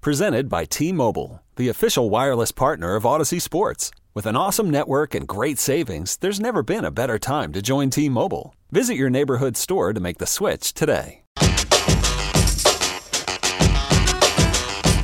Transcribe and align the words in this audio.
Presented 0.00 0.48
by 0.48 0.64
T 0.64 0.92
Mobile, 0.92 1.42
the 1.56 1.68
official 1.68 2.08
wireless 2.08 2.52
partner 2.52 2.94
of 2.94 3.02
Audacy 3.02 3.42
Sports. 3.42 3.90
With 4.14 4.26
an 4.26 4.36
awesome 4.36 4.70
network 4.70 5.12
and 5.12 5.26
great 5.26 5.58
savings, 5.58 6.16
there's 6.18 6.38
never 6.38 6.62
been 6.62 6.84
a 6.84 6.92
better 6.92 7.18
time 7.18 7.52
to 7.52 7.60
join 7.60 7.90
T 7.90 8.08
Mobile. 8.08 8.54
Visit 8.70 8.94
your 8.94 9.10
neighborhood 9.10 9.56
store 9.56 9.92
to 9.92 9.98
make 9.98 10.18
the 10.18 10.26
switch 10.26 10.72
today. 10.72 11.22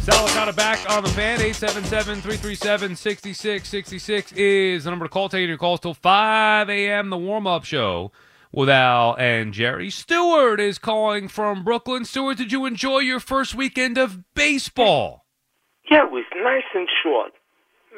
Sal 0.05 0.29
Licata 0.29 0.55
back 0.55 0.89
on 0.89 1.03
the 1.03 1.11
fan. 1.11 1.41
877-337-6666 1.41 4.33
is 4.37 4.85
the 4.85 4.91
number 4.91 5.07
to 5.07 5.09
call. 5.09 5.29
Taking 5.29 5.49
your 5.49 5.59
calls 5.59 5.81
till 5.81 5.95
5 5.95 6.71
a.m. 6.71 7.11
The 7.11 7.19
warm-up 7.19 7.65
show 7.65 8.13
with 8.55 8.69
Al 8.71 9.15
and 9.19 9.53
Jerry. 9.53 9.91
Stewart 9.91 10.61
is 10.61 10.79
calling 10.79 11.29
from 11.29 11.65
Brooklyn. 11.65 12.05
Stewart, 12.05 12.37
did 12.39 12.53
you 12.53 12.67
enjoy 12.67 12.99
your 13.01 13.21
first 13.21 13.55
weekend 13.55 13.99
of 13.99 14.23
baseball? 14.35 15.25
Yeah, 15.91 16.07
it 16.07 16.13
was 16.13 16.25
nice 16.37 16.65
and 16.75 16.89
short, 17.03 17.33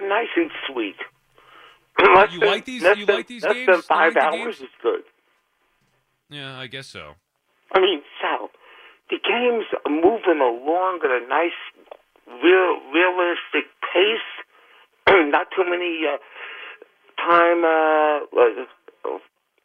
nice 0.02 0.28
and 0.36 0.50
sweet. 0.66 0.96
You 2.32 2.40
like 2.40 2.64
these- 2.64 2.82
you 2.82 3.06
than, 3.06 3.16
like 3.16 3.26
these 3.26 3.42
less 3.42 3.54
games? 3.54 3.66
than 3.66 3.82
five 3.82 4.14
like 4.14 4.24
hours 4.24 4.58
games? 4.58 4.60
is 4.60 4.74
good. 4.82 5.02
Yeah, 6.28 6.58
I 6.58 6.66
guess 6.66 6.86
so. 6.88 7.14
I 7.72 7.80
mean, 7.80 8.02
Sal, 8.20 8.50
the 9.10 9.16
games 9.16 9.64
are 9.84 9.90
moving 9.90 10.40
along 10.40 11.00
at 11.04 11.10
a 11.10 11.26
nice, 11.28 11.56
real, 12.26 12.80
realistic 12.92 13.70
pace. 13.80 14.28
Not 15.30 15.46
too 15.56 15.64
many 15.68 16.02
uh, 16.04 16.18
time. 17.22 17.64
Uh, 17.64 18.26
uh, 18.36 18.66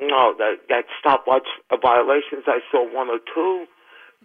no, 0.01 0.33
that 0.37 0.65
that 0.69 0.85
stopwatch 0.99 1.47
violations. 1.81 2.43
I 2.47 2.59
saw 2.71 2.83
one 2.83 3.09
or 3.09 3.19
two, 3.33 3.65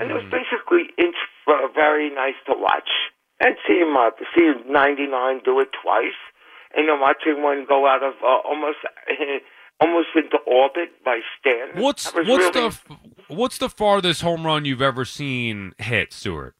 and 0.00 0.10
it 0.10 0.14
was 0.14 0.24
basically 0.24 0.90
it's 0.98 1.16
uh, 1.46 1.68
very 1.74 2.10
nice 2.10 2.34
to 2.46 2.54
watch. 2.56 2.88
And 3.38 3.54
seeing 3.68 3.94
uh, 3.96 4.10
seeing 4.34 4.64
ninety 4.66 5.06
nine 5.06 5.40
do 5.44 5.60
it 5.60 5.68
twice, 5.82 6.16
and 6.74 6.88
then 6.88 6.98
watching 7.00 7.42
one 7.42 7.66
go 7.68 7.86
out 7.86 8.02
of 8.02 8.14
uh, 8.22 8.48
almost 8.48 8.78
almost 9.80 10.08
into 10.16 10.38
orbit 10.46 11.04
by 11.04 11.20
Stanton. 11.38 11.82
What's 11.82 12.12
what's 12.12 12.26
really- 12.26 12.50
the 12.50 12.78
what's 13.28 13.58
the 13.58 13.68
farthest 13.68 14.22
home 14.22 14.46
run 14.46 14.64
you've 14.64 14.82
ever 14.82 15.04
seen 15.04 15.74
hit, 15.78 16.12
Stewart? 16.12 16.55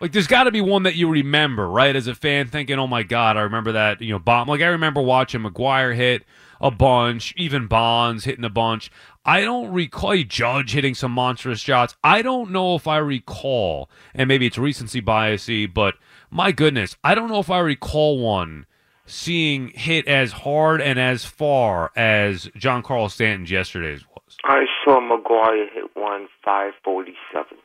Like, 0.00 0.12
there's 0.12 0.26
got 0.26 0.44
to 0.44 0.50
be 0.50 0.60
one 0.60 0.82
that 0.82 0.96
you 0.96 1.08
remember, 1.08 1.68
right? 1.68 1.94
As 1.94 2.06
a 2.06 2.14
fan, 2.14 2.46
thinking, 2.48 2.78
"Oh 2.78 2.86
my 2.86 3.02
God, 3.02 3.36
I 3.36 3.42
remember 3.42 3.72
that." 3.72 4.00
You 4.00 4.12
know, 4.12 4.18
bomb. 4.18 4.48
Like 4.48 4.60
I 4.60 4.66
remember 4.66 5.00
watching 5.00 5.42
McGwire 5.42 5.94
hit 5.94 6.24
a 6.60 6.70
bunch, 6.70 7.34
even 7.36 7.66
Bonds 7.66 8.24
hitting 8.24 8.44
a 8.44 8.50
bunch. 8.50 8.90
I 9.24 9.42
don't 9.42 9.72
recall 9.72 10.22
Judge 10.22 10.72
hitting 10.72 10.94
some 10.94 11.12
monstrous 11.12 11.60
shots. 11.60 11.96
I 12.02 12.22
don't 12.22 12.50
know 12.50 12.74
if 12.74 12.86
I 12.86 12.98
recall, 12.98 13.88
and 14.14 14.28
maybe 14.28 14.46
it's 14.46 14.58
recency 14.58 15.00
biasy, 15.00 15.72
but 15.72 15.94
my 16.30 16.52
goodness, 16.52 16.96
I 17.04 17.14
don't 17.14 17.30
know 17.30 17.38
if 17.38 17.50
I 17.50 17.60
recall 17.60 18.18
one 18.18 18.66
seeing 19.06 19.68
hit 19.68 20.06
as 20.08 20.32
hard 20.32 20.80
and 20.80 20.98
as 20.98 21.24
far 21.24 21.92
as 21.94 22.46
Giancarlo 22.56 23.10
Stanton's 23.10 23.50
yesterday's 23.50 24.04
was. 24.08 24.36
I 24.44 24.64
saw 24.84 25.00
McGwire 25.00 25.72
hit 25.72 25.90
one 25.94 26.28
five 26.44 26.72
forty 26.82 27.14
seven. 27.32 27.58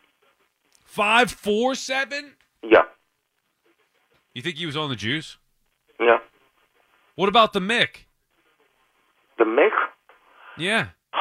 Five, 0.99 1.31
four, 1.31 1.75
seven. 1.75 2.33
Yeah, 2.61 2.81
You 4.33 4.41
think 4.41 4.57
he 4.57 4.65
was 4.65 4.75
on 4.75 4.89
the 4.89 4.97
juice? 4.97 5.37
yeah. 5.97 6.17
What 7.15 7.29
about 7.29 7.53
the 7.53 7.61
Mick? 7.61 8.07
The 9.37 9.45
Mick, 9.45 9.71
Yeah. 10.57 10.89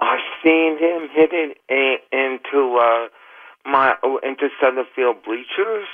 I 0.00 0.16
seen 0.42 0.78
him 0.78 1.08
hit 1.12 1.30
it 1.34 1.58
in, 1.68 1.96
into 2.12 2.78
uh 2.80 3.08
my 3.66 3.92
into 4.22 4.48
center 4.58 4.84
field 4.96 5.16
bleachers. 5.22 5.86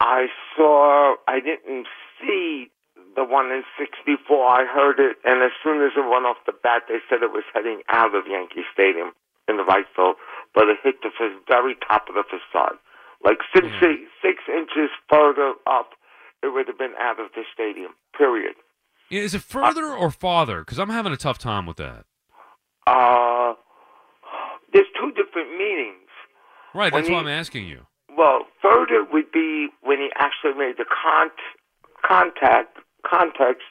I 0.00 0.26
saw. 0.56 1.14
I 1.28 1.38
didn't 1.38 1.86
see 2.20 2.66
the 3.14 3.22
one 3.24 3.52
in 3.52 3.62
'64. 3.78 4.46
I 4.48 4.64
heard 4.66 4.98
it, 4.98 5.16
and 5.24 5.44
as 5.44 5.52
soon 5.62 5.80
as 5.80 5.92
it 5.96 6.10
went 6.10 6.26
off 6.26 6.38
the 6.44 6.52
bat, 6.60 6.82
they 6.88 6.98
said 7.08 7.22
it 7.22 7.30
was 7.30 7.44
heading 7.54 7.82
out 7.88 8.16
of 8.16 8.24
Yankee 8.26 8.64
Stadium 8.74 9.12
in 9.48 9.58
the 9.58 9.64
right 9.64 9.86
field, 9.94 10.16
but 10.54 10.68
it 10.68 10.78
hit 10.82 10.96
the 11.02 11.10
very 11.48 11.74
top 11.86 12.08
of 12.08 12.14
the 12.14 12.24
facade, 12.24 12.76
like 13.24 13.38
six 13.54 13.66
six 14.22 14.42
inches 14.48 14.90
further 15.08 15.54
up. 15.66 15.90
It 16.42 16.48
would 16.52 16.68
have 16.68 16.78
been 16.78 16.94
out 17.00 17.18
of 17.18 17.28
the 17.34 17.42
stadium. 17.52 17.92
Period. 18.16 18.54
Is 19.10 19.34
it 19.34 19.42
further 19.42 19.86
or 19.86 20.10
farther? 20.10 20.60
Because 20.60 20.78
I'm 20.78 20.90
having 20.90 21.12
a 21.12 21.16
tough 21.16 21.38
time 21.38 21.66
with 21.66 21.76
that. 21.76 22.04
Uh, 22.86 23.54
there's 24.72 24.86
two 25.00 25.10
different 25.12 25.56
meanings. 25.56 26.08
Right, 26.74 26.92
When 26.92 27.02
that's 27.02 27.10
why 27.10 27.18
I'm 27.20 27.28
asking 27.28 27.66
you. 27.66 27.86
Well, 28.16 28.42
further 28.60 29.04
would 29.10 29.32
be 29.32 29.68
when 29.82 29.98
he 29.98 30.10
actually 30.16 30.54
made 30.58 30.76
the 30.78 30.84
con- 30.84 31.30
contact 32.06 32.78
context, 33.08 33.66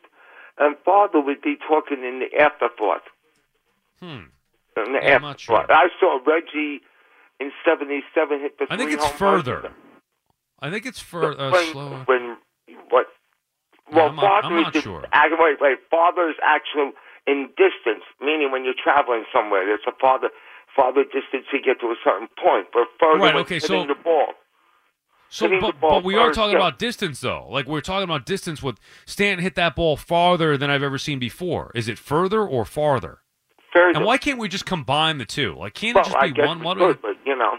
and 0.58 0.76
farther 0.86 1.20
would 1.20 1.42
be 1.42 1.56
talking 1.68 2.04
in 2.04 2.20
the 2.20 2.42
afterthought. 2.42 3.02
Hmm. 4.00 4.30
I'm 4.78 4.92
not 4.92 5.04
afterthought. 5.04 5.72
I 5.72 5.88
saw 6.00 6.20
Reggie 6.26 6.82
in 7.40 7.52
'77 7.66 8.40
hit 8.40 8.58
the. 8.60 8.68
I 8.70 8.78
think 8.78 8.92
it's 8.92 9.04
runs. 9.04 9.16
further. 9.18 9.72
I 10.60 10.70
think 10.72 10.86
it's 10.86 11.00
further. 11.00 11.40
uh, 11.40 11.52
when, 11.52 11.72
slower. 11.72 12.04
when 12.06 12.38
what? 12.90 13.08
Yeah, 13.92 13.96
Well, 13.96 14.14
not- 14.14 14.46
I'm 14.46 14.62
not 14.62 14.76
is 14.76 14.84
sure. 14.84 15.02
wait, 15.14 15.58
wait. 15.62 15.78
Farther 15.92 16.30
is 16.30 16.36
actually 16.44 16.92
in 17.28 17.48
distance, 17.58 18.04
meaning 18.20 18.52
when 18.52 18.64
you're 18.66 18.74
traveling 18.82 19.26
somewhere, 19.34 19.66
there's 19.66 19.86
a 19.88 19.92
father 20.00 20.30
farther 20.76 21.04
distance 21.04 21.46
you 21.54 21.62
get 21.64 21.80
to 21.82 21.88
a 21.88 21.96
certain 22.04 22.28
point. 22.42 22.68
But 22.74 22.88
further, 23.00 23.20
Right, 23.20 23.36
okay, 23.36 23.60
so- 23.60 23.86
the 23.86 23.96
ball. 23.96 24.34
So, 25.28 25.50
but, 25.60 25.80
ball 25.82 25.90
but 25.90 26.04
we 26.04 26.16
are 26.16 26.32
talking 26.32 26.56
about 26.56 26.78
distance, 26.80 27.20
though. 27.20 27.48
Like 27.50 27.66
we're 27.68 27.82
talking 27.82 28.04
about 28.04 28.26
distance. 28.26 28.62
With 28.62 28.80
Stanton 29.06 29.44
hit 29.44 29.56
that 29.56 29.76
ball 29.76 29.98
farther 29.98 30.56
than 30.56 30.70
I've 30.70 30.84
ever 30.84 30.98
seen 30.98 31.20
before. 31.20 31.72
Is 31.76 31.90
it 31.90 31.98
further 31.98 32.46
or 32.46 32.64
farther? 32.64 33.20
And 33.76 34.06
why 34.06 34.18
can't 34.18 34.40
we 34.40 34.48
just 34.48 34.66
combine 34.66 35.18
the 35.18 35.26
two? 35.26 35.56
Like, 35.58 35.74
can't 35.74 35.96
well, 35.96 36.04
it 36.04 36.08
just 36.08 36.18
I 36.18 36.32
be 36.32 36.42
one? 36.42 36.64
What 36.64 36.78
could, 36.78 37.02
but 37.02 37.16
you 37.26 37.36
know, 37.36 37.54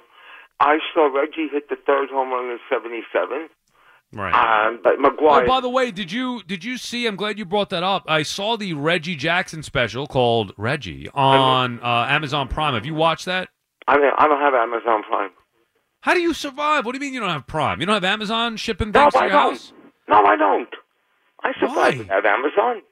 I 0.60 0.78
saw 0.94 1.06
Reggie 1.06 1.48
hit 1.52 1.68
the 1.68 1.76
third 1.86 2.08
home 2.10 2.30
run 2.30 2.50
in 2.50 2.58
'77. 2.70 3.48
Right. 4.12 4.32
Um, 4.32 4.80
but 4.82 4.98
McGwire. 4.98 5.44
Oh, 5.44 5.46
by 5.46 5.60
the 5.60 5.68
way, 5.68 5.90
did 5.90 6.10
you 6.12 6.42
did 6.46 6.64
you 6.64 6.78
see? 6.78 7.06
I'm 7.06 7.16
glad 7.16 7.38
you 7.38 7.44
brought 7.44 7.70
that 7.70 7.82
up. 7.82 8.04
I 8.08 8.22
saw 8.22 8.56
the 8.56 8.72
Reggie 8.74 9.16
Jackson 9.16 9.62
special 9.62 10.06
called 10.06 10.52
Reggie 10.56 11.08
on 11.12 11.80
uh, 11.80 12.06
Amazon 12.08 12.48
Prime. 12.48 12.74
Have 12.74 12.86
you 12.86 12.94
watched 12.94 13.26
that? 13.26 13.48
I 13.88 13.96
mean, 13.98 14.10
I 14.16 14.26
don't 14.26 14.40
have 14.40 14.54
Amazon 14.54 15.02
Prime. 15.02 15.30
How 16.00 16.14
do 16.14 16.20
you 16.20 16.34
survive? 16.34 16.86
What 16.86 16.92
do 16.92 16.98
you 16.98 17.00
mean 17.00 17.14
you 17.14 17.20
don't 17.20 17.30
have 17.30 17.46
Prime? 17.46 17.80
You 17.80 17.86
don't 17.86 17.94
have 17.94 18.04
Amazon 18.04 18.56
shipping 18.56 18.92
No, 18.92 19.02
things 19.02 19.14
to 19.14 19.18
I 19.18 19.22
your 19.24 19.32
house? 19.32 19.72
No, 20.08 20.24
I 20.24 20.36
don't. 20.36 20.68
I 21.42 21.52
survive 21.60 21.98
without 21.98 22.24
Amazon. 22.24 22.82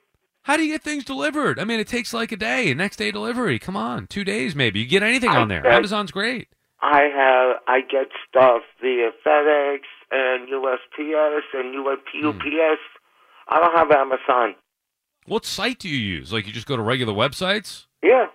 How 0.45 0.57
do 0.57 0.63
you 0.65 0.73
get 0.73 0.83
things 0.83 1.05
delivered? 1.05 1.59
I 1.59 1.65
mean, 1.65 1.81
it 1.81 1.89
takes 1.89 2.13
like 2.15 2.31
a 2.33 2.37
day, 2.37 2.73
next 2.75 2.97
day 2.97 3.11
delivery. 3.11 3.59
Come 3.59 3.77
on, 3.77 4.07
two 4.07 4.25
days 4.25 4.55
maybe. 4.55 4.81
You 4.81 4.87
get 4.87 5.03
anything 5.03 5.31
I 5.31 5.41
on 5.41 5.49
there. 5.49 5.63
bet- 5.63 5.73
Amazon's 5.73 6.11
great. 6.13 6.49
I 6.83 7.03
have 7.15 7.57
I 7.67 7.81
get 7.81 8.09
stuff 8.29 8.63
via 8.81 9.11
FedEx 9.27 9.81
and 10.11 10.49
USPS 10.49 11.41
and 11.55 11.75
UPS. 12.27 12.81
I 13.49 13.59
don't 13.59 13.75
have 13.77 13.91
Amazon. 13.91 14.55
What 15.27 15.47
site 15.47 15.79
do 15.79 15.89
you 15.89 15.97
use? 15.97 16.31
Like 16.33 16.47
you 16.47 16.53
just 16.53 16.67
go 16.67 16.77
to 16.77 16.83
regular 16.83 17.15
websites? 17.15 17.87
Yeah. 18.03 18.27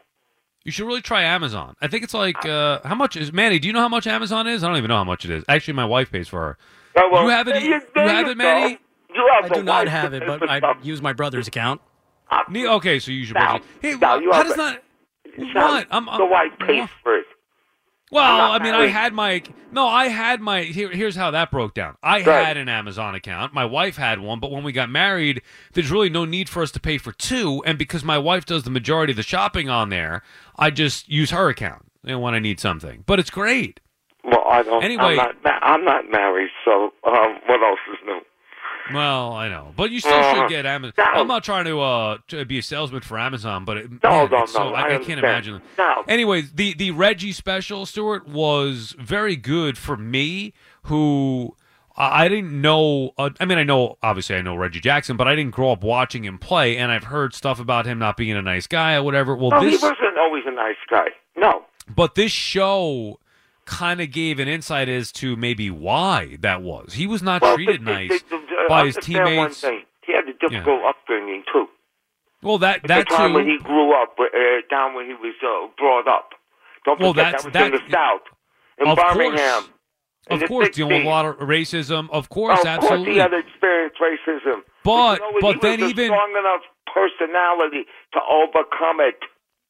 You 0.63 0.71
should 0.71 0.87
really 0.87 1.01
try 1.01 1.21
Amazon. 1.23 1.75
I 1.79 1.87
think 1.87 2.03
it's 2.03 2.13
like 2.15 2.43
uh, 2.45 2.79
how 2.83 2.95
much 2.95 3.15
is 3.15 3.31
Manny? 3.31 3.59
Do 3.59 3.67
you 3.67 3.73
know 3.73 3.79
how 3.81 3.87
much 3.89 4.07
Amazon 4.07 4.47
is? 4.47 4.63
I 4.63 4.67
don't 4.67 4.77
even 4.77 4.89
know 4.89 4.97
how 4.97 5.03
much 5.03 5.25
it 5.25 5.31
is. 5.31 5.43
Actually, 5.47 5.75
my 5.75 5.85
wife 5.85 6.11
pays 6.11 6.27
for 6.27 6.39
her. 6.41 6.57
Oh, 6.97 7.09
well, 7.11 7.23
You 7.23 7.29
have 7.29 7.47
it- 7.47 7.51
there 7.53 7.61
you 7.63 8.09
have 8.09 8.27
it, 8.27 8.35
Manny? 8.37 8.79
You 9.13 9.29
have 9.41 9.51
I 9.51 9.55
do 9.55 9.63
not 9.63 9.85
wife 9.85 9.89
have 9.89 10.13
it, 10.13 10.23
but 10.25 10.49
I 10.49 10.59
use 10.81 11.01
my 11.03 11.13
brother's 11.13 11.47
account. 11.47 11.81
Ne- 12.49 12.67
Okay, 12.67 12.99
so 12.99 13.11
you 13.11 13.25
should. 13.25 13.37
Sal, 13.37 13.59
Hey, 13.81 13.95
wha- 13.95 14.15
you 14.15 14.31
how 14.31 14.43
does 14.43 14.57
not? 14.57 14.81
What? 15.37 15.87
I'm, 15.91 16.09
I'm, 16.09 16.17
the 16.19 16.25
wife 16.25 16.51
pays 16.59 16.81
what? 16.81 16.89
for 17.03 17.15
it. 17.17 17.25
Well, 18.11 18.51
I 18.51 18.57
mean, 18.57 18.73
I 18.73 18.87
had 18.87 19.13
my 19.13 19.43
no, 19.71 19.85
I 19.87 20.07
had 20.07 20.41
my. 20.41 20.63
Here, 20.63 20.89
here's 20.89 21.15
how 21.15 21.29
that 21.31 21.51
broke 21.51 21.75
down. 21.75 21.95
I 22.01 22.19
ahead. 22.19 22.45
had 22.45 22.57
an 22.57 22.67
Amazon 22.67 23.13
account. 23.13 23.53
My 23.53 23.65
wife 23.65 23.97
had 23.97 24.19
one, 24.19 24.39
but 24.39 24.49
when 24.49 24.63
we 24.63 24.71
got 24.71 24.89
married, 24.89 25.43
there's 25.73 25.91
really 25.91 26.09
no 26.09 26.25
need 26.25 26.49
for 26.49 26.63
us 26.63 26.71
to 26.71 26.79
pay 26.79 26.97
for 26.97 27.11
two. 27.11 27.61
And 27.67 27.77
because 27.77 28.03
my 28.03 28.17
wife 28.17 28.45
does 28.45 28.63
the 28.63 28.71
majority 28.71 29.11
of 29.11 29.17
the 29.17 29.23
shopping 29.23 29.69
on 29.69 29.89
there, 29.89 30.23
I 30.57 30.71
just 30.71 31.07
use 31.07 31.29
her 31.29 31.49
account 31.49 31.85
know, 32.03 32.17
when 32.19 32.33
I 32.33 32.39
need 32.39 32.59
something. 32.59 33.03
But 33.05 33.19
it's 33.19 33.29
great. 33.29 33.79
Well, 34.23 34.43
I 34.49 34.63
don't. 34.63 34.83
Anyway- 34.83 35.17
I'm 35.19 35.35
not, 35.43 35.63
I'm 35.63 35.85
not 35.85 36.09
married, 36.09 36.49
so 36.65 36.91
um, 37.05 37.37
what 37.45 37.61
else 37.61 37.79
is 37.93 37.99
new? 38.07 38.21
Well, 38.93 39.33
I 39.33 39.47
know, 39.49 39.73
but 39.75 39.91
you 39.91 39.99
still 39.99 40.13
Uh, 40.13 40.33
should 40.35 40.49
get 40.49 40.65
Amazon. 40.65 40.93
no. 40.97 41.21
I'm 41.21 41.27
not 41.27 41.43
trying 41.43 41.65
to 41.65 41.79
uh 41.81 42.17
to 42.29 42.45
be 42.45 42.57
a 42.57 42.61
salesman 42.61 43.01
for 43.01 43.17
Amazon, 43.19 43.65
but 43.65 43.77
it, 43.77 43.91
No, 44.03 44.09
man, 44.09 44.29
no, 44.31 44.43
it's 44.43 44.53
so, 44.53 44.69
no, 44.69 44.75
I, 44.75 44.81
I 44.81 44.95
I 44.95 44.97
can't 44.99 45.19
imagine. 45.19 45.61
No. 45.77 46.03
Anyways, 46.07 46.53
the 46.53 46.73
the 46.73 46.91
Reggie 46.91 47.31
special, 47.31 47.85
Stuart, 47.85 48.27
was 48.27 48.95
very 48.99 49.35
good 49.35 49.77
for 49.77 49.95
me, 49.97 50.53
who 50.83 51.55
I 51.97 52.25
I 52.25 52.27
didn't 52.29 52.59
know. 52.61 53.11
Uh, 53.17 53.29
I 53.39 53.45
mean, 53.45 53.57
I 53.57 53.63
know 53.63 53.97
obviously 54.01 54.35
I 54.37 54.41
know 54.41 54.55
Reggie 54.55 54.79
Jackson, 54.79 55.17
but 55.17 55.27
I 55.27 55.35
didn't 55.35 55.51
grow 55.51 55.71
up 55.71 55.83
watching 55.83 56.23
him 56.23 56.37
play, 56.37 56.77
and 56.77 56.91
I've 56.91 57.05
heard 57.05 57.33
stuff 57.33 57.59
about 57.59 57.85
him 57.85 57.99
not 57.99 58.17
being 58.17 58.35
a 58.37 58.41
nice 58.41 58.67
guy 58.67 58.95
or 58.95 59.03
whatever. 59.03 59.35
Well, 59.35 59.51
No, 59.51 59.59
this 59.61 59.79
he 59.81 59.85
wasn't 59.85 60.17
always 60.19 60.43
a 60.47 60.51
nice 60.51 60.77
guy. 60.89 61.07
No. 61.35 61.63
but 61.93 62.15
this 62.15 62.31
show 62.31 63.19
kind 63.69 64.01
of 64.01 64.11
gave 64.11 64.39
an 64.39 64.47
insight 64.47 64.89
as 64.89 65.11
to 65.13 65.35
maybe 65.35 65.69
why 65.69 66.37
that 66.41 66.61
was. 66.61 66.93
He 66.93 67.07
was 67.07 67.21
not 67.21 67.41
Well, 67.41 67.55
treated 67.55 67.85
they- 67.85 68.07
nice 68.07 68.21
they- 68.23 68.37
they- 68.37 68.67
by 68.67 68.85
his 68.85 68.95
teammates. 68.97 69.61
He 69.61 70.13
had 70.13 70.27
a 70.27 70.33
difficult 70.33 70.81
upbringing 70.83 71.43
too. 71.53 71.69
Well, 72.41 72.57
that 72.59 72.77
At 72.77 72.87
that 72.87 73.07
the 73.09 73.15
time 73.15 73.33
when 73.33 73.47
he 73.47 73.57
grew 73.59 73.91
up, 74.01 74.17
uh, 74.19 74.25
down 74.69 74.93
when 74.95 75.05
he 75.07 75.13
was 75.13 75.35
uh, 75.43 75.67
brought 75.77 76.07
up. 76.07 76.33
Don't 76.85 76.99
Well, 76.99 77.13
forget 77.13 77.33
that's- 77.33 77.43
that 77.53 77.71
was 77.71 77.81
that- 77.81 77.81
in 77.81 77.87
the 77.87 77.91
South, 77.93 78.21
in 78.79 78.87
Of 78.87 78.97
course. 78.97 79.13
Birmingham. 79.13 79.63
in 80.29 80.43
Of 80.43 80.47
course, 80.49 80.69
dealing 80.69 80.97
with 80.99 81.05
a 81.05 81.09
lot 81.09 81.25
of 81.25 81.35
racism. 81.39 82.09
Of 82.11 82.29
course, 82.29 82.59
of 82.61 82.65
absolutely. 82.65 83.05
course, 83.05 83.13
he 83.15 83.19
had 83.19 83.33
experienced 83.33 83.99
racism. 83.99 84.63
But- 84.83 85.19
you 85.19 85.25
know 85.31 85.37
but 85.41 85.53
he 85.55 85.59
then 85.61 85.89
even- 85.89 86.05
strong 86.07 86.31
enough 86.37 86.61
personality 86.93 87.85
to 88.13 88.19
overcome 88.29 88.99
it. 89.01 89.19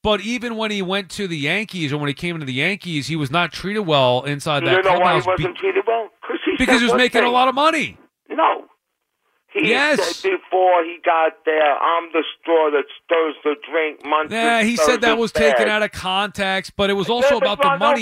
But 0.02 0.22
even 0.22 0.56
when 0.56 0.72
he 0.72 0.82
went 0.82 1.10
to 1.12 1.28
the 1.28 1.38
Yankees 1.38 1.92
or 1.92 1.98
when 1.98 2.08
he 2.08 2.14
came 2.14 2.36
into 2.36 2.46
the 2.46 2.54
Yankees, 2.54 3.08
he 3.08 3.16
was 3.18 3.30
not 3.30 3.52
treated 3.52 3.82
well 3.82 4.24
inside 4.24 4.64
you 4.64 4.70
that 4.70 4.86
know 4.86 5.00
why 5.00 5.20
he 5.20 5.28
wasn't 5.28 5.58
treated 5.58 5.84
well? 5.86 6.10
he 6.46 6.56
because 6.58 6.80
he 6.80 6.86
was 6.86 6.96
making 6.96 7.24
a 7.24 7.30
lot 7.30 7.48
of 7.50 7.56
money. 7.56 7.98
No. 8.30 8.66
He 9.52 9.68
Yes. 9.68 10.00
said 10.00 10.32
before 10.32 10.84
he 10.84 11.00
got 11.04 11.44
there, 11.44 11.76
I'm 11.76 12.12
the 12.14 12.24
straw 12.40 12.70
that 12.72 12.86
stirs 13.04 13.36
the 13.44 13.56
drink. 13.70 14.06
Munson 14.06 14.32
Yeah, 14.38 14.62
he 14.64 14.76
said 14.78 15.02
that 15.02 15.18
was 15.18 15.32
taken 15.32 15.68
out 15.68 15.82
of 15.84 15.92
context, 15.92 16.74
but 16.78 16.90
it 16.90 16.94
was 16.94 17.10
also 17.10 17.36
Yeah, 17.36 17.38
about 17.38 17.62
the 17.62 17.78
money. 17.78 18.02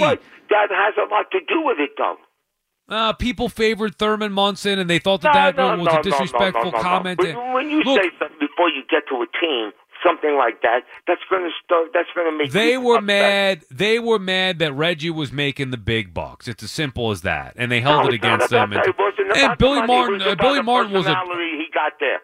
That 0.50 0.70
has 0.70 0.94
a 0.98 1.10
lot 1.10 1.32
to 1.32 1.40
do 1.40 1.62
with 1.64 1.80
it, 1.80 1.92
though. 1.98 2.18
Uh, 2.90 3.12
people 3.14 3.50
favored 3.50 3.96
Thurman 3.96 4.32
Munson, 4.32 4.80
and 4.80 4.90
they 4.90 5.00
thought 5.00 5.22
that 5.22 5.34
No, 5.34 5.52
that 5.52 5.78
no, 5.78 5.84
was 5.84 5.94
no, 5.94 6.00
a 6.00 6.04
disrespectful 6.04 6.72
comment. 6.72 7.20
When, 7.20 7.30
you- 7.30 7.54
when 7.54 7.70
you 7.70 7.84
Look, 7.84 8.02
say 8.02 8.10
something 8.20 8.38
before 8.40 8.70
you 8.70 8.84
get 8.90 9.04
to 9.10 9.16
a 9.22 9.28
team, 9.40 9.72
something 10.08 10.36
like 10.38 10.62
that, 10.62 10.82
that's 11.08 11.22
going 11.30 11.44
to 11.44 11.52
start. 11.64 11.90
That's 11.94 12.08
going 12.16 12.32
to 12.32 12.38
make 12.38 12.52
They 12.52 12.78
were 12.78 12.96
upset. 12.96 13.06
mad. 13.06 13.62
They 13.70 14.00
were 14.00 14.20
mad 14.20 14.60
that 14.60 14.74
Reggie 14.74 15.10
was 15.10 15.32
making 15.32 15.72
the 15.72 15.78
big 15.78 16.14
bucks. 16.14 16.48
It's 16.48 16.64
as 16.64 16.72
simple 16.72 17.12
as 17.12 17.22
that, 17.22 17.54
and 17.58 17.72
they 17.72 17.82
held 17.82 18.04
No, 18.04 18.10
it 18.10 18.14
against 18.16 18.50
them. 18.50 18.72
And, 18.74 18.86
It 18.86 18.96
wasn't 18.98 19.36
and 19.36 19.58
Billy 19.58 19.86
Martin, 19.86 20.22
uh, 20.22 20.36
Billy 20.36 20.62
Martin 20.62 20.94
was 20.94 21.06
a 21.06 21.16
he 21.16 21.66
got 21.74 21.94
there. 22.00 22.20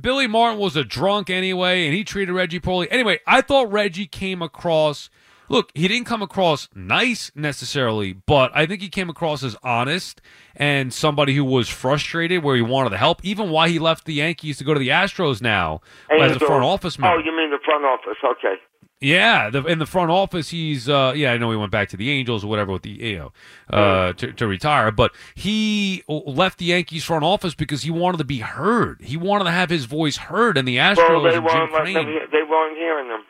Billy 0.00 0.26
Martin 0.26 0.58
was 0.60 0.76
a 0.76 0.84
drunk 0.84 1.28
anyway, 1.28 1.86
and 1.86 1.94
he 1.94 2.04
treated 2.04 2.32
Reggie 2.32 2.60
poorly. 2.60 2.90
Anyway, 2.90 3.18
I 3.26 3.40
thought 3.40 3.70
Reggie 3.70 4.06
came 4.06 4.42
across. 4.42 5.10
Look, 5.48 5.70
he 5.74 5.88
didn't 5.88 6.06
come 6.06 6.22
across 6.22 6.68
nice 6.74 7.30
necessarily, 7.34 8.12
but 8.12 8.50
I 8.54 8.66
think 8.66 8.82
he 8.82 8.88
came 8.88 9.08
across 9.08 9.42
as 9.42 9.56
honest 9.62 10.20
and 10.56 10.92
somebody 10.92 11.34
who 11.34 11.44
was 11.44 11.68
frustrated 11.68 12.42
where 12.42 12.56
he 12.56 12.62
wanted 12.62 12.90
to 12.90 12.98
help. 12.98 13.24
Even 13.24 13.50
why 13.50 13.68
he 13.68 13.78
left 13.78 14.04
the 14.04 14.14
Yankees 14.14 14.58
to 14.58 14.64
go 14.64 14.74
to 14.74 14.80
the 14.80 14.88
Astros 14.88 15.40
now 15.40 15.80
as 16.10 16.36
a 16.36 16.38
front 16.40 16.64
office 16.64 16.98
member. 16.98 17.16
Oh, 17.16 17.18
you 17.24 17.34
mean 17.36 17.50
the 17.50 17.58
front 17.64 17.84
office? 17.84 18.16
Okay. 18.24 18.54
Yeah, 19.00 19.48
the, 19.48 19.64
in 19.64 19.78
the 19.78 19.86
front 19.86 20.10
office, 20.10 20.48
he's 20.48 20.88
uh, 20.88 21.12
yeah. 21.14 21.30
I 21.32 21.38
know 21.38 21.52
he 21.52 21.56
went 21.56 21.70
back 21.70 21.88
to 21.90 21.96
the 21.96 22.10
Angels 22.10 22.42
or 22.42 22.48
whatever 22.48 22.72
with 22.72 22.82
the 22.82 22.90
you 22.90 23.18
know 23.18 23.32
uh, 23.70 24.12
to, 24.14 24.32
to 24.32 24.46
retire, 24.48 24.90
but 24.90 25.12
he 25.36 26.02
left 26.08 26.58
the 26.58 26.64
Yankees 26.64 27.04
front 27.04 27.22
office 27.22 27.54
because 27.54 27.82
he 27.82 27.92
wanted 27.92 28.18
to 28.18 28.24
be 28.24 28.38
heard. 28.38 29.00
He 29.00 29.16
wanted 29.16 29.44
to 29.44 29.52
have 29.52 29.70
his 29.70 29.84
voice 29.84 30.16
heard, 30.16 30.58
and 30.58 30.66
the 30.66 30.78
Astros 30.78 30.96
Well, 31.08 31.22
they 31.22 31.38
weren't 31.38 31.72
Crane, 31.72 31.94
hear- 32.08 32.26
they 32.32 32.42
weren't 32.42 32.76
hearing 32.76 33.06
them, 33.08 33.22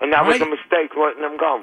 and 0.00 0.12
that 0.12 0.26
was 0.26 0.40
a 0.40 0.46
mistake 0.46 0.90
letting 1.00 1.22
them 1.22 1.36
go. 1.36 1.60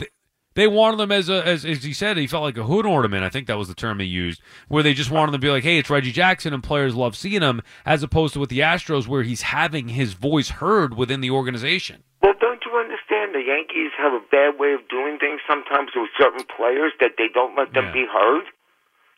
they 0.55 0.67
wanted 0.67 0.97
them 0.97 1.11
as 1.11 1.29
a 1.29 1.45
as, 1.45 1.65
as 1.65 1.83
he 1.83 1.93
said, 1.93 2.17
he 2.17 2.27
felt 2.27 2.43
like 2.43 2.57
a 2.57 2.63
hood 2.63 2.85
ornament. 2.85 3.23
I 3.23 3.29
think 3.29 3.47
that 3.47 3.57
was 3.57 3.67
the 3.67 3.75
term 3.75 3.99
he 3.99 4.05
used, 4.05 4.41
where 4.67 4.83
they 4.83 4.93
just 4.93 5.11
wanted 5.11 5.31
them 5.33 5.41
to 5.41 5.45
be 5.47 5.51
like, 5.51 5.63
hey, 5.63 5.77
it's 5.77 5.89
Reggie 5.89 6.11
Jackson, 6.11 6.53
and 6.53 6.63
players 6.63 6.95
love 6.95 7.15
seeing 7.15 7.41
him, 7.41 7.61
as 7.85 8.03
opposed 8.03 8.33
to 8.33 8.39
with 8.39 8.49
the 8.49 8.59
Astros, 8.59 9.07
where 9.07 9.23
he's 9.23 9.41
having 9.43 9.89
his 9.89 10.13
voice 10.13 10.49
heard 10.49 10.95
within 10.95 11.21
the 11.21 11.31
organization. 11.31 12.03
Well, 12.21 12.33
don't 12.39 12.59
you 12.65 12.71
understand? 12.77 13.33
The 13.35 13.43
Yankees 13.45 13.91
have 13.97 14.13
a 14.13 14.21
bad 14.31 14.57
way 14.59 14.73
of 14.73 14.87
doing 14.89 15.17
things 15.19 15.41
sometimes 15.47 15.89
with 15.95 16.09
certain 16.17 16.45
players 16.57 16.91
that 16.99 17.11
they 17.17 17.27
don't 17.33 17.55
let 17.57 17.73
them 17.73 17.85
Yeah. 17.85 17.91
be 17.93 18.05
heard. 18.11 18.43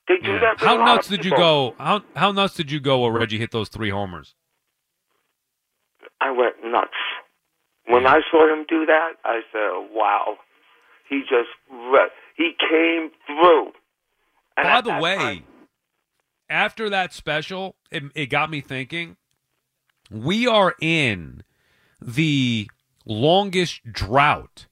They 0.08 0.18
do 0.18 0.32
Yeah. 0.34 0.40
that. 0.40 0.60
How 0.60 0.78
nuts 0.78 1.08
did 1.08 1.24
you 1.26 1.32
go? 1.32 1.76
How 1.78 2.02
how 2.16 2.32
nuts 2.32 2.54
did 2.56 2.72
you 2.72 2.80
go 2.80 3.00
where 3.00 3.12
Reggie 3.12 3.38
hit 3.38 3.52
those 3.52 3.70
three 3.70 3.90
homers? 3.90 4.36
I 6.22 6.32
went 6.32 6.56
nuts 6.64 6.96
when 7.88 8.06
I 8.08 8.20
saw 8.32 8.52
him 8.52 8.66
do 8.68 8.86
that. 8.86 9.14
I 9.24 9.42
said, 9.52 9.90
"Wow, 9.94 10.38
he 11.10 11.22
just 11.22 11.50
re- 11.72 12.10
he 12.36 12.52
came 12.70 13.12
through." 13.26 13.74
And 14.58 14.64
By 14.64 14.82
the 14.82 15.00
way, 15.00 15.16
time- 15.18 15.46
after 16.50 16.90
that 16.90 17.14
special, 17.14 17.76
it, 17.92 18.04
it 18.16 18.26
got 18.28 18.50
me 18.50 18.62
thinking. 18.62 19.18
We 20.10 20.48
are 20.48 20.76
in 20.80 21.44
the 22.02 22.70
longest 23.06 23.92
drought 23.92 24.68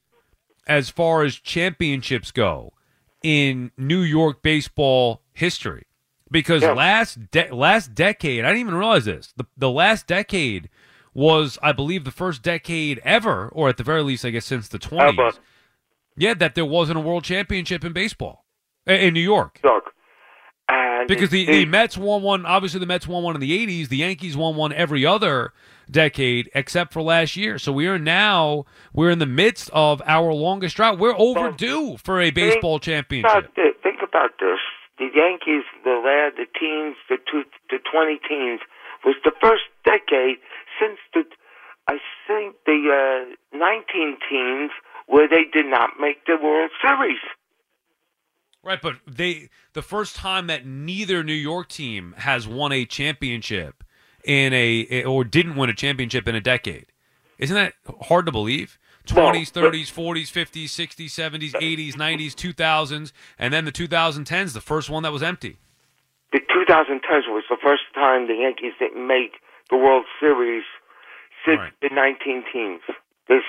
as 0.68 0.90
far 0.90 1.24
as 1.24 1.36
championships 1.36 2.32
go 2.32 2.74
in 3.22 3.72
New 3.78 4.02
York 4.02 4.42
baseball 4.42 5.22
history. 5.34 5.84
Because 6.32 6.64
Yeah. 6.64 6.74
last 6.74 7.30
de- 7.32 7.54
last 7.54 7.94
decade, 7.94 8.44
I 8.44 8.48
didn't 8.48 8.62
even 8.62 8.76
realize 8.76 9.06
this. 9.06 9.32
The 9.38 9.46
the 9.56 9.70
last 9.70 10.08
decade 10.08 10.70
was, 11.16 11.58
I 11.64 11.72
believe, 11.72 12.04
the 12.04 12.12
first 12.12 12.44
decade 12.44 13.02
ever, 13.04 13.48
or 13.50 13.70
at 13.70 13.78
the 13.78 13.84
very 13.84 14.04
least, 14.04 14.24
I 14.24 14.30
guess, 14.30 14.46
since 14.46 14.68
the 14.68 14.78
twenties. 14.78 15.18
Ever. 15.18 15.32
Yeah, 16.18 16.36
that 16.36 16.54
there 16.56 16.66
wasn't 16.66 16.98
a 16.98 17.02
world 17.02 17.24
championship 17.24 17.84
in 17.84 17.92
baseball 17.92 18.46
in 18.86 19.14
New 19.14 19.22
York. 19.22 19.60
Because 21.08 21.30
the, 21.30 21.46
the, 21.46 21.66
Mets 21.66 21.98
won 21.98 22.22
one, 22.22 22.46
obviously 22.46 22.80
the 22.80 22.86
Mets 22.86 23.08
won 23.08 23.24
one 23.24 23.36
in 23.36 23.42
the 23.42 23.66
80s. 23.66 23.90
The 23.90 23.98
Yankees 23.98 24.36
won 24.36 24.56
one 24.56 24.74
every 24.74 25.06
other 25.06 25.54
decade 25.90 26.50
except 26.56 26.94
for 26.94 27.02
last 27.02 27.36
year. 27.36 27.60
So 27.60 27.72
we 27.72 27.88
are 27.88 28.00
now, 28.00 28.66
we're 28.94 29.12
in 29.12 29.20
the 29.20 29.28
midst 29.28 29.70
of 29.72 30.02
our 30.06 30.34
longest 30.34 30.76
drought. 30.76 30.98
We're 30.98 31.16
overdue 31.18 31.98
for 31.98 32.22
a 32.22 32.32
baseball 32.32 32.80
championship. 32.80 33.30
about 33.32 33.56
this, 33.56 33.74
think 33.84 34.00
about 34.02 34.32
this. 34.40 34.60
The 34.98 35.10
Yankees, 35.14 35.66
the 35.84 36.02
lad, 36.04 36.34
the 36.38 36.48
teens, 36.58 36.96
the 37.10 37.18
two, 37.30 37.44
the 37.70 37.80
twenty 37.92 38.18
teens, 38.28 38.62
was 39.04 39.16
the 39.24 39.34
first 39.42 39.64
decade 39.84 40.38
since 40.80 41.00
the, 41.14 41.24
I 41.88 41.98
think 42.28 42.56
the 42.66 42.90
uh, 42.90 43.58
nineteen 43.58 44.18
teens 44.30 44.72
where 45.08 45.28
they 45.28 45.44
did 45.52 45.66
not 45.66 45.92
make 46.00 46.26
the 46.26 46.38
World 46.42 46.72
Series. 46.84 47.20
Right, 48.64 48.82
but 48.82 48.96
they, 49.06 49.50
the 49.74 49.84
first 49.84 50.16
time 50.16 50.48
that 50.48 50.66
neither 50.66 51.24
New 51.24 51.34
York 51.34 51.70
team 51.70 52.16
has 52.18 52.48
won 52.48 52.72
a 52.72 52.84
championship 52.84 53.84
in 54.24 54.54
a, 54.54 55.04
or 55.04 55.24
didn't 55.24 55.56
win 55.56 55.70
a 55.70 55.74
championship 55.76 56.28
in 56.28 56.34
a 56.34 56.42
decade. 56.42 56.88
Isn't 57.38 57.56
that 57.56 57.74
hard 58.02 58.26
to 58.26 58.32
believe? 58.32 58.80
20s, 59.06 59.52
30s, 59.52 59.94
40s, 59.94 60.32
50s, 60.32 60.66
60s, 60.66 61.12
70s, 61.14 61.52
80s, 61.52 61.94
90s, 61.94 62.34
2000s, 62.34 63.12
and 63.38 63.54
then 63.54 63.66
the 63.66 63.72
2010s, 63.72 64.54
the 64.54 64.62
first 64.62 64.90
one 64.90 65.04
that 65.04 65.12
was 65.12 65.22
empty. 65.22 65.58
The 66.34 66.40
2010s 66.40 67.30
was 67.30 67.44
the 67.48 67.58
first 67.64 67.84
time 67.94 68.28
the 68.28 68.34
Yankees 68.34 68.74
didn't 68.80 69.06
make 69.06 69.34
the 69.70 69.78
World 69.78 70.06
Series 70.20 70.64
since 71.46 71.60
Right. 71.60 71.74
the 71.82 71.90
19 71.92 72.44
teams. 72.52 72.82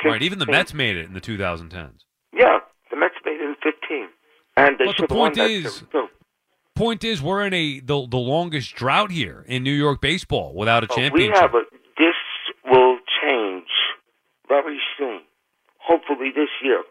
Right, 0.04 0.22
even 0.22 0.38
the 0.38 0.46
Mets 0.46 0.72
made 0.72 0.96
it 0.96 1.04
in 1.04 1.12
the 1.12 1.20
2010s. 1.20 2.04
Yeah, 2.32 2.60
the 2.90 2.96
Mets 2.96 3.14
made 3.24 3.40
it 3.40 3.42
in 3.42 3.54
15, 3.62 4.08
and 4.56 4.78
they 4.78 4.84
But 4.86 4.96
the 4.96 5.02
should 5.02 5.10
have 5.10 5.18
won 5.18 5.34
point 5.34 5.50
is. 5.50 5.82
Point 6.74 7.04
is, 7.04 7.22
we're 7.22 7.46
in 7.46 7.54
a 7.54 7.80
the, 7.80 8.06
the 8.06 8.16
longest 8.18 8.74
drought 8.74 9.10
here 9.10 9.44
in 9.48 9.62
New 9.62 9.72
York 9.72 10.00
baseball 10.00 10.54
without 10.54 10.84
a 10.84 10.86
But 10.86 11.12
We 11.12 11.26
have 11.28 11.54
a. 11.54 11.62
This 11.98 12.14
will 12.70 12.98
change 13.22 13.68
very 14.48 14.78
soon. 14.98 15.20
Hopefully 15.78 16.30
this 16.34 16.48
year. 16.62 16.82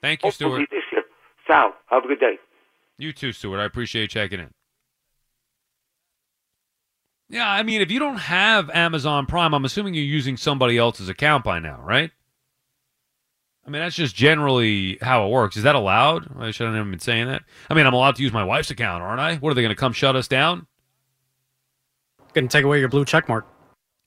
Thank 0.00 0.22
you, 0.22 0.28
Hopefully 0.28 0.64
Stuart. 0.66 0.68
this 0.70 0.84
year. 0.92 1.02
Sal, 1.46 1.74
have 1.90 2.04
a 2.04 2.08
good 2.08 2.20
day. 2.20 2.38
You 2.98 3.12
too, 3.12 3.32
Stuart. 3.32 3.60
I 3.60 3.64
appreciate 3.64 4.02
you 4.02 4.08
checking 4.08 4.40
in. 4.40 4.50
Yeah, 7.30 7.48
I 7.48 7.62
mean, 7.62 7.82
if 7.82 7.90
you 7.90 7.98
don't 7.98 8.16
have 8.16 8.70
Amazon 8.70 9.26
Prime, 9.26 9.54
I'm 9.54 9.64
assuming 9.64 9.94
you're 9.94 10.04
using 10.04 10.36
somebody 10.36 10.78
else's 10.78 11.08
account 11.08 11.44
by 11.44 11.58
now, 11.58 11.80
right? 11.82 12.10
I 13.66 13.70
mean, 13.70 13.82
that's 13.82 13.96
just 13.96 14.16
generally 14.16 14.96
how 15.02 15.26
it 15.26 15.30
works. 15.30 15.58
Is 15.58 15.64
that 15.64 15.74
allowed? 15.74 16.26
I 16.38 16.50
shouldn't 16.52 16.76
have 16.76 16.88
been 16.90 16.98
saying 17.00 17.26
that. 17.26 17.42
I 17.68 17.74
mean, 17.74 17.86
I'm 17.86 17.92
allowed 17.92 18.16
to 18.16 18.22
use 18.22 18.32
my 18.32 18.44
wife's 18.44 18.70
account, 18.70 19.02
aren't 19.02 19.20
I? 19.20 19.36
What 19.36 19.50
are 19.50 19.54
they 19.54 19.60
going 19.60 19.74
to 19.74 19.78
come 19.78 19.92
shut 19.92 20.16
us 20.16 20.26
down? 20.26 20.66
Gonna 22.34 22.48
take 22.48 22.64
away 22.64 22.78
your 22.78 22.88
blue 22.88 23.04
check 23.04 23.28
mark. 23.28 23.46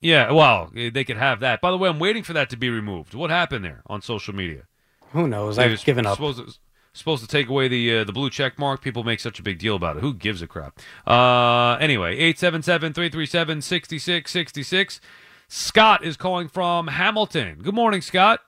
Yeah, 0.00 0.32
well, 0.32 0.70
eh, 0.76 0.90
they 0.92 1.04
could 1.04 1.16
have 1.16 1.40
that. 1.40 1.60
By 1.60 1.70
the 1.70 1.78
way, 1.78 1.88
I'm 1.88 1.98
waiting 1.98 2.22
for 2.22 2.32
that 2.32 2.50
to 2.50 2.56
be 2.56 2.70
removed. 2.70 3.14
What 3.14 3.30
happened 3.30 3.64
there 3.64 3.82
on 3.86 4.00
social 4.02 4.34
media? 4.34 4.62
Who 5.10 5.28
knows? 5.28 5.58
I've 5.58 5.84
given 5.84 6.06
up. 6.06 6.16
supposed 6.16 6.38
to- 6.38 6.54
supposed 6.92 7.22
to 7.22 7.28
take 7.28 7.48
away 7.48 7.68
the 7.68 7.98
uh, 7.98 8.04
the 8.04 8.12
blue 8.12 8.28
check 8.30 8.58
mark. 8.58 8.82
People 8.82 9.04
make 9.04 9.20
such 9.20 9.38
a 9.38 9.42
big 9.42 9.58
deal 9.58 9.76
about 9.76 9.96
it. 9.96 10.00
Who 10.00 10.12
gives 10.14 10.42
a 10.42 10.46
crap? 10.46 10.78
Uh, 11.06 11.76
anyway, 11.80 12.18
877-337-6666. 12.34 15.00
Scott 15.48 16.04
is 16.04 16.16
calling 16.16 16.48
from 16.48 16.86
Hamilton. 16.88 17.60
Good 17.62 17.74
morning, 17.74 18.00
Scott. 18.00 18.40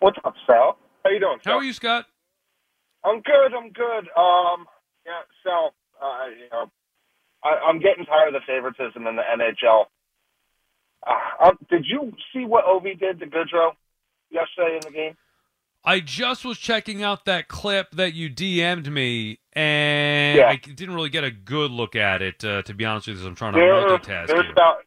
What's 0.00 0.18
up, 0.24 0.34
Sal? 0.46 0.78
How 1.04 1.10
you 1.10 1.20
doing, 1.20 1.38
Sal? 1.42 1.54
How 1.54 1.58
are 1.58 1.64
you, 1.64 1.72
Scott? 1.72 2.06
I'm 3.04 3.20
good. 3.20 3.54
I'm 3.56 3.70
good. 3.72 4.08
Um, 4.16 4.66
yeah, 5.06 5.22
Sal. 5.42 5.72
Uh, 6.00 6.26
you 6.28 6.48
know, 6.50 6.70
I, 7.44 7.58
I'm 7.68 7.80
getting 7.80 8.04
tired 8.04 8.28
of 8.28 8.34
the 8.34 8.40
favoritism 8.46 9.06
in 9.06 9.16
the 9.16 9.22
NHL. 9.22 9.86
Uh, 11.06 11.48
um, 11.48 11.58
did 11.70 11.86
you 11.86 12.12
see 12.32 12.44
what 12.44 12.66
Ovi 12.66 12.98
did 12.98 13.20
to 13.20 13.26
Goodrow 13.26 13.72
yesterday 14.30 14.76
in 14.76 14.80
the 14.84 14.90
game? 14.90 15.16
I 15.84 16.00
just 16.00 16.44
was 16.44 16.58
checking 16.58 17.02
out 17.02 17.24
that 17.24 17.48
clip 17.48 17.92
that 17.92 18.12
you 18.14 18.28
DM'd 18.28 18.90
me, 18.92 19.38
and 19.54 20.38
Yeah. 20.38 20.48
I 20.50 20.56
didn't 20.56 20.94
really 20.94 21.08
get 21.08 21.24
a 21.24 21.30
good 21.30 21.70
look 21.70 21.96
at 21.96 22.20
it. 22.22 22.44
Uh, 22.44 22.62
to 22.62 22.74
be 22.74 22.84
honest 22.84 23.06
with 23.08 23.18
you, 23.20 23.26
I'm 23.26 23.34
trying 23.34 23.54
to 23.54 23.58
There, 23.60 23.72
multitask. 23.98 24.26
there's 24.26 24.42
here. 24.42 24.52
about 24.52 24.84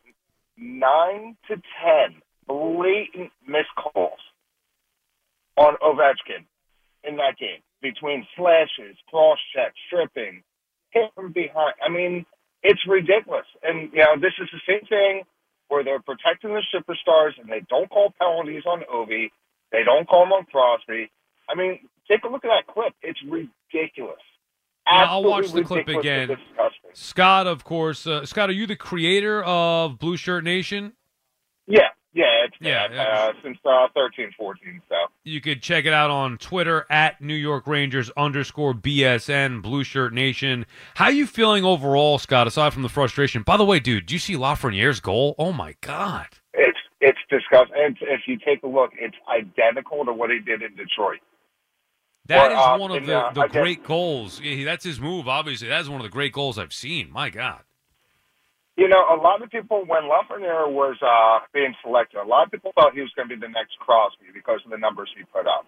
nine 0.58 1.36
to 1.48 1.62
ten 1.82 2.22
blatant 2.48 3.32
missed 3.48 3.74
calls 3.76 4.20
on 5.58 5.76
Ovechkin 5.82 6.46
in 7.04 7.16
that 7.18 7.38
game 7.38 7.62
between 7.82 8.26
slashes, 8.36 8.96
cross 9.10 9.40
checks, 9.56 9.76
stripping, 9.88 10.44
hit 10.92 11.12
from 11.16 11.32
behind. 11.32 11.74
I 11.84 11.90
mean, 11.90 12.26
it's 12.62 12.86
ridiculous. 12.88 13.46
And 13.64 13.92
you 13.94 14.00
know, 14.00 14.16
this 14.20 14.34
is 14.40 14.48
the 14.54 14.62
same 14.68 14.86
thing 14.88 15.24
where 15.70 15.84
they're 15.84 16.02
protecting 16.02 16.54
the 16.54 16.62
superstars 16.74 17.32
and 17.40 17.50
they 17.50 17.62
don't 17.70 17.90
call 17.90 18.14
penalties 18.20 18.64
on 18.68 18.82
Ovi. 18.94 19.32
They 19.74 19.84
don't 19.84 20.08
call 20.08 20.22
them 20.24 20.32
on 20.32 20.46
Crosby. 20.46 21.12
I 21.50 21.56
mean, 21.56 21.80
take 22.10 22.24
a 22.24 22.30
look 22.30 22.46
at 22.46 22.50
that 22.50 22.74
clip. 22.74 22.94
It's 23.02 23.20
ridiculous. 23.24 24.22
I'll 24.88 25.24
watch 25.24 25.52
the 25.52 25.64
clip 25.64 25.88
again. 25.88 26.38
Scott, 26.94 27.48
of 27.48 27.64
course. 27.64 28.08
Uh, 28.08 28.26
Scott, 28.26 28.50
are 28.50 28.54
you 28.54 28.68
the 28.68 28.76
creator 28.76 29.44
of 29.44 29.98
Blue 29.98 30.16
Shirt 30.16 30.44
Nation? 30.44 30.94
Yeah, 31.68 31.88
yeah, 32.14 32.46
it's 32.46 32.56
Yeah, 32.60 32.86
uh, 32.86 33.32
since 33.42 33.58
uh, 33.66 33.88
thirteen, 33.96 34.32
fourteen. 34.38 34.82
So 34.90 34.96
You 35.24 35.42
could 35.42 35.62
check 35.62 35.86
it 35.86 35.94
out 35.94 36.12
on 36.12 36.38
Twitter 36.38 36.86
at 36.90 37.22
New 37.22 37.34
York 37.34 37.66
Rangers 37.66 38.12
underscore 38.16 38.74
BSN 38.74 39.62
Blue 39.64 39.84
Shirt 39.84 40.14
Nation. 40.14 40.66
How 40.96 41.06
are 41.06 41.12
you 41.12 41.26
feeling 41.26 41.64
overall, 41.64 42.20
Scott? 42.20 42.46
Aside 42.46 42.74
from 42.74 42.84
the 42.84 42.90
frustration. 42.90 43.42
By 43.42 43.58
the 43.58 43.66
way, 43.66 43.80
dude, 43.80 44.06
do 44.06 44.14
you 44.14 44.20
see 44.20 44.36
Lafreniere's 44.36 45.00
goal? 45.00 45.34
Oh 45.40 45.54
my 45.54 45.76
god! 45.82 46.28
It's. 47.34 47.72
And 47.76 47.98
if 48.02 48.22
you 48.28 48.38
take 48.38 48.64
a 48.64 48.68
look, 48.68 48.92
it's 49.00 49.16
identical 49.30 50.06
to 50.06 50.14
what 50.14 50.30
he 50.30 50.40
did 50.40 50.62
in 50.62 50.76
Detroit. 50.76 51.20
That 52.28 52.52
Or, 52.52 52.54
is 52.54 52.58
uh, 52.58 52.78
one 52.78 52.92
of 52.92 52.98
in, 52.98 53.06
the, 53.08 53.18
uh, 53.20 53.34
the 53.34 53.42
guess- 53.48 53.52
great 53.62 53.84
goals. 53.84 54.42
That's 54.64 54.84
his 54.86 55.00
move. 55.00 55.28
Obviously, 55.28 55.68
that's 55.68 55.90
one 55.90 56.00
of 56.00 56.04
the 56.04 56.10
great 56.10 56.32
goals 56.32 56.58
I've 56.58 56.74
seen. 56.74 57.12
My 57.12 57.30
God. 57.30 57.62
You 58.76 58.88
know, 58.88 59.04
a 59.14 59.18
lot 59.22 59.44
of 59.44 59.52
people 59.52 59.84
when 59.86 60.04
Lafreniere 60.04 60.72
was 60.72 60.96
uh, 61.06 61.46
being 61.54 61.76
selected, 61.84 62.18
a 62.20 62.26
lot 62.26 62.46
of 62.46 62.52
people 62.52 62.72
thought 62.74 62.94
he 62.96 63.02
was 63.02 63.12
going 63.16 63.30
to 63.30 63.36
be 63.36 63.40
the 63.40 63.52
next 63.52 63.78
Crosby 63.80 64.26
because 64.34 64.62
of 64.66 64.72
the 64.72 64.78
numbers 64.80 65.10
he 65.16 65.24
put 65.26 65.46
up, 65.46 65.68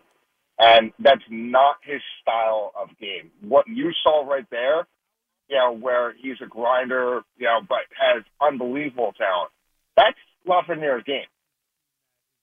and 0.57 0.91
that's 0.99 1.21
not 1.29 1.75
his 1.83 2.01
style 2.21 2.71
of 2.75 2.89
game. 2.99 3.29
What 3.41 3.67
you 3.67 3.91
saw 4.01 4.25
right 4.27 4.45
there, 4.49 4.87
you 5.49 5.55
know, 5.57 5.71
where 5.77 6.15
he's 6.19 6.37
a 6.43 6.47
grinder, 6.47 7.21
you 7.37 7.45
know, 7.45 7.59
but 7.69 7.85
has 7.93 8.23
unbelievable 8.41 9.13
talent. 9.15 9.51
That's 9.95 10.17
Lafreniere's 10.47 11.03
game. 11.03 11.29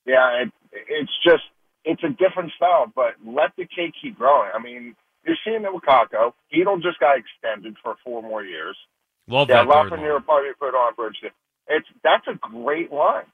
Yeah, 0.07 0.43
it, 0.43 0.53
it's 0.73 1.13
just 1.25 1.43
it's 1.85 2.03
a 2.03 2.11
different 2.11 2.53
style, 2.57 2.91
but 2.95 3.15
let 3.25 3.53
the 3.57 3.65
cake 3.65 3.95
keep 4.01 4.19
growing. 4.19 4.51
I 4.55 4.63
mean, 4.63 4.95
you're 5.25 5.37
seeing 5.45 5.65
it 5.65 5.73
with 5.73 5.83
Kakko. 5.85 6.33
Chytil 6.53 6.83
just 6.83 6.99
got 7.01 7.17
extended 7.19 7.77
for 7.83 7.97
four 8.05 8.23
more 8.23 8.45
years. 8.45 8.77
Love 9.29 9.49
Yeah, 9.49 9.65
that 9.65 9.73
third 9.73 9.93
Lafreniere 9.93 10.25
probably 10.25 10.51
put 10.59 10.75
on 10.75 10.95
Bridge. 10.95 11.17
It's 11.69 11.87
that's 12.03 12.27
a 12.27 12.35
great 12.35 12.93
line. 12.93 13.25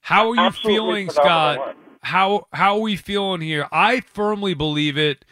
How 0.00 0.30
are 0.30 0.34
you 0.34 0.40
Absolutely 0.42 0.76
feeling, 0.76 1.10
Scott? 1.10 1.58
line. 1.58 1.74
How 2.02 2.46
how 2.52 2.76
are 2.76 2.80
we 2.80 2.96
feeling 2.96 3.40
here? 3.40 3.68
I 3.72 4.00
firmly 4.00 4.54
believe 4.54 4.96
it 4.96 5.24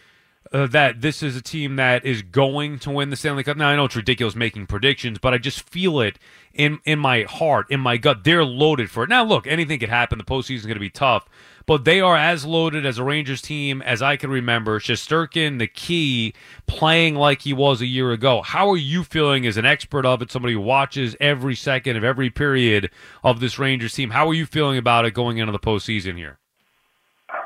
uh, 0.55 0.69
that 0.69 1.01
this 1.01 1.21
is 1.21 1.35
a 1.35 1.43
team 1.43 1.75
that 1.77 2.05
is 2.05 2.23
going 2.23 2.79
to 2.79 2.91
win 2.91 3.11
the 3.11 3.17
Stanley 3.17 3.43
Cup. 3.43 3.57
Now 3.57 3.69
I 3.69 3.77
know 3.77 3.87
it's 3.87 3.97
ridiculous 3.97 4.37
making 4.37 4.69
predictions, 4.69 5.19
but 5.19 5.35
I 5.35 5.39
just 5.39 5.69
feel 5.69 6.01
it 6.01 6.17
in 6.55 6.79
in 6.85 7.01
my 7.01 7.23
heart, 7.23 7.67
in 7.71 7.81
my 7.81 7.97
gut. 7.97 8.23
They're 8.23 8.45
loaded 8.45 8.89
for 8.89 9.03
it. 9.03 9.11
Now 9.11 9.25
look, 9.25 9.49
anything 9.49 9.81
could 9.81 9.89
happen. 9.89 10.17
The 10.17 10.25
postseason 10.25 10.59
is 10.59 10.67
going 10.67 10.75
to 10.75 10.81
be 10.81 10.91
tough, 10.91 11.29
but 11.67 11.85
they 11.85 12.01
are 12.01 12.17
as 12.17 12.45
loaded 12.45 12.87
as 12.87 12.99
a 12.99 13.05
Rangers 13.05 13.43
team 13.43 13.83
as 13.83 14.01
I 14.01 14.17
can 14.17 14.31
remember. 14.31 14.79
Shesterkin, 14.79 15.59
the 15.59 15.67
key, 15.67 16.35
playing 16.69 17.17
like 17.17 17.43
he 17.43 17.53
was 17.53 17.81
a 17.81 17.87
year 17.87 18.13
ago. 18.13 18.41
How 18.41 18.71
are 18.71 18.77
you 18.77 19.03
feeling 19.03 19.49
as 19.49 19.57
an 19.57 19.67
expert 19.67 20.07
of 20.07 20.23
it? 20.23 20.31
Somebody 20.31 20.55
who 20.55 20.61
watches 20.61 21.17
every 21.19 21.57
second 21.57 21.97
of 21.97 22.05
every 22.05 22.31
period 22.31 22.91
of 23.25 23.41
this 23.41 23.59
Rangers 23.59 23.95
team. 23.95 24.11
How 24.11 24.29
are 24.29 24.35
you 24.35 24.47
feeling 24.47 24.79
about 24.79 25.05
it 25.05 25.15
going 25.15 25.39
into 25.39 25.51
the 25.51 25.59
postseason 25.59 26.17
here? 26.17 26.39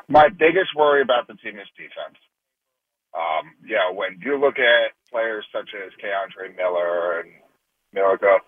My 0.07 0.29
biggest 0.29 0.75
worry 0.75 1.01
about 1.01 1.27
the 1.27 1.33
team 1.33 1.57
is 1.57 1.67
defense. 1.75 2.17
Um, 3.13 3.55
yeah, 3.65 3.91
when 3.91 4.19
you 4.23 4.39
look 4.39 4.59
at 4.59 4.93
players 5.11 5.45
such 5.51 5.69
as 5.73 5.91
K'Andre 6.03 6.55
Miller 6.55 7.19
and 7.21 7.29
Mikkola, 7.95 8.39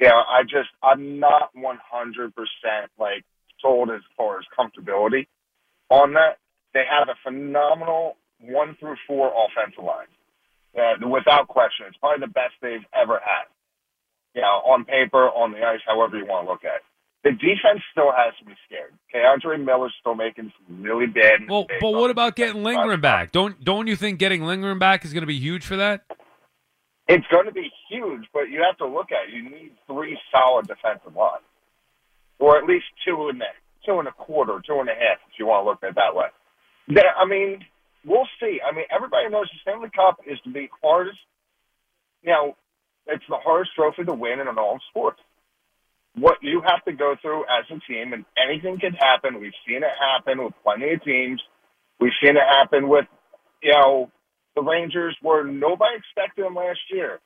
yeah, 0.00 0.16
I 0.28 0.42
just 0.42 0.68
I'm 0.82 1.18
not 1.18 1.50
100 1.54 2.34
percent 2.34 2.90
like 2.98 3.24
sold 3.60 3.90
as 3.90 4.00
far 4.16 4.38
as 4.38 4.44
comfortability 4.58 5.26
on 5.90 6.14
that. 6.14 6.38
They 6.72 6.84
have 6.88 7.08
a 7.08 7.18
phenomenal 7.24 8.16
one 8.40 8.76
through 8.78 8.96
four 9.06 9.32
offensive 9.32 9.84
line. 9.84 10.06
Uh, 10.76 11.08
without 11.08 11.48
question, 11.48 11.86
it's 11.88 11.96
probably 11.98 12.26
the 12.26 12.32
best 12.32 12.54
they've 12.62 12.86
ever 12.94 13.20
had. 13.22 13.44
You 14.34 14.42
know, 14.42 14.62
on 14.70 14.84
paper, 14.84 15.28
on 15.28 15.52
the 15.52 15.58
ice, 15.58 15.80
however 15.84 16.16
you 16.16 16.26
want 16.26 16.46
to 16.46 16.52
look 16.52 16.64
at 16.64 16.76
it. 16.76 16.89
The 17.22 17.32
defense 17.32 17.82
still 17.92 18.10
has 18.16 18.32
to 18.38 18.44
be 18.46 18.54
scared. 18.66 18.94
K'Andre 19.14 19.62
Miller's 19.62 19.92
still 20.00 20.14
making 20.14 20.52
some 20.66 20.82
really 20.82 21.06
bad 21.06 21.48
Well, 21.48 21.66
but 21.80 21.90
what 21.90 22.10
about 22.10 22.34
getting 22.34 22.62
Lindgren 22.62 23.00
back? 23.00 23.30
Don't 23.30 23.62
don't 23.62 23.86
you 23.86 23.96
think 23.96 24.18
getting 24.18 24.42
Lindgren 24.44 24.78
back 24.78 25.04
is 25.04 25.12
going 25.12 25.22
to 25.22 25.26
be 25.26 25.38
huge 25.38 25.66
for 25.66 25.76
that? 25.76 26.02
It's 27.08 27.26
going 27.30 27.46
to 27.46 27.52
be 27.52 27.70
huge, 27.90 28.24
but 28.32 28.48
you 28.48 28.62
have 28.64 28.78
to 28.78 28.86
look 28.86 29.12
at 29.12 29.28
it. 29.28 29.34
You 29.34 29.42
need 29.42 29.72
three 29.86 30.16
solid 30.32 30.66
defensive 30.66 31.14
lines, 31.14 31.44
or 32.38 32.56
at 32.56 32.64
least 32.64 32.86
two 33.04 33.28
and 33.28 33.42
a 33.42 33.52
two 33.84 33.98
and 33.98 34.08
a 34.08 34.12
quarter, 34.12 34.60
two 34.66 34.80
and 34.80 34.88
a 34.88 34.94
half, 34.94 35.18
if 35.28 35.38
you 35.38 35.46
want 35.46 35.64
to 35.64 35.68
look 35.70 35.82
at 35.82 35.90
it 35.90 35.94
that 35.96 36.14
way. 36.14 36.26
There, 36.88 37.12
I 37.16 37.26
mean, 37.26 37.64
we'll 38.04 38.28
see. 38.40 38.60
I 38.64 38.74
mean, 38.74 38.84
everybody 38.94 39.28
knows 39.28 39.48
the 39.52 39.58
Stanley 39.62 39.90
Cup 39.94 40.20
is 40.26 40.38
the 40.46 40.68
hardest. 40.82 41.18
You 42.22 42.30
know, 42.30 42.56
it's 43.06 43.24
the 43.28 43.38
hardest 43.42 43.72
trophy 43.74 44.04
to 44.04 44.14
win 44.14 44.40
in 44.40 44.48
all 44.58 44.78
sports. 44.90 45.20
What 46.16 46.38
you 46.42 46.62
have 46.66 46.84
to 46.86 46.92
go 46.92 47.14
through 47.22 47.42
as 47.44 47.64
a 47.70 47.78
team, 47.90 48.12
and 48.12 48.24
anything 48.36 48.78
can 48.80 48.92
happen. 48.92 49.40
We've 49.40 49.56
seen 49.66 49.78
it 49.78 49.94
happen 49.98 50.44
with 50.44 50.54
plenty 50.64 50.92
of 50.92 51.04
teams. 51.04 51.40
We've 52.00 52.12
seen 52.22 52.36
it 52.36 52.42
happen 52.48 52.88
with, 52.88 53.06
you 53.62 53.72
know, 53.72 54.10
the 54.56 54.62
Rangers 54.62 55.16
where 55.22 55.44
nobody 55.44 55.96
expected 55.96 56.44
them 56.44 56.56
last 56.56 56.80
year 56.90 57.20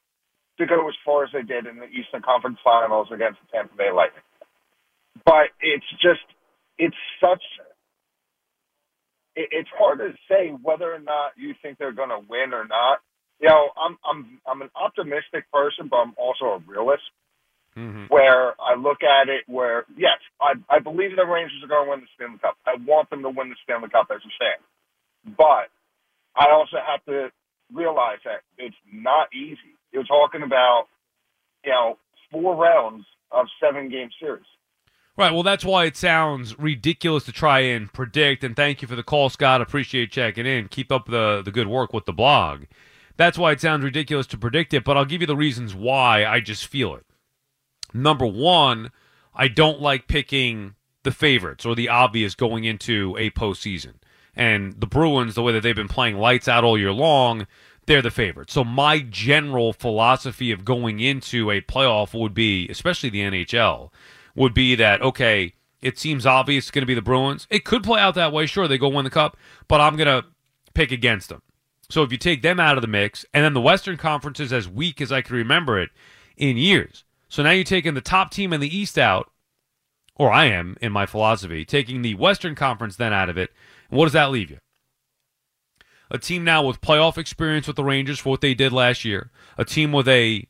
to 0.59 0.67
go 0.67 0.87
as 0.89 0.95
far 1.05 1.25
as 1.25 1.31
they 1.33 1.43
did 1.43 1.67
in 1.67 1.79
the 1.79 1.87
Eastern 1.87 2.23
Conference 2.23 2.59
Finals 2.63 3.09
against 3.13 3.41
the 3.41 3.57
Tampa 3.57 3.75
Bay 3.77 3.91
Lightning. 3.95 4.23
But 5.25 5.51
it's 5.61 5.87
just, 6.03 6.23
it's 6.79 6.97
such, 7.21 7.43
it, 9.37 9.49
it's 9.53 9.71
hard 9.79 9.99
to 9.99 10.13
say 10.29 10.51
whether 10.63 10.93
or 10.93 11.01
not 11.01 11.33
you 11.37 11.55
think 11.63 11.79
they're 11.79 11.93
going 11.93 12.11
to 12.11 12.21
win 12.29 12.53
or 12.53 12.67
not. 12.67 13.01
You 13.41 13.49
know, 13.49 13.71
I'm 13.77 13.99
I'm 14.09 14.41
I'm 14.47 14.63
an 14.63 14.71
optimistic 14.77 15.51
person, 15.53 15.89
but 15.91 15.97
I'm 15.97 16.15
also 16.17 16.47
a 16.47 16.59
realist. 16.67 17.03
Mm-hmm. 17.77 18.05
Where 18.07 18.55
I 18.61 18.77
look 18.79 19.03
at 19.03 19.29
it, 19.29 19.43
where 19.47 19.85
yes, 19.97 20.19
I 20.41 20.55
I 20.71 20.79
believe 20.79 21.17
the 21.17 21.27
Rangers 21.27 21.61
are 21.65 21.69
going 21.69 21.87
to 21.87 21.91
win 21.91 22.01
the 22.01 22.07
Stanley 22.15 22.39
Cup. 22.39 22.57
I 22.67 22.77
want 22.87 23.11
them 23.11 23.23
to 23.23 23.31
win 23.31 23.49
the 23.49 23.57
Stanley 23.65 23.89
Cup 23.89 24.09
as 24.15 24.21
a 24.23 24.33
fan, 24.39 25.35
but 25.37 25.71
I 26.37 26.51
also 26.53 26.77
have 26.87 27.05
to 27.07 27.31
realize 27.73 28.19
that 28.25 28.43
it's 28.59 28.77
not 28.93 29.29
easy. 29.35 29.75
You're 29.93 30.05
talking 30.05 30.43
about, 30.43 30.87
you 31.65 31.73
know, 31.73 31.99
four 32.31 32.55
rounds 32.57 33.05
of 33.31 33.47
seven 33.61 33.89
game 33.89 34.11
series. 34.21 34.45
Right. 35.17 35.33
Well, 35.33 35.45
that's 35.45 35.65
why 35.65 35.85
it 35.85 35.97
sounds 35.97 36.59
ridiculous 36.59 37.25
to 37.25 37.33
try 37.33 37.61
and 37.61 37.93
predict. 37.93 38.43
And 38.43 38.57
thank 38.57 38.83
you 38.83 38.89
for 38.89 38.97
the 38.97 39.05
call, 39.05 39.31
Scott. 39.31 39.63
Appreciate 39.63 40.11
checking 40.11 40.45
in. 40.45 40.69
Keep 40.69 40.91
up 40.91 41.07
the 41.07 41.43
the 41.45 41.53
good 41.53 41.69
work 41.69 41.93
with 41.93 42.07
the 42.07 42.13
blog. 42.13 42.65
That's 43.17 43.39
why 43.39 43.53
it 43.53 43.61
sounds 43.61 43.85
ridiculous 43.85 44.27
to 44.29 44.39
predict 44.39 44.75
it. 44.75 44.83
But 44.83 44.97
I'll 44.97 45.05
give 45.05 45.21
you 45.21 45.27
the 45.29 45.37
reasons 45.37 45.73
why 45.73 46.25
I 46.25 46.41
just 46.41 46.67
feel 46.67 46.97
it. 46.97 47.07
Number 47.95 48.27
one, 48.27 48.91
I 49.35 49.49
don't 49.49 49.81
like 49.81 50.09
picking 50.09 50.75
the 51.05 51.13
favorites 51.13 51.65
or 51.65 51.75
the 51.75 51.89
obvious 51.89 52.35
going 52.35 52.65
into 52.65 53.17
a 53.19 53.31
postseason. 53.31 53.95
And 54.35 54.81
the 54.81 54.87
Bruins, 54.87 55.37
the 55.37 55.43
way 55.43 55.53
that 55.53 55.63
they've 55.63 55.77
been 55.77 55.89
playing 55.89 56.17
lights 56.19 56.49
out 56.49 56.65
all 56.65 56.77
year 56.77 56.93
long, 56.93 57.47
they're 57.87 58.03
the 58.03 58.11
favorites. 58.11 58.53
So 58.53 58.65
my 58.65 58.99
general 58.99 59.73
philosophy 59.73 60.51
of 60.51 60.65
going 60.65 60.99
into 60.99 61.51
a 61.51 61.61
playoff 61.61 62.19
would 62.19 62.35
be, 62.35 62.69
especially 62.69 63.11
the 63.11 63.21
NHL, 63.21 63.91
would 64.35 64.55
be 64.55 64.75
that 64.75 65.01
okay, 65.03 65.55
it 65.81 65.99
seems 65.99 66.27
obvious 66.27 66.65
it's 66.65 66.71
going 66.71 66.83
to 66.83 66.87
be 66.87 66.95
the 66.95 67.03
Bruins. 67.03 67.47
It 67.51 67.65
could 67.65 67.85
play 67.85 68.01
out 68.01 68.15
that 68.15 68.33
way. 68.33 68.47
Sure, 68.47 68.67
they 68.67 68.79
go 68.79 68.89
win 68.89 69.05
the 69.05 69.11
cup, 69.11 69.37
but 69.69 69.81
I'm 69.81 69.97
going 69.97 70.09
to 70.09 70.27
pick 70.73 70.91
against 70.91 71.29
them. 71.29 71.43
So 71.91 72.03
if 72.03 72.11
you 72.11 72.19
take 72.19 72.43
them 72.43 72.59
out 72.59 72.77
of 72.77 72.83
the 72.83 72.89
mix, 72.89 73.27
and 73.35 73.45
then 73.45 73.53
the 73.53 73.61
Western 73.61 73.99
Conference 73.99 74.41
is 74.41 74.53
as 74.53 74.67
weak 74.69 75.01
as 75.01 75.13
I 75.13 75.21
can 75.21 75.37
remember 75.37 75.79
it 75.79 75.91
in 76.37 76.57
years. 76.57 77.05
So 77.35 77.43
now 77.43 77.51
you're 77.51 77.65
taking 77.65 77.95
the 77.95 78.01
top 78.01 78.31
team 78.31 78.53
in 78.53 78.61
the 78.61 78.77
East 78.77 78.97
out, 78.97 79.29
or 80.15 80.31
I 80.31 80.45
am 80.45 80.77
in 80.81 80.93
my 80.93 81.05
philosophy, 81.05 81.65
taking 81.65 82.03
the 82.03 82.15
Western 82.15 82.55
Conference 82.55 82.95
then 82.95 83.13
out 83.13 83.29
of 83.29 83.37
it. 83.37 83.51
And 83.91 83.99
what 83.99 84.05
does 84.05 84.13
that 84.13 84.31
leave 84.31 84.51
you? 84.51 84.59
A 86.13 86.19
team 86.19 86.45
now 86.45 86.65
with 86.65 86.81
playoff 86.81 87.19
experience 87.19 87.67
with 87.67 87.75
the 87.75 87.83
Rangers 87.83 88.21
for 88.21 88.29
what 88.29 88.41
they 88.41 88.55
did 88.55 88.73
last 88.73 89.05
year. 89.05 89.33
A 89.59 89.65
team 89.65 89.91
with 89.91 90.07
a 90.07 90.47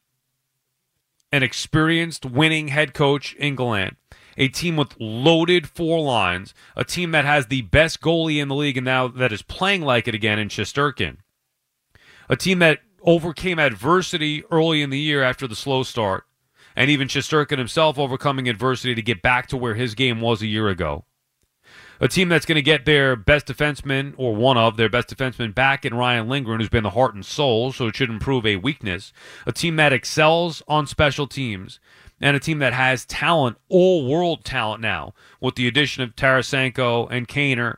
an 1.32 1.42
experienced 1.42 2.26
winning 2.26 2.68
head 2.68 2.92
coach 2.92 3.32
in 3.36 3.56
Gallant. 3.56 3.96
A 4.36 4.48
team 4.48 4.76
with 4.76 4.94
loaded 5.00 5.66
four 5.66 6.02
lines. 6.02 6.52
A 6.76 6.84
team 6.84 7.12
that 7.12 7.24
has 7.24 7.46
the 7.46 7.62
best 7.62 8.02
goalie 8.02 8.42
in 8.42 8.48
the 8.48 8.54
league 8.54 8.76
and 8.76 8.84
now 8.84 9.08
that 9.08 9.32
is 9.32 9.40
playing 9.40 9.80
like 9.80 10.06
it 10.06 10.14
again 10.14 10.38
in 10.38 10.50
Shesterkin. 10.50 11.16
A 12.28 12.36
team 12.36 12.58
that 12.58 12.80
overcame 13.00 13.58
adversity 13.58 14.44
early 14.50 14.82
in 14.82 14.90
the 14.90 15.00
year 15.00 15.22
after 15.22 15.46
the 15.46 15.56
slow 15.56 15.82
start. 15.82 16.24
And 16.76 16.90
even 16.90 17.08
Shesterkin 17.08 17.58
himself 17.58 17.98
overcoming 17.98 18.48
adversity 18.48 18.94
to 18.94 19.02
get 19.02 19.22
back 19.22 19.46
to 19.48 19.56
where 19.56 19.74
his 19.74 19.94
game 19.94 20.20
was 20.20 20.42
a 20.42 20.46
year 20.46 20.68
ago 20.68 21.04
a 22.00 22.08
team 22.08 22.28
that's 22.28 22.46
going 22.46 22.56
to 22.56 22.62
get 22.62 22.84
their 22.84 23.16
best 23.16 23.46
defenseman 23.46 24.14
or 24.16 24.34
one 24.34 24.56
of 24.58 24.76
their 24.76 24.88
best 24.88 25.08
defensemen 25.08 25.54
back 25.54 25.84
in 25.84 25.94
Ryan 25.94 26.28
Lindgren, 26.28 26.60
who's 26.60 26.68
been 26.68 26.82
the 26.82 26.90
heart 26.90 27.14
and 27.14 27.24
soul, 27.24 27.72
so 27.72 27.86
it 27.86 27.96
should 27.96 28.10
improve 28.10 28.46
a 28.46 28.56
weakness. 28.56 29.12
A 29.46 29.52
team 29.52 29.76
that 29.76 29.92
excels 29.92 30.62
on 30.68 30.86
special 30.86 31.26
teams, 31.26 31.80
and 32.20 32.36
a 32.36 32.40
team 32.40 32.58
that 32.58 32.72
has 32.72 33.04
talent, 33.04 33.56
all 33.68 34.08
world 34.08 34.44
talent 34.44 34.80
now, 34.80 35.14
with 35.40 35.54
the 35.54 35.68
addition 35.68 36.02
of 36.02 36.16
Tarasenko 36.16 37.08
and 37.10 37.28
Kaner. 37.28 37.76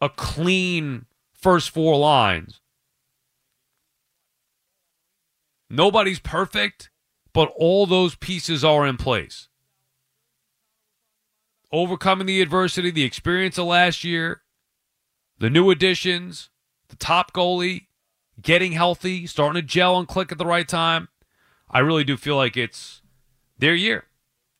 A 0.00 0.08
clean 0.08 1.06
first 1.32 1.70
four 1.70 1.96
lines. 1.96 2.60
Nobody's 5.74 6.20
perfect, 6.20 6.90
but 7.32 7.52
all 7.56 7.86
those 7.86 8.14
pieces 8.14 8.64
are 8.64 8.86
in 8.86 8.96
place 8.96 9.48
overcoming 11.74 12.26
the 12.26 12.40
adversity, 12.40 12.92
the 12.92 13.02
experience 13.02 13.58
of 13.58 13.66
last 13.66 14.04
year, 14.04 14.42
the 15.38 15.50
new 15.50 15.70
additions, 15.70 16.48
the 16.88 16.94
top 16.96 17.32
goalie, 17.32 17.86
getting 18.40 18.72
healthy, 18.72 19.26
starting 19.26 19.60
to 19.60 19.66
gel 19.66 19.98
and 19.98 20.06
click 20.06 20.30
at 20.30 20.38
the 20.38 20.46
right 20.46 20.68
time. 20.68 21.08
I 21.68 21.80
really 21.80 22.04
do 22.04 22.16
feel 22.16 22.36
like 22.36 22.56
it's 22.56 23.02
their 23.58 23.74
year. 23.74 24.04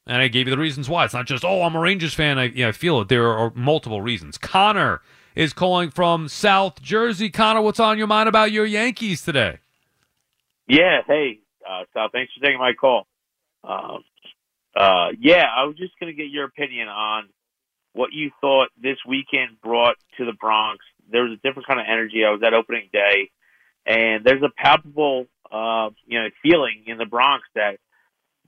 And 0.07 0.21
I 0.21 0.29
gave 0.29 0.49
you 0.49 0.55
the 0.55 0.61
reasons 0.61 0.89
why. 0.89 1.05
It's 1.05 1.15
not 1.15 1.27
just, 1.27 1.45
oh, 1.45 1.63
I'm 1.63 1.77
a 1.77 1.81
Rangers 1.81 2.15
fan. 2.15 2.37
I, 2.37 2.53
I 2.67 2.73
feel 2.73 3.01
it. 3.01 3.09
There 3.09 3.29
are 3.29 3.53
multiple 3.55 4.03
reasons. 4.03 4.37
Connor 4.37 5.01
is 5.37 5.53
calling 5.53 5.91
from 5.91 6.29
South 6.29 6.83
Jersey. 6.83 7.31
Connor, 7.31 7.63
what's 7.63 7.81
on 7.81 7.97
your 7.97 8.09
mind 8.09 8.29
about 8.29 8.51
your 8.51 8.67
Yankees 8.67 9.23
today? 9.23 9.61
Yeah, 10.67 11.03
hey, 11.07 11.41
uh, 11.69 11.85
Sal, 11.93 12.09
thanks 12.13 12.33
for 12.33 12.45
taking 12.45 12.59
my 12.59 12.73
call. 12.73 13.07
Um, 13.63 14.05
uh, 14.75 15.09
yeah, 15.19 15.45
I 15.55 15.65
was 15.65 15.77
just 15.77 15.93
going 16.01 16.15
to 16.15 16.17
get 16.17 16.31
your 16.31 16.45
opinion 16.45 16.89
on 16.89 17.29
what 17.93 18.13
you 18.13 18.31
thought 18.41 18.69
this 18.81 18.97
weekend 19.07 19.61
brought 19.63 19.97
to 20.19 20.25
the 20.25 20.33
Bronx. 20.33 20.85
There 21.11 21.23
was 21.23 21.33
a 21.33 21.47
different 21.47 21.69
kind 21.69 21.81
of 21.81 21.87
energy. 21.89 22.25
I 22.25 22.31
was 22.31 22.41
at 22.45 22.55
opening 22.55 22.89
day, 22.93 23.31
and 23.87 24.25
there's 24.25 24.43
a 24.43 24.51
palpable, 24.57 25.27
uh, 25.53 25.91
you 26.07 26.19
know, 26.19 26.29
feeling 26.43 26.85
in 26.87 26.99
the 26.99 27.07
Bronx 27.07 27.45
that 27.55 27.79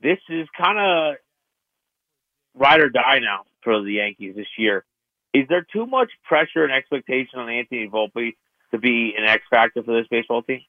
this 0.03 0.19
is 0.29 0.49
kind 0.59 0.79
of 0.79 1.17
ride 2.55 2.81
or 2.81 2.89
die 2.89 3.19
now 3.21 3.45
for 3.63 3.83
the 3.83 3.93
Yankees 3.93 4.35
this 4.35 4.49
year. 4.59 4.85
Is 5.35 5.47
there 5.49 5.67
too 5.71 5.87
much 5.87 6.11
pressure 6.25 6.65
and 6.65 6.73
expectation 6.73 7.39
on 7.39 7.51
Anthony 7.51 7.89
Volpe 7.89 8.37
to 8.71 8.79
be 8.79 9.15
an 9.17 9.25
X 9.25 9.43
factor 9.51 9.83
for 9.83 9.95
this 9.95 10.09
baseball 10.11 10.43
team? 10.43 10.63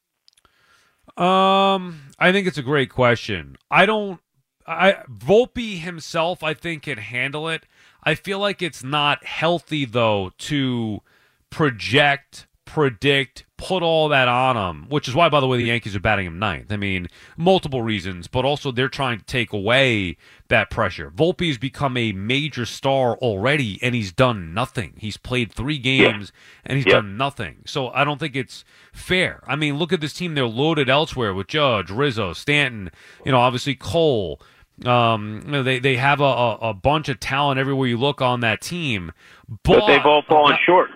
Um, 1.17 2.01
I 2.19 2.31
think 2.31 2.47
it's 2.47 2.57
a 2.57 2.63
great 2.63 2.89
question. 2.89 3.57
I 3.71 3.85
don't 3.85 4.19
I 4.67 5.03
Volpe 5.09 5.79
himself, 5.79 6.43
I 6.43 6.53
think, 6.53 6.83
can 6.83 6.97
handle 6.97 7.47
it. 7.47 7.65
I 8.03 8.15
feel 8.15 8.39
like 8.39 8.61
it's 8.61 8.83
not 8.83 9.23
healthy 9.23 9.85
though 9.85 10.31
to 10.37 11.01
project, 11.49 12.47
predict, 12.67 13.45
put 13.57 13.81
all 13.81 14.09
that 14.09 14.27
on 14.27 14.55
him. 14.55 14.89
Which 14.89 15.07
is 15.07 15.15
why, 15.15 15.29
by 15.29 15.39
the 15.39 15.47
way, 15.47 15.57
the 15.57 15.63
Yankees 15.63 15.95
are 15.95 15.99
batting 15.99 16.27
him 16.27 16.37
ninth. 16.37 16.71
I 16.71 16.77
mean, 16.77 17.07
multiple 17.35 17.81
reasons, 17.81 18.27
but 18.27 18.45
also 18.45 18.71
they're 18.71 18.89
trying 18.89 19.17
to 19.17 19.25
take 19.25 19.51
away 19.53 20.17
that 20.49 20.69
pressure. 20.69 21.09
Volpe 21.09 21.47
has 21.47 21.57
become 21.57 21.97
a 21.97 22.11
major 22.11 22.65
star 22.65 23.15
already, 23.15 23.79
and 23.81 23.95
he's 23.95 24.11
done 24.11 24.53
nothing. 24.53 24.93
He's 24.97 25.17
played 25.17 25.51
three 25.51 25.79
games 25.79 26.31
yeah. 26.33 26.61
and 26.65 26.77
he's 26.77 26.85
yeah. 26.85 26.93
done 26.93 27.17
nothing. 27.17 27.63
So 27.65 27.89
I 27.89 28.03
don't 28.03 28.19
think 28.19 28.35
it's 28.35 28.63
fair. 28.93 29.41
I 29.47 29.55
mean, 29.55 29.77
look 29.77 29.91
at 29.91 30.01
this 30.01 30.13
team; 30.13 30.35
they're 30.35 30.45
loaded 30.45 30.89
elsewhere 30.89 31.33
with 31.33 31.47
Judge, 31.47 31.89
Rizzo, 31.89 32.33
Stanton. 32.33 32.91
You 33.25 33.31
know, 33.31 33.39
obviously 33.39 33.73
Cole. 33.73 34.39
Um, 34.85 35.41
you 35.45 35.51
know, 35.53 35.63
they 35.63 35.79
they 35.79 35.95
have 35.95 36.21
a, 36.21 36.23
a, 36.23 36.55
a, 36.69 36.73
bunch 36.75 37.09
of 37.09 37.19
talent 37.19 37.59
everywhere 37.59 37.87
you 37.87 37.97
look 37.97 38.21
on 38.21 38.41
that 38.41 38.61
team, 38.61 39.11
but, 39.47 39.79
but 39.79 39.87
they've 39.87 40.05
all 40.05 40.21
fallen 40.21 40.55
short. 40.63 40.91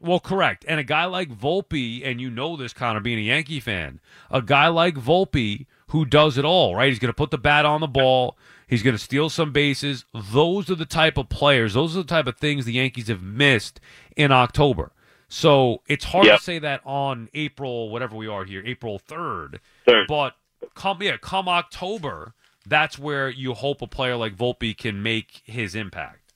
Well, 0.00 0.20
correct. 0.20 0.64
And 0.68 0.78
a 0.78 0.84
guy 0.84 1.06
like 1.06 1.28
Volpe, 1.28 2.06
and 2.08 2.20
you 2.20 2.30
know 2.30 2.56
this, 2.56 2.72
Connor, 2.72 3.00
being 3.00 3.18
a 3.18 3.22
Yankee 3.22 3.60
fan, 3.60 4.00
a 4.30 4.40
guy 4.40 4.68
like 4.68 4.94
Volpe 4.94 5.66
who 5.88 6.04
does 6.04 6.38
it 6.38 6.44
all, 6.44 6.76
right? 6.76 6.88
He's 6.88 6.98
going 6.98 7.10
to 7.10 7.16
put 7.16 7.30
the 7.30 7.38
bat 7.38 7.64
on 7.64 7.80
the 7.80 7.86
ball. 7.86 8.36
He's 8.66 8.82
going 8.82 8.96
to 8.96 9.02
steal 9.02 9.30
some 9.30 9.52
bases. 9.52 10.04
Those 10.14 10.70
are 10.70 10.74
the 10.74 10.84
type 10.84 11.16
of 11.16 11.28
players. 11.28 11.74
Those 11.74 11.96
are 11.96 12.02
the 12.02 12.08
type 12.08 12.26
of 12.26 12.36
things 12.36 12.64
the 12.64 12.74
Yankees 12.74 13.08
have 13.08 13.22
missed 13.22 13.80
in 14.16 14.30
October. 14.30 14.92
So 15.28 15.82
it's 15.86 16.04
hard 16.04 16.26
yep. 16.26 16.38
to 16.38 16.44
say 16.44 16.58
that 16.58 16.80
on 16.84 17.28
April, 17.34 17.90
whatever 17.90 18.16
we 18.16 18.26
are 18.26 18.44
here, 18.44 18.62
April 18.64 18.98
third. 18.98 19.60
Third. 19.86 20.06
But 20.08 20.34
come 20.74 21.02
yeah, 21.02 21.16
come 21.18 21.48
October, 21.48 22.34
that's 22.66 22.98
where 22.98 23.28
you 23.28 23.54
hope 23.54 23.82
a 23.82 23.86
player 23.86 24.16
like 24.16 24.36
Volpe 24.36 24.76
can 24.76 25.02
make 25.02 25.42
his 25.44 25.74
impact. 25.74 26.32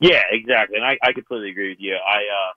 Yeah, 0.00 0.22
exactly, 0.32 0.76
and 0.76 0.84
I, 0.84 0.98
I 1.00 1.12
completely 1.12 1.50
agree 1.50 1.68
with 1.68 1.80
you. 1.80 1.94
I 1.94 2.16
uh, 2.16 2.52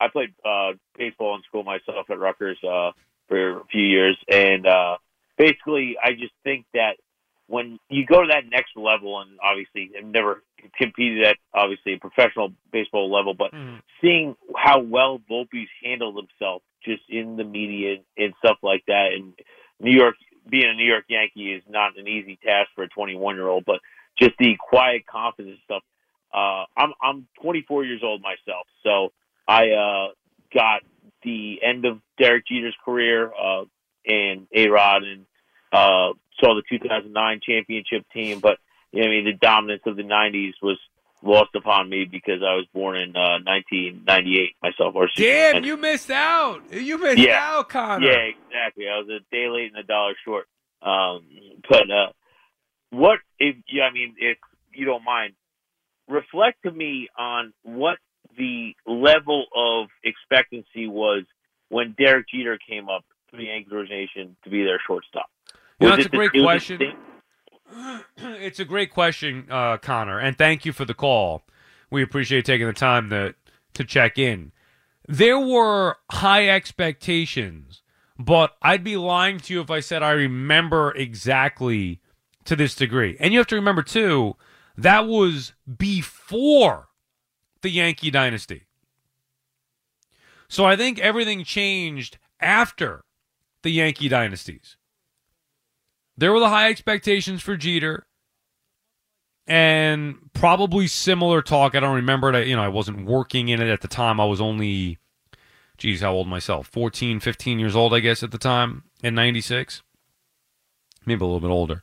I 0.00 0.08
played 0.08 0.34
uh, 0.44 0.72
baseball 0.96 1.34
in 1.36 1.42
school 1.42 1.64
myself 1.64 2.08
at 2.10 2.18
Rutgers 2.18 2.58
uh, 2.64 2.92
for 3.28 3.60
a 3.60 3.64
few 3.70 3.82
years, 3.82 4.16
and 4.30 4.66
uh, 4.66 4.96
basically, 5.36 5.96
I 6.02 6.12
just 6.12 6.32
think 6.44 6.66
that 6.74 6.96
when 7.46 7.78
you 7.88 8.04
go 8.06 8.22
to 8.22 8.28
that 8.28 8.44
next 8.50 8.76
level, 8.76 9.20
and 9.20 9.38
obviously, 9.42 9.90
I've 9.96 10.04
never 10.04 10.42
competed 10.76 11.24
at 11.24 11.36
obviously 11.54 11.94
a 11.94 11.98
professional 11.98 12.52
baseball 12.72 13.10
level, 13.10 13.34
but 13.34 13.52
mm. 13.52 13.80
seeing 14.00 14.36
how 14.54 14.80
well 14.80 15.20
Volpe's 15.30 15.70
handled 15.82 16.16
himself 16.16 16.62
just 16.84 17.02
in 17.08 17.36
the 17.36 17.44
media 17.44 17.96
and 18.16 18.34
stuff 18.38 18.58
like 18.62 18.84
that, 18.86 19.12
and 19.14 19.32
New 19.80 19.96
York 19.96 20.14
being 20.48 20.68
a 20.68 20.74
New 20.74 20.86
York 20.86 21.04
Yankee 21.08 21.52
is 21.52 21.62
not 21.68 21.98
an 21.98 22.08
easy 22.08 22.38
task 22.42 22.70
for 22.74 22.84
a 22.84 22.88
21 22.88 23.36
year 23.36 23.48
old, 23.48 23.64
but 23.64 23.80
just 24.18 24.32
the 24.38 24.56
quiet 24.58 25.06
confidence 25.06 25.58
stuff. 25.64 25.82
Uh, 26.32 26.64
I'm 26.76 26.92
I'm 27.02 27.26
24 27.42 27.84
years 27.84 28.02
old 28.04 28.20
myself, 28.20 28.66
so 28.82 29.12
I 29.48 29.70
uh, 29.70 30.08
got 30.54 30.82
the 31.22 31.60
end 31.62 31.86
of 31.86 32.00
Derek 32.18 32.46
Jeter's 32.46 32.76
career 32.84 33.32
uh, 33.32 33.64
and 34.06 34.46
A 34.54 34.68
Rod 34.68 35.02
and 35.02 35.26
uh, 35.72 36.12
saw 36.38 36.54
the 36.54 36.62
2009 36.68 37.40
championship 37.42 38.04
team, 38.12 38.40
but 38.40 38.58
you 38.92 39.00
know, 39.02 39.08
I 39.08 39.10
mean 39.10 39.24
the 39.24 39.32
dominance 39.32 39.82
of 39.86 39.96
the 39.96 40.02
90s 40.02 40.52
was 40.62 40.78
lost 41.22 41.50
upon 41.54 41.88
me 41.88 42.04
because 42.04 42.42
I 42.42 42.54
was 42.54 42.66
born 42.72 42.96
in 42.96 43.16
uh, 43.16 43.40
1998 43.44 44.54
myself. 44.62 44.94
Or 44.94 45.08
damn, 45.16 45.56
and, 45.56 45.66
you 45.66 45.76
missed 45.76 46.10
out. 46.10 46.62
You 46.72 46.98
missed 46.98 47.18
yeah, 47.18 47.38
out, 47.40 47.68
Connor. 47.68 48.06
Yeah, 48.06 48.30
exactly. 48.46 48.88
I 48.88 48.98
was 48.98 49.08
a 49.08 49.34
day 49.34 49.48
late 49.48 49.72
and 49.74 49.82
a 49.82 49.86
dollar 49.86 50.14
short. 50.24 50.46
Um, 50.82 51.24
but 51.68 51.90
uh, 51.90 52.12
what 52.90 53.18
if? 53.38 53.56
Yeah, 53.70 53.84
I 53.84 53.92
mean, 53.92 54.14
if 54.18 54.38
you 54.72 54.84
don't 54.84 55.04
mind, 55.04 55.34
reflect 56.08 56.62
to 56.62 56.70
me 56.70 57.08
on 57.18 57.52
what 57.62 57.98
the 58.36 58.74
level 58.86 59.46
of 59.54 59.88
expectancy 60.04 60.86
was 60.86 61.24
when 61.68 61.94
Derek 61.98 62.26
Jeter 62.28 62.58
came 62.58 62.88
up 62.88 63.04
to 63.30 63.36
the 63.36 63.44
Yankees 63.44 63.72
organization 63.72 64.36
to 64.44 64.50
be 64.50 64.64
their 64.64 64.80
shortstop. 64.86 65.26
You 65.80 65.88
that's 65.88 66.06
a 66.06 66.08
great 66.08 66.32
question. 66.32 66.80
it's 68.16 68.58
a 68.58 68.64
great 68.64 68.90
question, 68.90 69.46
uh, 69.50 69.76
Connor, 69.78 70.18
and 70.18 70.36
thank 70.36 70.64
you 70.64 70.72
for 70.72 70.84
the 70.84 70.94
call. 70.94 71.44
We 71.90 72.02
appreciate 72.02 72.44
taking 72.44 72.66
the 72.66 72.72
time 72.72 73.10
to 73.10 73.34
to 73.74 73.84
check 73.84 74.18
in. 74.18 74.52
There 75.06 75.38
were 75.38 75.96
high 76.10 76.48
expectations, 76.48 77.82
but 78.18 78.56
I'd 78.60 78.84
be 78.84 78.96
lying 78.96 79.38
to 79.40 79.54
you 79.54 79.60
if 79.60 79.70
I 79.70 79.80
said 79.80 80.02
I 80.02 80.10
remember 80.10 80.92
exactly 80.92 82.00
to 82.44 82.56
this 82.56 82.74
degree. 82.74 83.16
And 83.20 83.32
you 83.32 83.38
have 83.38 83.46
to 83.48 83.54
remember 83.54 83.82
too, 83.82 84.36
that 84.76 85.06
was 85.06 85.52
before 85.76 86.87
the 87.62 87.70
Yankee 87.70 88.10
dynasty. 88.10 88.64
So 90.48 90.64
I 90.64 90.76
think 90.76 90.98
everything 90.98 91.44
changed 91.44 92.18
after 92.40 93.04
the 93.62 93.70
Yankee 93.70 94.08
dynasties. 94.08 94.76
There 96.16 96.32
were 96.32 96.40
the 96.40 96.48
high 96.48 96.68
expectations 96.70 97.42
for 97.42 97.56
Jeter. 97.56 98.04
and 99.46 100.16
probably 100.34 100.86
similar 100.86 101.40
talk. 101.40 101.74
I 101.74 101.80
don't 101.80 101.96
remember 101.96 102.32
it. 102.34 102.46
You 102.48 102.56
know, 102.56 102.62
I 102.62 102.68
wasn't 102.68 103.06
working 103.06 103.48
in 103.48 103.62
it 103.62 103.68
at 103.68 103.80
the 103.80 103.88
time. 103.88 104.20
I 104.20 104.26
was 104.26 104.40
only, 104.42 104.98
geez, 105.78 106.02
how 106.02 106.12
old 106.12 106.28
myself? 106.28 106.66
14, 106.68 107.18
15 107.20 107.58
years 107.58 107.74
old, 107.74 107.94
I 107.94 108.00
guess, 108.00 108.22
at 108.22 108.30
the 108.30 108.38
time 108.38 108.84
in 109.02 109.14
96. 109.14 109.82
Maybe 111.06 111.22
a 111.22 111.26
little 111.26 111.40
bit 111.40 111.50
older. 111.50 111.82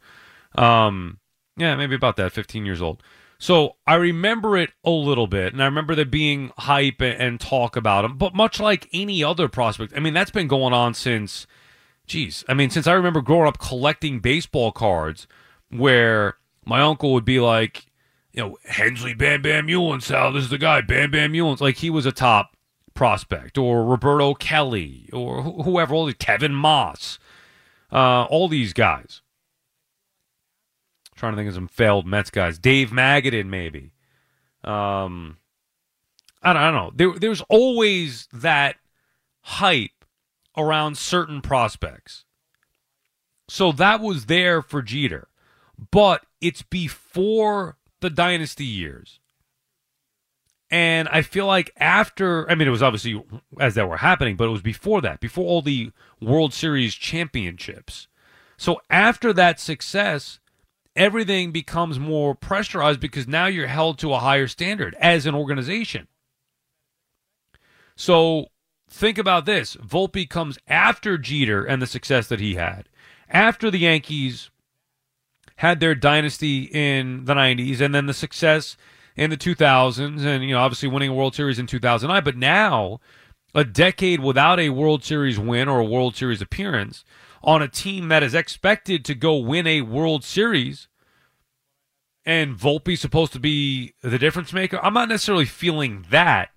Um, 0.55 1.19
yeah, 1.57 1.75
maybe 1.75 1.95
about 1.95 2.17
that, 2.17 2.31
15 2.33 2.65
years 2.67 2.81
old. 2.83 3.01
So 3.37 3.75
I 3.85 3.95
remember 3.95 4.57
it 4.57 4.71
a 4.83 4.89
little 4.89 5.27
bit, 5.27 5.53
and 5.53 5.61
I 5.61 5.65
remember 5.65 5.93
there 5.93 6.05
being 6.05 6.51
hype 6.57 7.01
and, 7.01 7.39
talk 7.39 7.75
about 7.75 8.05
him. 8.05 8.17
But 8.17 8.33
much 8.33 8.59
like 8.59 8.87
any 8.93 9.23
other 9.23 9.47
prospect, 9.47 9.93
I 9.95 9.99
mean, 9.99 10.13
that's 10.13 10.31
been 10.31 10.47
going 10.47 10.73
on 10.73 10.93
since, 10.93 11.45
geez, 12.07 12.45
I 12.47 12.53
mean, 12.53 12.69
since 12.69 12.87
I 12.87 12.93
remember 12.93 13.21
growing 13.21 13.47
up 13.47 13.59
collecting 13.59 14.19
baseball 14.19 14.71
cards 14.71 15.27
where 15.69 16.37
my 16.65 16.81
uncle 16.81 17.13
would 17.13 17.25
be 17.25 17.39
like, 17.39 17.85
you 18.31 18.41
know, 18.41 18.57
Hensley 18.65 19.13
Bam 19.13 19.41
Bam 19.41 19.67
Sal, 20.01 20.31
this 20.31 20.43
is 20.43 20.49
the 20.49 20.57
guy, 20.57 20.81
Bam 20.81 21.11
Bam 21.11 21.33
Meulens. 21.33 21.61
Like 21.61 21.77
he 21.77 21.89
was 21.89 22.05
a 22.05 22.11
top 22.11 22.55
prospect, 22.93 23.57
or 23.57 23.85
Roberto 23.85 24.33
Kelly, 24.33 25.09
or 25.13 25.43
wh- 25.43 25.65
whoever, 25.65 25.93
all 25.93 26.05
these, 26.05 26.15
Kevin 26.15 26.55
Maas, 26.55 27.19
uh, 27.91 28.23
all 28.23 28.47
these 28.47 28.73
guys. 28.73 29.21
Trying 31.25 31.33
to 31.33 31.37
think 31.37 31.49
of 31.49 31.55
some 31.55 31.67
failed 31.67 32.07
Mets 32.07 32.29
guys. 32.29 32.57
Dave 32.57 32.89
Magadan, 32.89 33.47
maybe. 33.47 33.91
Um, 34.63 35.37
I 36.41 36.53
don't, 36.53 36.61
I 36.61 36.71
don't 36.71 36.75
know. 36.75 36.91
There, 36.95 37.19
there's 37.19 37.41
always 37.49 38.27
that 38.33 38.77
hype 39.41 40.05
around 40.57 40.97
certain 40.97 41.41
prospects. 41.41 42.23
So 43.47 43.71
that 43.73 44.01
was 44.01 44.25
there 44.25 44.61
for 44.61 44.81
Jeter 44.81 45.27
but 45.91 46.25
it's 46.41 46.61
before 46.61 47.77
the 48.01 48.09
dynasty 48.09 48.65
years. 48.65 49.19
And 50.71 51.07
I 51.09 51.21
feel 51.21 51.45
like 51.45 51.71
after, 51.77 52.49
I 52.49 52.55
mean, 52.55 52.67
it 52.67 52.71
was 52.71 52.83
obviously 52.83 53.23
as 53.59 53.75
that 53.75 53.87
were 53.87 53.97
happening, 53.97 54.35
but 54.35 54.45
it 54.45 54.51
was 54.51 54.61
before 54.61 55.01
that, 55.01 55.19
before 55.19 55.45
all 55.45 55.61
the 55.61 55.91
World 56.19 56.53
Series 56.53 56.95
championships. 56.95 58.07
So 58.57 58.81
after 58.89 59.31
that 59.33 59.59
success, 59.59 60.39
everything 60.95 61.51
becomes 61.51 61.99
more 61.99 62.35
pressurized 62.35 62.99
because 62.99 63.27
now 63.27 63.47
you're 63.47 63.67
held 63.67 63.99
to 63.99 64.13
a 64.13 64.19
higher 64.19 64.47
standard 64.47 64.95
as 64.99 65.25
an 65.25 65.35
organization. 65.35 66.07
So 67.95 68.47
think 68.89 69.17
about 69.17 69.45
this 69.45 69.75
Volpe 69.75 70.29
comes 70.29 70.57
after 70.67 71.17
Jeter 71.17 71.63
and 71.63 71.81
the 71.81 71.87
success 71.87 72.27
that 72.27 72.39
he 72.39 72.55
had, 72.55 72.89
after 73.29 73.71
the 73.71 73.79
Yankees 73.79 74.49
had 75.57 75.79
their 75.79 75.95
dynasty 75.95 76.63
in 76.63 77.25
the 77.25 77.33
90s 77.33 77.79
and 77.79 77.95
then 77.95 78.07
the 78.07 78.13
success 78.13 78.75
in 79.15 79.29
the 79.29 79.37
2000s 79.37 80.25
and 80.25 80.43
you 80.43 80.53
know 80.53 80.59
obviously 80.59 80.89
winning 80.89 81.09
a 81.09 81.13
World 81.13 81.33
Series 81.33 81.59
in 81.59 81.67
2009 81.67 82.23
but 82.23 82.35
now 82.35 82.99
a 83.53 83.63
decade 83.63 84.19
without 84.19 84.59
a 84.59 84.69
World 84.69 85.03
Series 85.03 85.39
win 85.39 85.69
or 85.69 85.79
a 85.79 85.85
World 85.85 86.15
Series 86.15 86.41
appearance 86.41 87.05
on 87.45 87.61
a 87.61 87.67
team 87.67 88.07
that 88.09 88.23
is 88.23 88.33
expected 88.33 89.05
to 89.05 89.15
go 89.15 89.37
win 89.37 89.67
a 89.67 89.81
World 89.81 90.23
Series 90.23 90.87
and 92.25 92.57
Volpe's 92.57 92.99
supposed 92.99 93.33
to 93.33 93.39
be 93.39 93.93
the 94.01 94.17
difference 94.17 94.51
maker. 94.51 94.79
I'm 94.81 94.95
not 94.95 95.09
necessarily 95.09 95.45
feeling 95.45 96.05
that, 96.09 96.49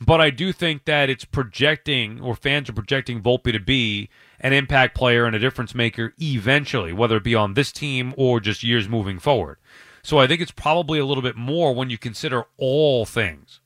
but 0.00 0.20
I 0.20 0.30
do 0.30 0.52
think 0.52 0.84
that 0.86 1.08
it's 1.08 1.24
projecting 1.24 2.20
or 2.20 2.34
fans 2.34 2.68
are 2.68 2.74
projecting 2.74 3.22
Volpe 3.22 3.52
to 3.52 3.60
be 3.60 4.08
an 4.40 4.52
impact 4.52 4.96
player 4.96 5.24
and 5.24 5.36
a 5.36 5.38
difference 5.38 5.76
maker 5.76 6.12
eventually, 6.20 6.92
whether 6.92 7.16
it 7.16 7.24
be 7.24 7.36
on 7.36 7.54
this 7.54 7.70
team 7.70 8.12
or 8.16 8.40
just 8.40 8.64
years 8.64 8.88
moving 8.88 9.20
forward. 9.20 9.58
So 10.02 10.18
I 10.18 10.26
think 10.26 10.40
it's 10.40 10.50
probably 10.50 10.98
a 10.98 11.06
little 11.06 11.22
bit 11.22 11.36
more 11.36 11.72
when 11.72 11.88
you 11.88 11.98
consider 11.98 12.46
all 12.56 13.06
things. 13.06 13.60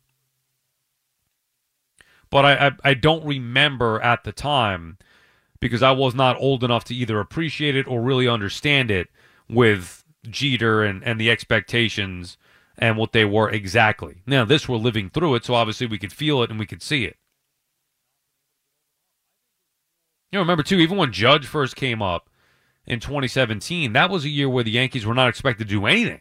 But 2.29 2.45
I, 2.45 2.67
I, 2.67 2.71
I 2.85 2.95
don't 2.95 3.25
remember 3.25 3.99
at 4.03 4.25
the 4.25 4.33
time 4.33 4.99
because 5.61 5.83
I 5.83 5.93
was 5.93 6.15
not 6.15 6.37
old 6.39 6.65
enough 6.65 6.85
to 6.85 6.95
either 6.95 7.21
appreciate 7.21 7.77
it 7.77 7.87
or 7.87 8.03
really 8.03 8.29
understand 8.29 8.91
it 8.91 9.09
with 9.49 10.05
Jeter 10.29 10.83
and, 10.83 11.03
and 11.05 11.21
the 11.21 11.31
expectations 11.31 12.37
and 12.79 12.97
what 12.97 13.13
they 13.13 13.25
were 13.25 13.49
exactly. 13.49 14.23
Now, 14.27 14.45
this 14.45 14.69
we're 14.69 14.77
living 14.77 15.11
through 15.11 15.37
it, 15.37 15.45
so 15.45 15.55
obviously 15.55 15.87
we 15.87 15.99
could 15.99 16.13
feel 16.13 16.43
it 16.43 16.51
and 16.51 16.59
we 16.59 16.67
could 16.67 16.83
see 16.83 17.05
it. 17.05 17.17
You 20.31 20.39
know, 20.39 20.41
remember 20.41 20.63
too, 20.63 20.79
even 20.79 20.99
when 20.99 21.13
Judge 21.13 21.47
first 21.47 21.77
came 21.77 22.03
up 22.03 22.29
in 22.85 23.01
2017, 23.01 23.93
that 23.93 24.11
was 24.11 24.25
a 24.25 24.29
year 24.29 24.49
where 24.49 24.65
the 24.65 24.73
Yankees 24.73 25.07
were 25.07 25.15
not 25.15 25.29
expected 25.29 25.69
to 25.69 25.75
do 25.75 25.87
anything. 25.87 26.21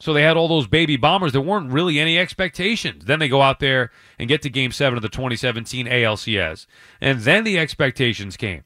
So 0.00 0.14
they 0.14 0.22
had 0.22 0.38
all 0.38 0.48
those 0.48 0.66
baby 0.66 0.96
bombers. 0.96 1.32
There 1.32 1.40
weren't 1.42 1.70
really 1.70 2.00
any 2.00 2.18
expectations. 2.18 3.04
Then 3.04 3.18
they 3.18 3.28
go 3.28 3.42
out 3.42 3.60
there 3.60 3.90
and 4.18 4.28
get 4.28 4.40
to 4.42 4.50
game 4.50 4.72
seven 4.72 4.96
of 4.96 5.02
the 5.02 5.10
2017 5.10 5.86
ALCS. 5.86 6.66
And 7.02 7.20
then 7.20 7.44
the 7.44 7.58
expectations 7.58 8.38
came. 8.38 8.64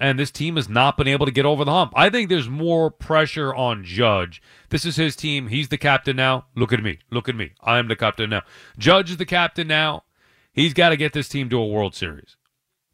And 0.00 0.18
this 0.18 0.32
team 0.32 0.56
has 0.56 0.68
not 0.68 0.96
been 0.96 1.06
able 1.06 1.26
to 1.26 1.32
get 1.32 1.46
over 1.46 1.64
the 1.64 1.70
hump. 1.70 1.92
I 1.94 2.10
think 2.10 2.28
there's 2.28 2.48
more 2.48 2.90
pressure 2.90 3.54
on 3.54 3.84
Judge. 3.84 4.42
This 4.70 4.84
is 4.84 4.96
his 4.96 5.14
team. 5.14 5.48
He's 5.48 5.68
the 5.68 5.78
captain 5.78 6.16
now. 6.16 6.46
Look 6.56 6.72
at 6.72 6.82
me. 6.82 6.98
Look 7.10 7.28
at 7.28 7.36
me. 7.36 7.52
I'm 7.62 7.86
the 7.86 7.96
captain 7.96 8.30
now. 8.30 8.42
Judge 8.78 9.10
is 9.10 9.16
the 9.18 9.26
captain 9.26 9.68
now. 9.68 10.04
He's 10.52 10.74
got 10.74 10.88
to 10.88 10.96
get 10.96 11.12
this 11.12 11.28
team 11.28 11.48
to 11.50 11.58
a 11.58 11.66
World 11.66 11.94
Series. 11.94 12.36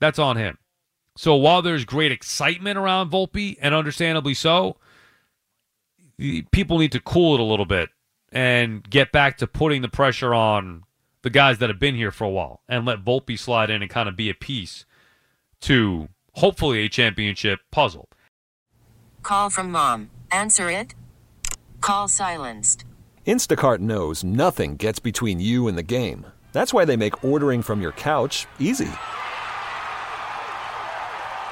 That's 0.01 0.19
on 0.19 0.37
him. 0.37 0.59
So 1.17 1.35
while 1.37 1.63
there's 1.63 1.87
great 1.87 2.13
excitement 2.13 2.77
around 2.77 3.11
Volpe, 3.11 3.57
and 3.63 3.75
understandably 3.75 4.35
so, 4.35 4.77
people 6.19 6.79
need 6.79 6.93
to 6.93 7.01
cool 7.01 7.35
it 7.35 7.41
a 7.41 7.45
little 7.45 7.67
bit 7.67 7.91
and 8.33 8.89
get 8.89 9.13
back 9.13 9.39
to 9.39 9.47
putting 9.47 9.83
the 9.83 9.89
pressure 9.89 10.35
on 10.35 10.83
the 11.23 11.31
guys 11.31 11.59
that 11.59 11.71
have 11.71 11.79
been 11.79 11.95
here 11.95 12.11
for 12.11 12.25
a 12.25 12.31
while 12.31 12.61
and 12.69 12.85
let 12.85 13.05
Volpe 13.05 13.39
slide 13.39 13.71
in 13.71 13.83
and 13.83 13.91
kind 13.91 14.09
of 14.09 14.17
be 14.17 14.31
a 14.31 14.35
piece 14.35 14.85
to 15.61 16.09
hopefully 16.35 16.85
a 16.85 16.89
championship 16.89 17.61
puzzle. 17.71 18.09
Call 19.23 19.51
from 19.51 19.71
mom. 19.71 20.11
Answer 20.31 20.71
it. 20.71 20.95
Call 21.81 22.09
silenced. 22.09 22.85
Instacart 23.27 23.81
knows 23.81 24.23
nothing 24.23 24.77
gets 24.77 24.99
between 24.99 25.41
you 25.41 25.67
and 25.67 25.77
the 25.77 25.83
game. 25.83 26.27
That's 26.53 26.73
why 26.73 26.85
they 26.85 26.97
make 26.97 27.25
ordering 27.25 27.63
from 27.63 27.83
your 27.83 27.93
couch 27.93 28.47
easy. 28.59 28.89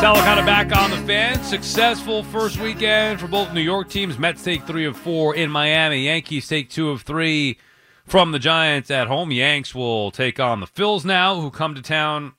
Sal 0.00 0.16
Licata 0.16 0.44
back 0.44 0.76
on 0.76 0.90
the 0.90 0.96
fan. 1.06 1.42
Successful 1.44 2.24
first 2.24 2.60
weekend 2.60 3.20
for 3.20 3.28
both 3.28 3.52
New 3.52 3.60
York 3.60 3.88
teams. 3.88 4.18
Mets 4.18 4.42
take 4.42 4.66
three 4.66 4.84
of 4.84 4.96
four 4.96 5.34
in 5.34 5.50
Miami. 5.50 6.04
Yankees 6.04 6.48
take 6.48 6.68
two 6.68 6.90
of 6.90 7.02
three 7.02 7.58
from 8.04 8.32
the 8.32 8.38
Giants 8.38 8.90
at 8.90 9.06
home. 9.06 9.30
Yanks 9.30 9.74
will 9.74 10.10
take 10.10 10.40
on 10.40 10.60
the 10.60 10.66
Phils 10.66 11.04
now, 11.04 11.40
who 11.40 11.50
come 11.50 11.74
to 11.74 11.80
town 11.80 12.32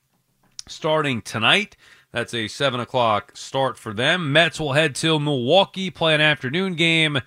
starting 0.67 1.21
tonight. 1.21 1.75
That's 2.11 2.33
a 2.33 2.47
seven 2.47 2.79
o'clock 2.79 3.35
start 3.35 3.77
for 3.77 3.93
them. 3.93 4.31
Mets 4.31 4.59
will 4.59 4.73
head 4.73 4.93
to 4.95 5.19
Milwaukee, 5.19 5.89
play 5.89 6.13
an 6.13 6.21
afternoon 6.21 6.75
game 6.75 7.19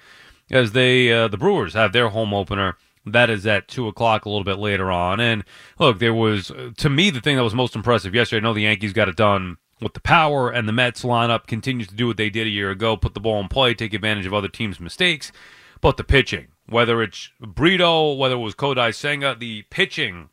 as 0.50 0.72
they 0.72 1.10
uh, 1.10 1.28
the 1.28 1.38
Brewers 1.38 1.74
have 1.74 1.92
their 1.92 2.10
home 2.10 2.34
opener. 2.34 2.76
That 3.04 3.30
is 3.30 3.46
at 3.46 3.66
two 3.66 3.88
o'clock 3.88 4.24
a 4.24 4.28
little 4.28 4.44
bit 4.44 4.58
later 4.58 4.90
on. 4.90 5.20
And 5.20 5.44
look, 5.78 5.98
there 5.98 6.14
was 6.14 6.52
to 6.76 6.90
me 6.90 7.10
the 7.10 7.20
thing 7.20 7.36
that 7.36 7.42
was 7.42 7.54
most 7.54 7.74
impressive 7.74 8.14
yesterday. 8.14 8.40
I 8.40 8.42
know 8.42 8.54
the 8.54 8.60
Yankees 8.60 8.92
got 8.92 9.08
it 9.08 9.16
done 9.16 9.56
with 9.80 9.94
the 9.94 10.00
power, 10.00 10.50
and 10.50 10.68
the 10.68 10.72
Mets 10.72 11.02
lineup 11.02 11.46
continues 11.46 11.88
to 11.88 11.94
do 11.94 12.06
what 12.06 12.16
they 12.16 12.30
did 12.30 12.46
a 12.46 12.50
year 12.50 12.70
ago: 12.70 12.96
put 12.96 13.14
the 13.14 13.20
ball 13.20 13.40
in 13.40 13.48
play, 13.48 13.74
take 13.74 13.94
advantage 13.94 14.26
of 14.26 14.34
other 14.34 14.48
teams' 14.48 14.80
mistakes. 14.80 15.32
But 15.80 15.96
the 15.96 16.04
pitching 16.04 16.48
whether 16.68 17.02
it's 17.02 17.30
Brito, 17.40 18.12
whether 18.12 18.34
it 18.34 18.38
was 18.38 18.54
Kodai 18.54 18.94
Senga, 18.94 19.34
the 19.38 19.62
pitching 19.70 20.28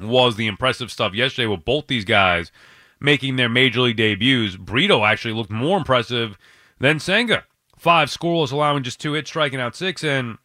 was 0.00 0.36
the 0.36 0.46
impressive 0.46 0.92
stuff 0.92 1.14
yesterday 1.14 1.46
with 1.46 1.64
both 1.64 1.86
these 1.86 2.04
guys 2.04 2.52
making 3.00 3.36
their 3.36 3.48
major 3.48 3.80
league 3.80 3.96
debuts. 3.96 4.56
Brito 4.56 5.04
actually 5.04 5.34
looked 5.34 5.50
more 5.50 5.78
impressive 5.78 6.36
than 6.78 7.00
Senga. 7.00 7.44
Five 7.78 8.08
scoreless, 8.08 8.52
allowing 8.52 8.82
just 8.82 9.00
two 9.00 9.14
hits, 9.14 9.30
striking 9.30 9.60
out 9.60 9.74
six, 9.74 10.04
and 10.04 10.38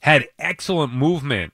had 0.00 0.28
excellent 0.38 0.94
movement 0.94 1.52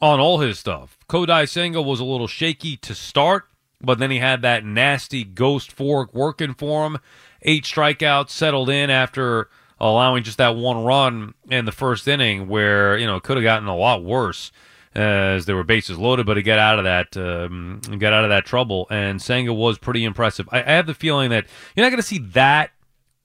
on 0.00 0.20
all 0.20 0.38
his 0.38 0.58
stuff. 0.58 0.98
Kodai 1.08 1.48
Senga 1.48 1.82
was 1.82 2.00
a 2.00 2.04
little 2.04 2.28
shaky 2.28 2.76
to 2.78 2.94
start, 2.94 3.48
but 3.84 3.98
then 3.98 4.10
he 4.10 4.18
had 4.18 4.42
that 4.42 4.64
nasty 4.64 5.24
ghost 5.24 5.72
fork 5.72 6.12
working 6.14 6.54
for 6.54 6.86
him. 6.86 6.98
Eight 7.42 7.64
strikeouts, 7.64 8.30
settled 8.30 8.70
in 8.70 8.90
after 8.90 9.48
allowing 9.80 10.22
just 10.22 10.38
that 10.38 10.56
one 10.56 10.82
run 10.84 11.34
in 11.50 11.64
the 11.64 11.72
first 11.72 12.08
inning, 12.08 12.48
where 12.48 12.96
you 12.96 13.06
know 13.06 13.16
it 13.16 13.22
could 13.22 13.36
have 13.36 13.44
gotten 13.44 13.68
a 13.68 13.76
lot 13.76 14.02
worse 14.02 14.50
as 14.94 15.46
there 15.46 15.56
were 15.56 15.64
bases 15.64 15.98
loaded, 15.98 16.24
but 16.24 16.36
he 16.36 16.42
got 16.42 16.58
out 16.58 16.78
of 16.78 16.84
that 16.84 17.16
um, 17.16 17.80
got 17.98 18.12
out 18.12 18.24
of 18.24 18.30
that 18.30 18.46
trouble. 18.46 18.86
And 18.90 19.20
Senga 19.20 19.52
was 19.52 19.78
pretty 19.78 20.04
impressive. 20.04 20.48
I, 20.52 20.60
I 20.60 20.72
have 20.72 20.86
the 20.86 20.94
feeling 20.94 21.30
that 21.30 21.46
you're 21.74 21.84
not 21.84 21.90
going 21.90 22.00
to 22.00 22.06
see 22.06 22.18
that 22.18 22.70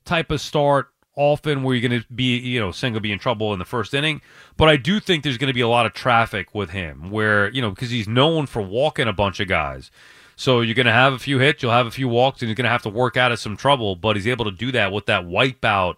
type 0.05 0.31
of 0.31 0.41
start 0.41 0.89
often 1.15 1.63
where 1.63 1.75
you're 1.75 1.87
going 1.87 2.01
to 2.01 2.07
be, 2.13 2.37
you 2.37 2.59
know, 2.59 2.71
Senga 2.71 2.99
be 2.99 3.11
in 3.11 3.19
trouble 3.19 3.53
in 3.53 3.59
the 3.59 3.65
first 3.65 3.93
inning. 3.93 4.21
But 4.57 4.69
I 4.69 4.77
do 4.77 4.99
think 4.99 5.23
there's 5.23 5.37
going 5.37 5.49
to 5.49 5.53
be 5.53 5.61
a 5.61 5.67
lot 5.67 5.85
of 5.85 5.93
traffic 5.93 6.55
with 6.55 6.71
him 6.71 7.11
where, 7.11 7.49
you 7.49 7.61
know, 7.61 7.69
because 7.69 7.91
he's 7.91 8.07
known 8.07 8.47
for 8.47 8.61
walking 8.61 9.07
a 9.07 9.13
bunch 9.13 9.39
of 9.39 9.47
guys. 9.47 9.91
So 10.39 10.61
you're 10.61 10.73
going 10.73 10.85
to 10.85 10.93
have 10.93 11.11
a 11.11 11.19
few 11.19 11.37
hits, 11.37 11.61
you'll 11.61 11.73
have 11.73 11.85
a 11.85 11.91
few 11.91 12.07
walks, 12.07 12.41
and 12.41 12.47
you're 12.47 12.55
going 12.55 12.63
to 12.63 12.71
have 12.71 12.83
to 12.83 12.89
work 12.89 13.17
out 13.17 13.33
of 13.33 13.39
some 13.39 13.57
trouble. 13.57 13.97
But 13.97 14.15
he's 14.15 14.25
able 14.25 14.45
to 14.45 14.51
do 14.51 14.71
that 14.71 14.93
with 14.93 15.05
that 15.07 15.25
wipeout 15.25 15.97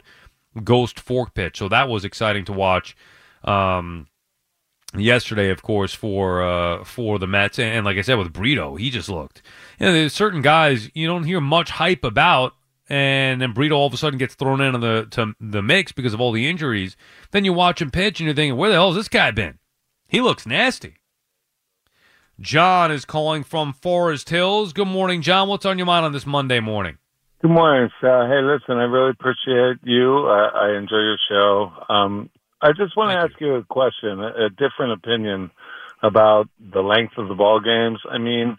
ghost 0.63 0.99
fork 0.99 1.36
pitch. 1.36 1.60
So 1.60 1.69
that 1.69 1.88
was 1.88 2.04
exciting 2.04 2.45
to 2.45 2.51
watch. 2.51 2.97
Um, 3.43 4.08
yesterday, 4.97 5.51
of 5.51 5.62
course, 5.62 5.93
for 5.93 6.41
uh, 6.41 6.84
for 6.84 7.19
the 7.19 7.27
Mets, 7.27 7.60
and, 7.60 7.86
like 7.86 7.97
I 7.97 8.01
said 8.01 8.17
with 8.17 8.34
Brito, 8.34 8.77
he 8.77 8.89
just 8.89 9.10
looked. 9.10 9.43
You 9.80 9.86
know, 9.86 9.93
there's 9.93 10.12
certain 10.12 10.41
guys 10.41 10.89
you 10.95 11.06
don't 11.06 11.25
hear 11.25 11.39
much 11.39 11.69
hype 11.69 12.04
about, 12.04 12.56
and 12.89 13.43
then 13.43 13.54
Brito 13.54 13.75
all 13.75 13.86
of 13.86 13.93
a 13.93 13.97
sudden 13.97 14.17
gets 14.17 14.34
thrown 14.34 14.60
into 14.60 14.80
the 14.80 15.08
to 15.12 15.36
the 15.39 15.62
mix 15.62 15.91
because 15.91 16.15
of 16.15 16.19
all 16.19 16.32
the 16.32 16.49
injuries. 16.49 16.97
Then 17.30 17.45
you 17.45 17.54
watch 17.54 17.80
him 17.80 17.91
pitch, 17.91 18.19
and 18.19 18.25
you're 18.25 18.36
thinking, 18.36 18.58
where 18.58 18.71
the 18.71 18.75
hell 18.75 18.89
has 18.89 18.97
this 18.97 19.08
guy 19.08 19.30
been? 19.30 19.60
He 20.08 20.19
looks 20.19 20.47
nasty. 20.47 20.95
John 22.41 22.91
is 22.91 23.06
calling 23.06 23.43
from 23.43 23.71
Forest 23.71 24.30
Hills. 24.30 24.73
Good 24.73 24.88
morning, 24.88 25.21
John. 25.21 25.47
What's 25.47 25.65
on 25.65 25.77
your 25.77 25.86
mind 25.86 26.06
on 26.06 26.12
this 26.12 26.25
Monday 26.25 26.60
morning? 26.60 26.97
Good 27.43 27.51
morning, 27.51 27.89
Sal. 28.01 28.27
Hey, 28.27 28.41
listen, 28.41 28.77
I 28.77 28.86
really 28.86 29.12
appreciate 29.12 29.77
you. 29.84 30.25
I, 30.27 30.49
I 30.69 30.77
enjoy 30.77 30.97
your 30.97 31.17
show. 31.30 31.71
Um, 31.88 32.32
I 32.60 32.69
just 32.71 32.97
want 32.97 33.12
to 33.12 33.17
ask 33.17 33.39
you. 33.39 33.47
you 33.47 33.56
a 33.58 33.63
question, 33.63 34.19
a, 34.19 34.45
a 34.45 34.49
different 34.49 34.93
opinion 34.93 35.51
about 36.01 36.49
the 36.60 36.82
length 36.82 37.13
of 37.17 37.27
the 37.27 37.36
ball 37.36 37.60
games. 37.60 37.99
I 38.10 38.17
mean, 38.17 38.58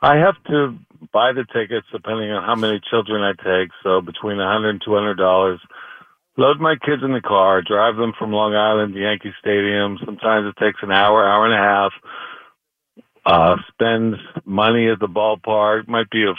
I 0.00 0.16
have 0.16 0.34
to 0.48 0.76
buy 1.12 1.32
the 1.32 1.44
tickets 1.52 1.86
depending 1.92 2.32
on 2.32 2.42
how 2.42 2.56
many 2.56 2.80
children 2.90 3.22
I 3.22 3.34
take, 3.38 3.70
so 3.84 4.00
between 4.00 4.40
a 4.40 4.50
hundred 4.50 4.70
and 4.70 4.82
two 4.84 4.94
hundred 4.94 5.14
dollars. 5.14 5.60
Load 6.36 6.58
my 6.58 6.74
kids 6.74 7.02
in 7.04 7.12
the 7.12 7.20
car, 7.20 7.62
drive 7.62 7.96
them 7.96 8.14
from 8.18 8.32
Long 8.32 8.54
Island 8.54 8.94
to 8.94 9.00
Yankee 9.00 9.34
Stadium. 9.38 9.98
Sometimes 10.04 10.46
it 10.50 10.58
takes 10.58 10.80
an 10.82 10.90
hour, 10.90 11.28
hour 11.28 11.44
and 11.44 11.54
a 11.54 11.58
half. 11.58 11.92
Uh, 13.24 13.56
spend 13.72 14.16
money 14.44 14.88
at 14.90 14.98
the 14.98 15.06
ballpark. 15.06 15.86
Might 15.88 16.10
be 16.10 16.24
a 16.24 16.34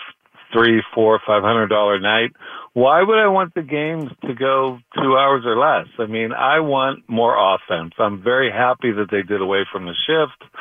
three, 0.54 0.82
four, 0.93 1.19
five 1.26 1.43
hundred 1.43 1.67
dollar 1.67 2.00
night. 2.00 2.32
Why 2.74 3.04
would 3.04 3.17
I 3.17 3.28
want 3.28 3.54
the 3.54 3.62
games 3.62 4.10
to 4.26 4.34
go 4.34 4.80
two 4.96 5.17
hours 5.17 5.43
or 5.46 5.58
less? 5.58 5.88
I 6.00 6.08
mean, 6.08 6.32
I 6.32 6.60
want 6.60 7.08
more 7.08 7.36
offense. 7.38 7.93
I'm 8.00 8.24
very 8.24 8.52
happy 8.52 8.91
that 8.91 9.12
they 9.12 9.22
did 9.22 9.41
away 9.41 9.65
from 9.72 9.86
the 9.86 9.93
shift. 10.08 10.52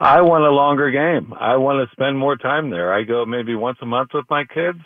I 0.00 0.20
want 0.22 0.44
a 0.44 0.50
longer 0.50 0.90
game. 0.90 1.34
I 1.38 1.56
want 1.56 1.86
to 1.86 1.92
spend 1.92 2.18
more 2.18 2.36
time 2.36 2.70
there. 2.70 2.94
I 2.94 3.02
go 3.02 3.26
maybe 3.26 3.54
once 3.54 3.78
a 3.82 3.86
month 3.86 4.10
with 4.14 4.26
my 4.30 4.44
kids. 4.44 4.78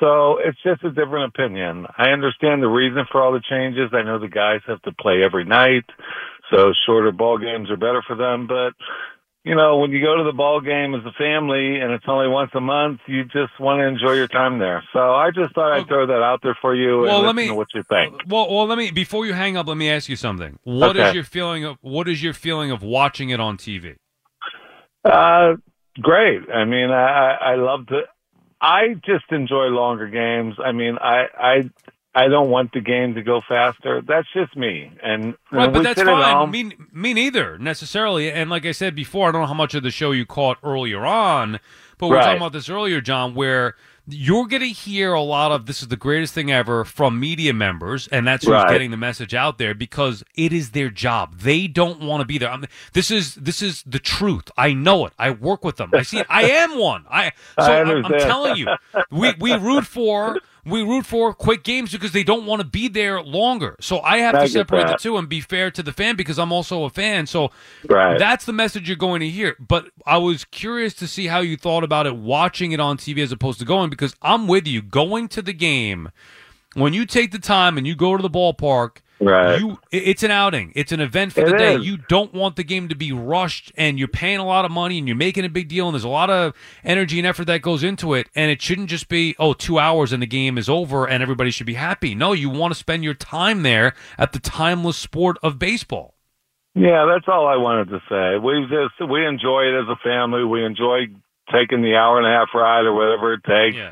So 0.00 0.38
it's 0.38 0.62
just 0.62 0.84
a 0.84 0.90
different 0.90 1.34
opinion. 1.34 1.86
I 1.96 2.10
understand 2.10 2.62
the 2.62 2.68
reason 2.68 3.04
for 3.10 3.20
all 3.20 3.32
the 3.32 3.42
changes. 3.50 3.90
I 3.92 4.02
know 4.02 4.20
the 4.20 4.28
guys 4.28 4.60
have 4.68 4.80
to 4.82 4.92
play 4.92 5.24
every 5.24 5.44
night, 5.44 5.84
so 6.50 6.72
shorter 6.86 7.10
ball 7.10 7.36
games 7.36 7.68
are 7.68 7.76
better 7.76 8.02
for 8.06 8.14
them, 8.14 8.46
but 8.46 8.74
you 9.48 9.54
know, 9.54 9.78
when 9.78 9.90
you 9.92 10.02
go 10.02 10.16
to 10.16 10.24
the 10.24 10.32
ball 10.36 10.60
game 10.60 10.94
as 10.94 11.00
a 11.06 11.12
family 11.12 11.80
and 11.80 11.90
it's 11.90 12.04
only 12.06 12.28
once 12.28 12.50
a 12.54 12.60
month, 12.60 13.00
you 13.06 13.24
just 13.24 13.58
want 13.58 13.80
to 13.80 13.86
enjoy 13.86 14.12
your 14.12 14.28
time 14.28 14.58
there. 14.58 14.84
So 14.92 14.98
I 14.98 15.30
just 15.34 15.54
thought 15.54 15.72
I'd 15.72 15.88
throw 15.88 16.06
that 16.06 16.22
out 16.22 16.40
there 16.42 16.56
for 16.60 16.74
you. 16.74 17.00
Well, 17.00 17.22
let 17.22 17.34
me. 17.34 17.50
what 17.50 17.68
you 17.74 17.82
think. 17.82 18.14
Well, 18.28 18.46
well, 18.54 18.66
let 18.66 18.76
me. 18.76 18.90
Before 18.90 19.24
you 19.24 19.32
hang 19.32 19.56
up, 19.56 19.66
let 19.66 19.78
me 19.78 19.88
ask 19.90 20.06
you 20.10 20.16
something. 20.16 20.58
What 20.64 20.96
is 20.96 21.02
Okay. 21.04 21.14
your 21.14 21.24
feeling 21.24 21.64
of 21.64 21.78
what 21.80 22.08
is 22.08 22.22
your 22.22 22.34
feeling 22.34 22.70
of 22.70 22.82
watching 22.82 23.30
it 23.30 23.40
on 23.40 23.56
TV? 23.56 23.96
Uh, 25.02 25.54
great. 26.00 26.42
I 26.50 26.64
mean, 26.66 26.90
I, 26.90 27.06
I 27.06 27.52
I 27.52 27.54
love 27.54 27.86
to. 27.86 28.02
I 28.60 28.94
just 29.06 29.24
enjoy 29.30 29.66
longer 29.68 30.08
games. 30.08 30.56
I 30.62 30.72
mean, 30.72 30.98
I 31.00 31.24
I 31.38 31.70
I 32.24 32.28
don't 32.28 32.50
want 32.50 32.72
the 32.72 32.80
game 32.80 33.14
to 33.14 33.22
go 33.22 33.40
faster. 33.48 34.02
That's 34.06 34.26
just 34.34 34.56
me. 34.56 34.90
And 35.02 35.34
Right, 35.52 35.72
but 35.72 35.82
that's 35.82 36.02
fine. 36.02 36.34
home- 36.34 36.50
Me, 36.50 36.72
me 36.92 37.14
neither 37.14 37.58
necessarily. 37.58 38.30
And 38.30 38.50
like 38.50 38.66
I 38.66 38.72
said 38.72 38.94
before, 38.94 39.28
I 39.28 39.32
don't 39.32 39.42
know 39.42 39.46
how 39.46 39.54
much 39.54 39.74
of 39.74 39.82
the 39.82 39.90
show 39.90 40.10
you 40.12 40.26
caught 40.26 40.58
earlier 40.64 41.04
on, 41.06 41.60
but 41.98 42.06
we 42.06 42.10
were 42.10 42.16
Right. 42.16 42.24
talking 42.24 42.38
about 42.38 42.52
this 42.52 42.68
earlier, 42.68 43.00
John, 43.00 43.34
where 43.34 43.74
you're 44.10 44.46
going 44.46 44.62
to 44.62 44.68
hear 44.68 45.12
a 45.12 45.20
lot 45.20 45.52
of 45.52 45.66
this 45.66 45.82
is 45.82 45.88
the 45.88 45.96
greatest 45.96 46.32
thing 46.32 46.50
ever 46.50 46.82
from 46.82 47.20
media 47.20 47.52
members, 47.52 48.08
and 48.08 48.26
that's 48.26 48.44
who's 48.46 48.52
Right. 48.54 48.70
getting 48.70 48.90
the 48.90 48.96
message 48.96 49.34
out 49.34 49.58
there 49.58 49.74
because 49.74 50.24
it 50.34 50.50
is 50.50 50.70
their 50.70 50.88
job. 50.88 51.40
They 51.40 51.66
don't 51.66 52.00
want 52.00 52.22
to 52.22 52.24
be 52.26 52.38
there. 52.38 52.50
I'm, 52.50 52.64
this 52.94 53.10
is 53.10 53.34
this 53.34 53.60
is 53.60 53.82
the 53.82 53.98
truth. 53.98 54.50
I 54.56 54.72
know 54.72 55.04
it. 55.04 55.12
I 55.18 55.28
work 55.30 55.62
with 55.62 55.76
them. 55.76 55.90
I 55.92 56.02
see. 56.02 56.20
It. 56.20 56.26
I 56.30 56.44
am 56.44 56.78
one. 56.78 57.04
I 57.10 57.32
so 57.60 57.70
I 57.70 57.80
I'm 57.82 58.02
telling 58.18 58.56
you, 58.56 58.66
we 59.10 59.34
we 59.38 59.54
root 59.54 59.84
for. 59.86 60.38
We 60.68 60.82
root 60.82 61.06
for 61.06 61.32
quick 61.34 61.64
games 61.64 61.92
because 61.92 62.12
they 62.12 62.22
don't 62.22 62.46
want 62.46 62.60
to 62.60 62.66
be 62.66 62.88
there 62.88 63.22
longer. 63.22 63.76
So 63.80 64.00
I 64.00 64.18
have 64.18 64.34
I 64.34 64.42
to 64.46 64.48
separate 64.48 64.86
the 64.88 64.96
two 64.96 65.16
and 65.16 65.28
be 65.28 65.40
fair 65.40 65.70
to 65.70 65.82
the 65.82 65.92
fan 65.92 66.16
because 66.16 66.38
I'm 66.38 66.52
also 66.52 66.84
a 66.84 66.90
fan. 66.90 67.26
So 67.26 67.50
Right. 67.88 68.18
that's 68.18 68.44
the 68.44 68.52
message 68.52 68.88
you're 68.88 68.96
going 68.96 69.20
to 69.20 69.28
hear. 69.28 69.56
But 69.58 69.90
I 70.06 70.18
was 70.18 70.44
curious 70.44 70.94
to 70.94 71.06
see 71.06 71.26
how 71.26 71.40
you 71.40 71.56
thought 71.56 71.84
about 71.84 72.06
it 72.06 72.16
watching 72.16 72.72
it 72.72 72.80
on 72.80 72.96
TV 72.96 73.22
as 73.22 73.32
opposed 73.32 73.58
to 73.60 73.64
going 73.64 73.90
because 73.90 74.14
I'm 74.22 74.46
with 74.46 74.66
you. 74.66 74.82
Going 74.82 75.28
to 75.28 75.42
the 75.42 75.52
game, 75.52 76.10
when 76.74 76.92
you 76.92 77.06
take 77.06 77.32
the 77.32 77.38
time 77.38 77.78
and 77.78 77.86
you 77.86 77.94
go 77.94 78.16
to 78.16 78.22
the 78.22 78.30
ballpark, 78.30 78.98
Right. 79.20 79.58
you 79.58 79.78
it's 79.90 80.22
an 80.22 80.30
outing. 80.30 80.72
It's 80.76 80.92
an 80.92 81.00
event 81.00 81.32
for 81.32 81.40
It 81.40 81.50
the 81.50 81.58
day. 81.58 81.74
is. 81.76 81.84
You 81.86 81.96
don't 82.08 82.32
want 82.32 82.54
the 82.56 82.62
game 82.62 82.88
to 82.88 82.94
be 82.94 83.10
rushed 83.10 83.72
and 83.76 83.98
you're 83.98 84.06
paying 84.06 84.38
a 84.38 84.44
lot 84.46 84.64
of 84.64 84.70
money 84.70 84.96
and 84.98 85.08
you're 85.08 85.16
making 85.16 85.44
a 85.44 85.48
big 85.48 85.68
deal 85.68 85.88
and 85.88 85.94
there's 85.94 86.04
a 86.04 86.08
lot 86.08 86.30
of 86.30 86.54
energy 86.84 87.18
and 87.18 87.26
effort 87.26 87.46
that 87.46 87.60
goes 87.62 87.82
into 87.82 88.14
it 88.14 88.28
and 88.36 88.50
it 88.50 88.62
shouldn't 88.62 88.88
just 88.88 89.08
be 89.08 89.34
oh, 89.38 89.52
two 89.54 89.78
hours 89.78 90.12
and 90.12 90.22
the 90.22 90.26
game 90.26 90.56
is 90.56 90.68
over 90.68 91.06
and 91.06 91.22
everybody 91.22 91.50
should 91.50 91.66
be 91.66 91.74
happy. 91.74 92.14
No, 92.14 92.32
you 92.32 92.48
want 92.48 92.72
to 92.72 92.78
spend 92.78 93.02
your 93.02 93.14
time 93.14 93.62
there 93.64 93.94
at 94.18 94.32
the 94.32 94.38
timeless 94.38 94.96
sport 94.96 95.36
of 95.42 95.58
baseball. 95.58 96.14
Yeah, 96.74 97.06
that's 97.12 97.26
all 97.26 97.48
I 97.48 97.56
wanted 97.56 97.88
to 97.88 98.00
say. 98.08 98.38
We 98.38 98.62
just 98.70 99.10
we 99.10 99.26
enjoy 99.26 99.62
it 99.64 99.80
as 99.82 99.88
a 99.88 99.96
family. 100.04 100.44
We 100.44 100.64
enjoy 100.64 101.06
taking 101.52 101.82
the 101.82 101.96
hour 101.96 102.18
and 102.18 102.26
a 102.26 102.30
half 102.30 102.48
ride 102.54 102.84
or 102.84 102.92
whatever 102.92 103.32
it 103.32 103.42
takes. 103.42 103.76
Yeah. 103.76 103.90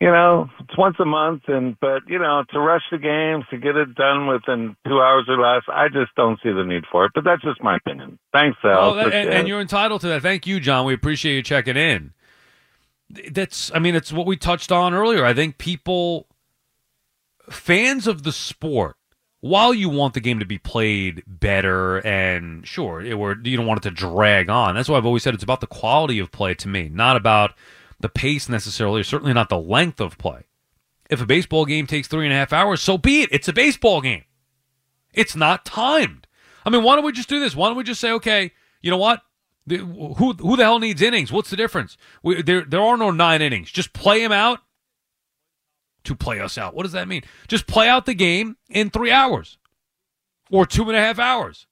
You 0.00 0.08
know, 0.08 0.50
it's 0.60 0.76
once 0.76 0.96
a 0.98 1.04
month, 1.04 1.42
and 1.46 1.78
but 1.80 2.02
you 2.08 2.18
know, 2.18 2.44
to 2.50 2.58
rush 2.58 2.82
the 2.90 2.98
games 2.98 3.44
to 3.50 3.56
get 3.56 3.76
it 3.76 3.94
done 3.94 4.26
within 4.26 4.76
two 4.86 5.00
hours 5.00 5.24
or 5.28 5.38
less, 5.38 5.62
I 5.68 5.88
just 5.88 6.14
don't 6.16 6.38
see 6.42 6.50
the 6.52 6.64
need 6.64 6.84
for 6.90 7.06
it. 7.06 7.12
But 7.14 7.24
that's 7.24 7.42
just 7.42 7.62
my 7.62 7.76
opinion. 7.76 8.18
Thanks. 8.32 8.58
Oh, 8.64 8.94
that, 8.96 9.14
and, 9.14 9.30
and 9.30 9.48
you're 9.48 9.60
entitled 9.60 10.00
to 10.02 10.08
that. 10.08 10.22
Thank 10.22 10.46
you, 10.46 10.60
John. 10.60 10.84
We 10.84 10.94
appreciate 10.94 11.36
you 11.36 11.42
checking 11.42 11.76
in. 11.76 12.12
That's, 13.30 13.70
I 13.72 13.78
mean, 13.78 13.94
it's 13.94 14.12
what 14.12 14.26
we 14.26 14.36
touched 14.36 14.72
on 14.72 14.92
earlier. 14.92 15.24
I 15.24 15.32
think 15.34 15.58
people, 15.58 16.26
fans 17.48 18.06
of 18.06 18.24
the 18.24 18.32
sport, 18.32 18.96
while 19.40 19.72
you 19.72 19.88
want 19.88 20.14
the 20.14 20.20
game 20.20 20.40
to 20.40 20.46
be 20.46 20.58
played 20.58 21.22
better 21.26 21.98
and 21.98 22.66
sure, 22.66 23.00
it, 23.00 23.12
or 23.12 23.36
you 23.44 23.56
don't 23.56 23.66
want 23.66 23.84
it 23.84 23.88
to 23.88 23.94
drag 23.94 24.48
on. 24.50 24.74
That's 24.74 24.88
why 24.88 24.96
I've 24.96 25.06
always 25.06 25.22
said 25.22 25.34
it's 25.34 25.44
about 25.44 25.60
the 25.60 25.66
quality 25.66 26.18
of 26.18 26.32
play 26.32 26.54
to 26.54 26.66
me, 26.66 26.88
not 26.92 27.16
about 27.16 27.52
the 28.00 28.08
pace 28.08 28.48
necessarily, 28.48 29.00
or 29.00 29.04
certainly 29.04 29.32
not 29.32 29.48
the 29.48 29.58
length 29.58 30.00
of 30.00 30.18
play. 30.18 30.44
If 31.10 31.20
a 31.20 31.26
baseball 31.26 31.64
game 31.66 31.86
takes 31.86 32.08
three 32.08 32.24
and 32.26 32.32
a 32.32 32.36
half 32.36 32.52
hours, 32.52 32.80
so 32.80 32.96
be 32.98 33.22
it. 33.22 33.28
It's 33.32 33.48
a 33.48 33.52
baseball 33.52 34.00
game. 34.00 34.24
It's 35.12 35.36
not 35.36 35.64
timed. 35.64 36.26
I 36.64 36.70
mean, 36.70 36.82
why 36.82 36.96
don't 36.96 37.04
we 37.04 37.12
just 37.12 37.28
do 37.28 37.40
this? 37.40 37.54
Why 37.54 37.68
don't 37.68 37.76
we 37.76 37.84
just 37.84 38.00
say, 38.00 38.10
okay, 38.12 38.52
you 38.80 38.90
know 38.90 38.96
what? 38.96 39.22
The- 39.66 39.78
Who 39.78 40.32
who 40.32 40.56
the 40.56 40.64
hell 40.64 40.78
needs 40.78 41.02
innings? 41.02 41.30
What's 41.30 41.50
the 41.50 41.56
difference? 41.56 41.96
We, 42.22 42.42
there 42.42 42.62
there 42.64 42.80
are 42.80 42.96
no 42.96 43.10
nine 43.10 43.42
innings. 43.42 43.70
Just 43.70 43.92
play 43.92 44.20
them 44.20 44.32
out. 44.32 44.60
To 46.04 46.14
play 46.14 46.38
us 46.40 46.58
out. 46.58 46.74
What 46.74 46.82
does 46.82 46.92
that 46.92 47.08
mean? 47.08 47.22
Just 47.48 47.66
play 47.66 47.88
out 47.88 48.04
the 48.04 48.12
game 48.14 48.56
in 48.68 48.90
three 48.90 49.10
hours, 49.10 49.56
or 50.50 50.66
two 50.66 50.82
and 50.88 50.96
a 50.96 51.00
half 51.00 51.18
hours. 51.18 51.66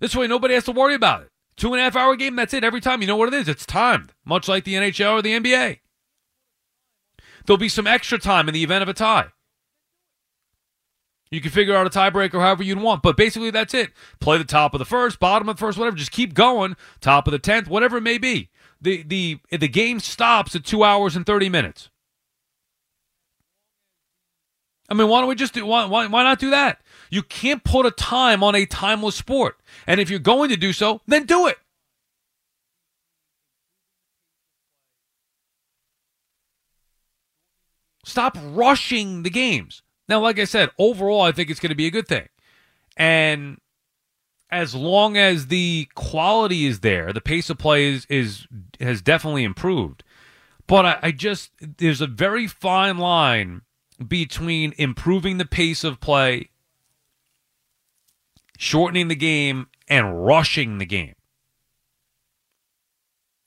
This 0.00 0.16
way, 0.16 0.26
nobody 0.26 0.54
has 0.54 0.64
to 0.64 0.72
worry 0.72 0.94
about 0.94 1.22
it. 1.22 1.30
Two 1.56 1.72
and 1.72 1.80
a 1.80 1.84
half 1.84 1.96
hour 1.96 2.16
game. 2.16 2.36
That's 2.36 2.54
it. 2.54 2.64
Every 2.64 2.80
time, 2.80 3.00
you 3.00 3.06
know 3.06 3.16
what 3.16 3.32
it 3.32 3.34
is. 3.34 3.48
It's 3.48 3.66
timed, 3.66 4.12
much 4.24 4.48
like 4.48 4.64
the 4.64 4.74
NHL 4.74 5.12
or 5.12 5.22
the 5.22 5.38
NBA. 5.38 5.78
There'll 7.46 7.58
be 7.58 7.68
some 7.68 7.86
extra 7.86 8.18
time 8.18 8.48
in 8.48 8.54
the 8.54 8.64
event 8.64 8.82
of 8.82 8.88
a 8.88 8.94
tie. 8.94 9.28
You 11.30 11.40
can 11.40 11.50
figure 11.50 11.74
out 11.74 11.86
a 11.86 11.90
tiebreaker 11.90 12.40
however 12.40 12.62
you'd 12.62 12.80
want, 12.80 13.02
but 13.02 13.16
basically 13.16 13.50
that's 13.50 13.74
it. 13.74 13.92
Play 14.20 14.38
the 14.38 14.44
top 14.44 14.72
of 14.72 14.78
the 14.78 14.84
first, 14.84 15.18
bottom 15.18 15.48
of 15.48 15.56
the 15.56 15.60
first, 15.60 15.78
whatever. 15.78 15.96
Just 15.96 16.12
keep 16.12 16.32
going, 16.32 16.76
top 17.00 17.26
of 17.26 17.32
the 17.32 17.38
tenth, 17.38 17.66
whatever 17.66 17.96
it 17.96 18.02
may 18.02 18.18
be. 18.18 18.50
The 18.80 19.02
the 19.02 19.40
the 19.50 19.68
game 19.68 19.98
stops 19.98 20.54
at 20.54 20.64
two 20.64 20.84
hours 20.84 21.16
and 21.16 21.26
thirty 21.26 21.48
minutes. 21.48 21.90
I 24.88 24.94
mean, 24.94 25.08
why 25.08 25.20
don't 25.20 25.28
we 25.28 25.34
just 25.34 25.54
do 25.54 25.66
why, 25.66 25.86
why 25.86 26.06
why 26.06 26.22
not 26.22 26.38
do 26.38 26.50
that? 26.50 26.80
You 27.14 27.22
can't 27.22 27.62
put 27.62 27.86
a 27.86 27.92
time 27.92 28.42
on 28.42 28.56
a 28.56 28.66
timeless 28.66 29.14
sport, 29.14 29.60
and 29.86 30.00
if 30.00 30.10
you're 30.10 30.18
going 30.18 30.50
to 30.50 30.56
do 30.56 30.72
so, 30.72 31.00
then 31.06 31.26
do 31.26 31.46
it. 31.46 31.58
Stop 38.04 38.36
rushing 38.42 39.22
the 39.22 39.30
games. 39.30 39.82
Now, 40.08 40.18
like 40.18 40.40
I 40.40 40.44
said, 40.44 40.70
overall, 40.76 41.22
I 41.22 41.30
think 41.30 41.50
it's 41.50 41.60
going 41.60 41.70
to 41.70 41.76
be 41.76 41.86
a 41.86 41.92
good 41.92 42.08
thing. 42.08 42.28
And 42.96 43.58
as 44.50 44.74
long 44.74 45.16
as 45.16 45.46
the 45.46 45.86
quality 45.94 46.66
is 46.66 46.80
there, 46.80 47.12
the 47.12 47.20
pace 47.20 47.48
of 47.48 47.58
play 47.58 47.92
is, 47.92 48.06
is 48.10 48.48
has 48.80 49.00
definitely 49.00 49.44
improved. 49.44 50.02
But 50.66 50.84
I, 50.84 50.98
I 51.00 51.10
just 51.12 51.52
there's 51.60 52.00
a 52.00 52.08
very 52.08 52.48
fine 52.48 52.98
line 52.98 53.62
between 54.04 54.74
improving 54.78 55.38
the 55.38 55.44
pace 55.44 55.84
of 55.84 56.00
play, 56.00 56.50
shortening 58.58 59.08
the 59.08 59.16
game, 59.16 59.68
and 59.88 60.24
rushing 60.24 60.78
the 60.78 60.86
game. 60.86 61.14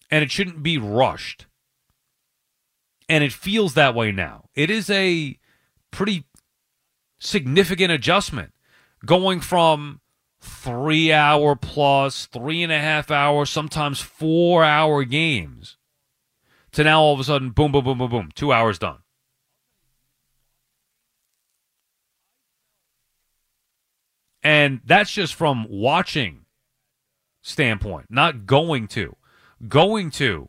And 0.09 0.23
it 0.23 0.31
shouldn't 0.31 0.63
be 0.63 0.77
rushed. 0.77 1.45
And 3.09 3.23
it 3.23 3.33
feels 3.33 3.73
that 3.73 3.95
way 3.95 4.11
now. 4.11 4.49
It 4.55 4.69
is 4.69 4.89
a 4.89 5.37
pretty 5.91 6.25
significant 7.19 7.91
adjustment 7.91 8.53
going 9.05 9.39
from 9.39 10.01
three 10.39 11.11
hour 11.11 11.55
plus, 11.55 12.25
three 12.25 12.63
and 12.63 12.71
a 12.71 12.79
half 12.79 13.09
hour, 13.09 13.45
sometimes 13.45 13.99
four 13.99 14.63
hour 14.63 15.03
games 15.03 15.77
to 16.77 16.83
now 16.83 17.01
all 17.01 17.13
of 17.13 17.19
a 17.19 17.23
sudden, 17.23 17.49
boom, 17.49 17.71
boom, 17.71 17.83
boom, 17.83 17.97
boom, 17.97 18.11
boom, 18.11 18.29
two 18.35 18.53
hours 18.53 18.77
done. 18.77 18.99
And 24.47 24.79
that's 24.85 25.11
just 25.11 25.35
from 25.35 25.67
watching 25.69 26.45
standpoint, 27.41 28.05
not 28.09 28.45
going 28.45 28.87
to. 28.87 29.17
Going 29.67 30.09
to, 30.11 30.47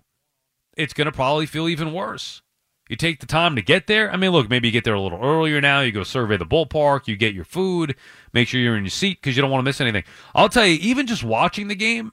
it's 0.76 0.94
going 0.94 1.06
to 1.06 1.12
probably 1.12 1.46
feel 1.46 1.68
even 1.68 1.92
worse. 1.92 2.42
You 2.88 2.94
take 2.94 3.18
the 3.18 3.26
time 3.26 3.56
to 3.56 3.60
get 3.60 3.88
there. 3.88 4.08
I 4.12 4.16
mean, 4.16 4.30
look, 4.30 4.48
maybe 4.48 4.68
you 4.68 4.72
get 4.72 4.84
there 4.84 4.94
a 4.94 5.00
little 5.00 5.20
earlier 5.20 5.60
now. 5.60 5.80
You 5.80 5.90
go 5.90 6.04
survey 6.04 6.36
the 6.36 6.46
ballpark. 6.46 7.08
You 7.08 7.16
get 7.16 7.34
your 7.34 7.44
food. 7.44 7.96
Make 8.32 8.46
sure 8.46 8.60
you're 8.60 8.76
in 8.76 8.84
your 8.84 8.90
seat 8.90 9.18
because 9.20 9.34
you 9.34 9.42
don't 9.42 9.50
want 9.50 9.62
to 9.62 9.68
miss 9.68 9.80
anything. 9.80 10.04
I'll 10.32 10.48
tell 10.48 10.64
you, 10.64 10.78
even 10.80 11.08
just 11.08 11.24
watching 11.24 11.66
the 11.66 11.74
game, 11.74 12.12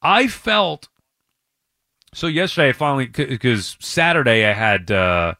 I 0.00 0.28
felt. 0.28 0.88
So 2.14 2.28
yesterday, 2.28 2.68
I 2.68 2.72
finally 2.72 3.06
because 3.06 3.76
Saturday 3.80 4.46
I 4.46 4.52
had. 4.52 4.92
Uh, 4.92 5.34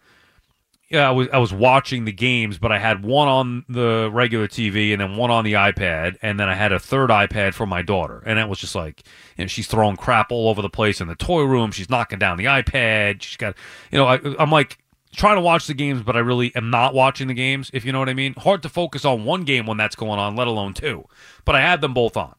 Uh, 0.94 1.00
I 1.00 1.10
was 1.10 1.28
I 1.32 1.38
was 1.38 1.52
watching 1.52 2.04
the 2.04 2.12
games, 2.12 2.58
but 2.58 2.72
I 2.72 2.78
had 2.78 3.04
one 3.04 3.28
on 3.28 3.64
the 3.68 4.10
regular 4.12 4.48
TV 4.48 4.92
and 4.92 5.00
then 5.00 5.16
one 5.16 5.30
on 5.30 5.44
the 5.44 5.54
iPad, 5.54 6.16
and 6.22 6.38
then 6.38 6.48
I 6.48 6.54
had 6.54 6.72
a 6.72 6.78
third 6.78 7.10
iPad 7.10 7.54
for 7.54 7.66
my 7.66 7.82
daughter, 7.82 8.22
and 8.26 8.38
it 8.38 8.48
was 8.48 8.58
just 8.58 8.74
like, 8.74 9.02
you 9.36 9.44
know, 9.44 9.48
she's 9.48 9.66
throwing 9.66 9.96
crap 9.96 10.30
all 10.30 10.48
over 10.48 10.62
the 10.62 10.70
place 10.70 11.00
in 11.00 11.08
the 11.08 11.14
toy 11.14 11.42
room. 11.42 11.70
She's 11.70 11.90
knocking 11.90 12.18
down 12.18 12.38
the 12.38 12.44
iPad. 12.44 13.22
She's 13.22 13.36
got, 13.36 13.56
you 13.90 13.98
know, 13.98 14.06
I, 14.06 14.20
I'm 14.38 14.50
like 14.50 14.78
trying 15.14 15.36
to 15.36 15.40
watch 15.40 15.66
the 15.66 15.74
games, 15.74 16.02
but 16.02 16.16
I 16.16 16.20
really 16.20 16.54
am 16.54 16.70
not 16.70 16.94
watching 16.94 17.28
the 17.28 17.34
games. 17.34 17.70
If 17.72 17.84
you 17.84 17.92
know 17.92 17.98
what 17.98 18.08
I 18.08 18.14
mean, 18.14 18.34
hard 18.34 18.62
to 18.62 18.68
focus 18.68 19.04
on 19.04 19.24
one 19.24 19.44
game 19.44 19.66
when 19.66 19.76
that's 19.76 19.96
going 19.96 20.18
on, 20.18 20.36
let 20.36 20.46
alone 20.46 20.74
two. 20.74 21.04
But 21.44 21.54
I 21.54 21.60
had 21.60 21.80
them 21.80 21.94
both 21.94 22.16
on. 22.16 22.34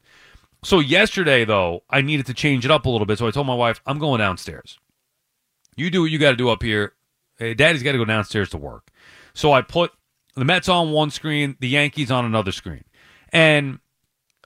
So 0.64 0.80
yesterday, 0.80 1.46
though, 1.46 1.84
I 1.90 2.02
needed 2.02 2.26
to 2.26 2.34
change 2.34 2.66
it 2.66 2.72
up 2.72 2.86
a 2.86 2.90
little 2.90 3.06
bit. 3.06 3.20
So 3.20 3.28
I 3.28 3.32
told 3.32 3.48
my 3.48 3.56
wife, 3.56 3.82
I'm 3.86 4.00
going 4.00 4.20
downstairs. 4.20 4.80
You 5.76 5.90
do 5.90 6.02
what 6.02 6.12
you 6.12 6.18
got 6.18 6.32
to 6.32 6.38
do 6.38 6.50
up 6.50 6.64
here. 6.64 6.94
Hey, 7.38 7.54
Daddy's 7.54 7.84
got 7.84 7.92
to 7.94 7.98
go 7.98 8.06
downstairs 8.06 8.50
to 8.50 8.58
work. 8.58 8.90
So 9.34 9.52
I 9.52 9.62
put 9.62 9.92
the 10.36 10.46
Mets 10.46 10.70
on 10.70 10.92
one 10.92 11.12
screen, 11.12 11.58
the 11.60 11.68
Yankees 11.68 12.12
on 12.12 12.26
another 12.26 12.52
screen. 12.52 12.84
And 13.30 13.80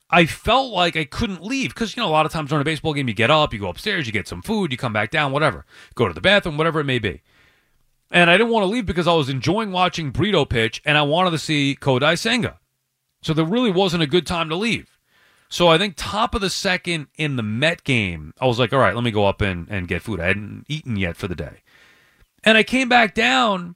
I 0.10 0.26
felt 0.26 0.72
like 0.72 0.96
I 0.96 1.06
couldn't 1.06 1.44
leave 1.44 1.70
because, 1.70 1.96
you 1.96 2.02
know, 2.02 2.10
a 2.10 2.12
lot 2.12 2.26
of 2.26 2.32
times 2.32 2.50
during 2.50 2.62
a 2.62 2.66
baseball 2.66 2.94
game, 2.94 3.08
you 3.08 3.14
get 3.14 3.30
up, 3.30 3.54
you 3.54 3.60
go 3.60 3.70
upstairs, 3.70 4.08
you 4.08 4.14
get 4.14 4.28
some 4.28 4.42
food, 4.42 4.72
you 4.72 4.78
come 4.78 4.94
back 4.94 5.12
down, 5.12 5.32
whatever, 5.32 5.66
go 5.94 6.08
to 6.08 6.14
the 6.14 6.22
bathroom, 6.22 6.58
whatever 6.58 6.80
it 6.80 6.86
may 6.86 7.00
be. 7.00 7.22
And 8.12 8.30
I 8.30 8.38
didn't 8.38 8.52
want 8.52 8.64
to 8.64 8.68
leave 8.68 8.88
because 8.88 9.08
I 9.08 9.14
was 9.14 9.30
enjoying 9.30 9.72
watching 9.72 10.10
Brito 10.10 10.46
pitch 10.46 10.82
and 10.84 10.98
I 10.98 11.04
wanted 11.04 11.32
to 11.32 11.38
see 11.38 11.78
Kodai 11.80 12.18
Senga. 12.18 12.60
So 13.22 13.34
there 13.34 13.46
really 13.46 13.70
wasn't 13.70 14.02
a 14.02 14.08
good 14.08 14.26
time 14.26 14.50
to 14.50 14.56
leave. 14.56 14.98
So 15.48 15.68
I 15.68 15.78
think 15.78 15.96
top 15.98 16.34
of 16.34 16.42
the 16.42 16.50
second 16.50 17.08
in 17.18 17.36
the 17.36 17.44
Met 17.44 17.84
game, 17.84 18.34
I 18.40 18.48
was 18.48 18.58
like, 18.58 18.74
all 18.74 18.80
right, 18.80 18.96
let 18.96 19.04
me 19.04 19.12
go 19.12 19.26
up 19.26 19.42
and, 19.42 19.68
and 19.70 19.88
get 19.88 20.02
food. 20.02 20.20
I 20.20 20.28
hadn't 20.28 20.66
eaten 20.68 20.96
yet 20.96 21.18
for 21.18 21.28
the 21.28 21.36
day. 21.36 21.62
And 22.44 22.58
I 22.58 22.64
came 22.64 22.90
back 22.90 23.14
down 23.14 23.76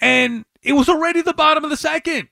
and 0.00 0.44
it 0.62 0.72
was 0.72 0.88
already 0.88 1.22
the 1.22 1.32
bottom 1.32 1.64
of 1.64 1.70
the 1.70 1.76
second. 1.76 2.28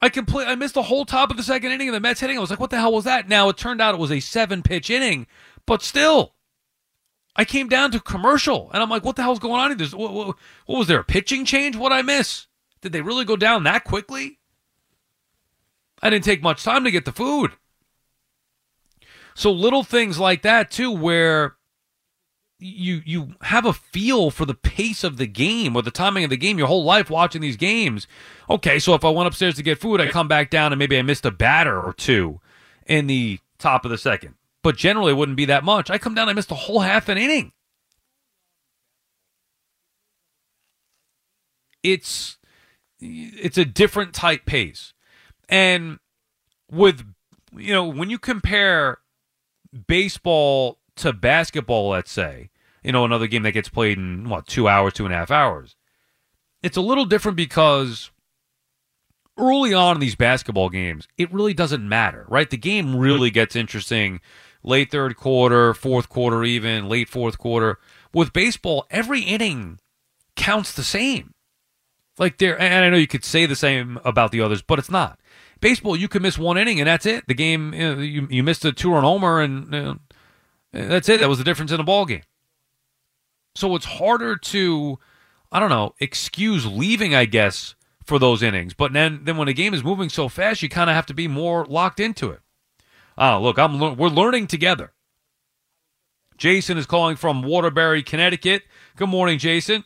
I 0.00 0.08
complete 0.08 0.46
I 0.46 0.54
missed 0.54 0.74
the 0.74 0.82
whole 0.82 1.04
top 1.04 1.30
of 1.30 1.36
the 1.36 1.42
second 1.42 1.72
inning 1.72 1.88
of 1.88 1.94
the 1.94 2.00
Mets 2.00 2.20
hitting. 2.20 2.36
I 2.36 2.40
was 2.40 2.50
like, 2.50 2.60
what 2.60 2.70
the 2.70 2.78
hell 2.78 2.92
was 2.92 3.04
that? 3.04 3.28
Now 3.28 3.48
it 3.48 3.56
turned 3.56 3.80
out 3.80 3.94
it 3.94 4.00
was 4.00 4.12
a 4.12 4.20
seven 4.20 4.62
pitch 4.62 4.90
inning, 4.90 5.26
but 5.66 5.82
still. 5.82 6.34
I 7.36 7.44
came 7.44 7.68
down 7.68 7.90
to 7.90 8.00
commercial 8.00 8.70
and 8.72 8.82
I'm 8.82 8.90
like, 8.90 9.04
what 9.04 9.16
the 9.16 9.22
hell's 9.22 9.40
going 9.40 9.60
on 9.60 9.76
here? 9.76 9.88
What, 9.88 10.12
what, 10.12 10.36
what 10.66 10.78
was 10.78 10.86
there? 10.86 11.00
A 11.00 11.04
pitching 11.04 11.44
change? 11.44 11.76
What 11.76 11.92
I 11.92 12.02
miss? 12.02 12.46
Did 12.80 12.92
they 12.92 13.02
really 13.02 13.24
go 13.24 13.36
down 13.36 13.64
that 13.64 13.84
quickly? 13.84 14.38
I 16.00 16.10
didn't 16.10 16.24
take 16.24 16.42
much 16.42 16.62
time 16.62 16.84
to 16.84 16.90
get 16.90 17.06
the 17.06 17.12
food. 17.12 17.52
So 19.34 19.50
little 19.50 19.82
things 19.82 20.18
like 20.18 20.42
that 20.42 20.70
too, 20.70 20.92
where 20.92 21.56
you 22.64 23.02
you 23.04 23.34
have 23.42 23.66
a 23.66 23.74
feel 23.74 24.30
for 24.30 24.46
the 24.46 24.54
pace 24.54 25.04
of 25.04 25.18
the 25.18 25.26
game 25.26 25.76
or 25.76 25.82
the 25.82 25.90
timing 25.90 26.24
of 26.24 26.30
the 26.30 26.36
game 26.36 26.58
your 26.58 26.66
whole 26.66 26.82
life 26.82 27.10
watching 27.10 27.42
these 27.42 27.56
games. 27.56 28.06
Okay, 28.48 28.78
so 28.78 28.94
if 28.94 29.04
I 29.04 29.10
went 29.10 29.26
upstairs 29.26 29.56
to 29.56 29.62
get 29.62 29.78
food, 29.78 30.00
I 30.00 30.08
come 30.08 30.28
back 30.28 30.48
down 30.48 30.72
and 30.72 30.78
maybe 30.78 30.98
I 30.98 31.02
missed 31.02 31.26
a 31.26 31.30
batter 31.30 31.80
or 31.80 31.92
two 31.92 32.40
in 32.86 33.06
the 33.06 33.38
top 33.58 33.84
of 33.84 33.90
the 33.90 33.98
second. 33.98 34.34
But 34.62 34.76
generally 34.76 35.12
it 35.12 35.16
wouldn't 35.16 35.36
be 35.36 35.44
that 35.44 35.62
much. 35.62 35.90
I 35.90 35.98
come 35.98 36.14
down, 36.14 36.30
I 36.30 36.32
missed 36.32 36.50
a 36.50 36.54
whole 36.54 36.80
half 36.80 37.10
an 37.10 37.18
inning. 37.18 37.52
It's 41.82 42.38
it's 42.98 43.58
a 43.58 43.66
different 43.66 44.14
type 44.14 44.46
pace. 44.46 44.94
And 45.50 45.98
with 46.70 47.04
you 47.52 47.74
know, 47.74 47.84
when 47.84 48.08
you 48.08 48.18
compare 48.18 48.98
baseball 49.86 50.78
to 50.96 51.12
basketball, 51.12 51.90
let's 51.90 52.10
say, 52.10 52.48
you 52.84 52.92
know, 52.92 53.04
another 53.04 53.26
game 53.26 53.42
that 53.42 53.52
gets 53.52 53.68
played 53.68 53.98
in 53.98 54.28
what 54.28 54.46
two 54.46 54.68
hours, 54.68 54.92
two 54.92 55.04
and 55.04 55.14
a 55.14 55.16
half 55.16 55.30
hours. 55.30 55.74
It's 56.62 56.76
a 56.76 56.82
little 56.82 57.04
different 57.04 57.36
because 57.36 58.10
early 59.38 59.74
on 59.74 59.96
in 59.96 60.00
these 60.00 60.14
basketball 60.14 60.68
games, 60.68 61.08
it 61.18 61.32
really 61.32 61.54
doesn't 61.54 61.86
matter, 61.86 62.24
right? 62.28 62.48
The 62.48 62.56
game 62.56 62.96
really 62.96 63.30
mm-hmm. 63.30 63.34
gets 63.34 63.56
interesting 63.56 64.20
late 64.62 64.90
third 64.90 65.16
quarter, 65.16 65.74
fourth 65.74 66.08
quarter, 66.08 66.44
even 66.44 66.88
late 66.88 67.08
fourth 67.08 67.38
quarter. 67.38 67.78
With 68.12 68.32
baseball, 68.32 68.86
every 68.90 69.22
inning 69.22 69.80
counts 70.36 70.72
the 70.72 70.82
same. 70.82 71.32
Like 72.18 72.38
there, 72.38 72.58
and 72.60 72.84
I 72.84 72.90
know 72.90 72.96
you 72.96 73.08
could 73.08 73.24
say 73.24 73.44
the 73.44 73.56
same 73.56 73.98
about 74.04 74.30
the 74.30 74.40
others, 74.40 74.62
but 74.62 74.78
it's 74.78 74.90
not. 74.90 75.18
Baseball, 75.60 75.96
you 75.96 76.08
can 76.08 76.22
miss 76.22 76.38
one 76.38 76.58
inning 76.58 76.78
and 76.78 76.86
that's 76.86 77.06
it. 77.06 77.24
The 77.26 77.34
game, 77.34 77.74
you, 77.74 77.94
know, 77.94 78.00
you, 78.00 78.28
you 78.30 78.42
missed 78.42 78.64
a 78.64 78.72
two-run 78.72 79.02
homer 79.02 79.40
and 79.40 79.64
you 79.64 79.82
know, 79.82 79.98
that's 80.72 81.08
it. 81.08 81.20
That 81.20 81.28
was 81.28 81.38
the 81.38 81.44
difference 81.44 81.72
in 81.72 81.80
a 81.80 81.84
ball 81.84 82.04
game. 82.04 82.22
So 83.54 83.74
it's 83.76 83.84
harder 83.84 84.36
to, 84.36 84.98
I 85.52 85.60
don't 85.60 85.70
know, 85.70 85.94
excuse 86.00 86.66
leaving, 86.66 87.14
I 87.14 87.24
guess, 87.24 87.74
for 88.04 88.18
those 88.18 88.42
innings. 88.42 88.74
But 88.74 88.92
then, 88.92 89.20
then 89.24 89.36
when 89.36 89.48
a 89.48 89.52
game 89.52 89.74
is 89.74 89.84
moving 89.84 90.08
so 90.08 90.28
fast, 90.28 90.62
you 90.62 90.68
kind 90.68 90.90
of 90.90 90.96
have 90.96 91.06
to 91.06 91.14
be 91.14 91.28
more 91.28 91.64
locked 91.66 92.00
into 92.00 92.30
it. 92.30 92.40
Oh, 93.16 93.40
look, 93.40 93.58
I'm 93.58 93.78
we're 93.96 94.08
learning 94.08 94.48
together. 94.48 94.92
Jason 96.36 96.78
is 96.78 96.86
calling 96.86 97.14
from 97.14 97.42
Waterbury, 97.42 98.02
Connecticut. 98.02 98.64
Good 98.96 99.08
morning, 99.08 99.38
Jason. 99.38 99.84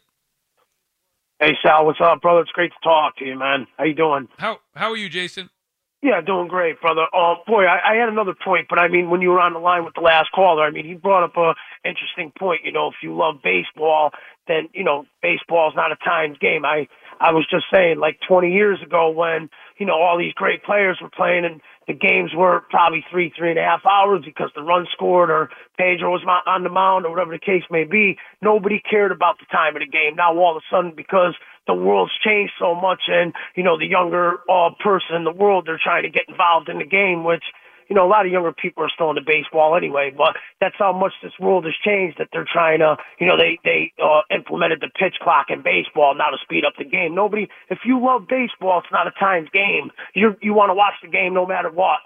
Hey 1.38 1.56
Sal, 1.62 1.86
what's 1.86 2.00
up, 2.00 2.20
brother? 2.20 2.40
It's 2.40 2.50
great 2.50 2.72
to 2.72 2.80
talk 2.82 3.16
to 3.18 3.24
you, 3.24 3.38
man. 3.38 3.66
How 3.76 3.84
you 3.84 3.94
doing? 3.94 4.28
How 4.38 4.58
how 4.74 4.90
are 4.90 4.96
you, 4.96 5.08
Jason? 5.08 5.50
Yeah, 6.00 6.20
doing 6.20 6.46
great, 6.46 6.80
brother. 6.80 7.06
Oh 7.12 7.36
boy, 7.44 7.64
I, 7.64 7.94
I 7.94 7.96
had 7.96 8.08
another 8.08 8.34
point, 8.34 8.68
but 8.70 8.78
I 8.78 8.86
mean, 8.86 9.10
when 9.10 9.20
you 9.20 9.30
were 9.30 9.40
on 9.40 9.52
the 9.52 9.58
line 9.58 9.84
with 9.84 9.94
the 9.94 10.00
last 10.00 10.30
caller, 10.32 10.62
I 10.62 10.70
mean, 10.70 10.84
he 10.86 10.94
brought 10.94 11.24
up 11.24 11.36
a 11.36 11.54
interesting 11.84 12.32
point. 12.38 12.60
You 12.64 12.70
know, 12.70 12.86
if 12.88 12.94
you 13.02 13.16
love 13.16 13.36
baseball, 13.42 14.12
then 14.46 14.68
you 14.74 14.84
know, 14.84 15.06
baseball's 15.22 15.74
not 15.74 15.90
a 15.90 15.96
timed 15.96 16.38
game. 16.38 16.64
I 16.64 16.86
I 17.20 17.32
was 17.32 17.48
just 17.50 17.64
saying, 17.72 17.98
like 17.98 18.20
20 18.28 18.52
years 18.52 18.78
ago, 18.80 19.10
when 19.10 19.50
you 19.78 19.86
know 19.86 19.94
all 20.00 20.16
these 20.16 20.34
great 20.34 20.62
players 20.62 20.98
were 21.02 21.10
playing, 21.10 21.44
and 21.44 21.60
the 21.88 21.94
games 21.94 22.30
were 22.32 22.62
probably 22.70 23.04
three, 23.10 23.32
three 23.36 23.50
and 23.50 23.58
a 23.58 23.64
half 23.64 23.84
hours 23.84 24.22
because 24.24 24.50
the 24.54 24.62
run 24.62 24.86
scored 24.92 25.30
or 25.30 25.50
Pedro 25.78 26.12
was 26.12 26.22
on 26.46 26.62
the 26.62 26.68
mound 26.68 27.06
or 27.06 27.10
whatever 27.10 27.32
the 27.32 27.38
case 27.40 27.64
may 27.70 27.82
be. 27.82 28.18
Nobody 28.40 28.80
cared 28.88 29.10
about 29.10 29.38
the 29.40 29.46
time 29.50 29.74
of 29.74 29.80
the 29.80 29.88
game. 29.88 30.14
Now 30.14 30.36
all 30.38 30.56
of 30.56 30.62
a 30.62 30.66
sudden, 30.70 30.92
because 30.94 31.34
the 31.68 31.74
world's 31.74 32.10
changed 32.24 32.54
so 32.58 32.74
much, 32.74 33.02
and 33.06 33.32
you 33.54 33.62
know 33.62 33.78
the 33.78 33.86
younger 33.86 34.40
uh, 34.50 34.70
person 34.82 35.14
in 35.14 35.22
the 35.22 35.30
world 35.32 35.64
they're 35.66 35.80
trying 35.82 36.02
to 36.02 36.10
get 36.10 36.28
involved 36.28 36.68
in 36.68 36.78
the 36.78 36.84
game, 36.84 37.22
which 37.22 37.44
you 37.88 37.96
know, 37.96 38.06
a 38.06 38.10
lot 38.10 38.26
of 38.26 38.32
younger 38.32 38.52
people 38.52 38.84
are 38.84 38.90
still 38.92 39.10
into 39.10 39.22
baseball 39.24 39.76
anyway, 39.76 40.12
but 40.16 40.36
that's 40.60 40.74
how 40.78 40.92
much 40.92 41.12
this 41.22 41.32
world 41.40 41.64
has 41.64 41.74
changed 41.84 42.18
that 42.18 42.28
they're 42.32 42.48
trying 42.50 42.80
to, 42.80 42.96
you 43.18 43.26
know, 43.26 43.36
they, 43.36 43.58
they, 43.64 43.92
uh, 44.02 44.20
implemented 44.30 44.80
the 44.80 44.90
pitch 44.98 45.16
clock 45.22 45.46
in 45.48 45.62
baseball 45.62 46.14
now 46.14 46.30
to 46.30 46.36
speed 46.42 46.64
up 46.66 46.74
the 46.76 46.84
game. 46.84 47.14
Nobody, 47.14 47.48
if 47.70 47.78
you 47.84 47.98
love 48.04 48.28
baseball, 48.28 48.80
it's 48.80 48.92
not 48.92 49.06
a 49.06 49.12
timed 49.18 49.50
game. 49.52 49.90
You, 50.14 50.36
you 50.42 50.52
want 50.52 50.70
to 50.70 50.74
watch 50.74 50.94
the 51.02 51.08
game 51.08 51.32
no 51.32 51.46
matter 51.46 51.70
what. 51.70 52.00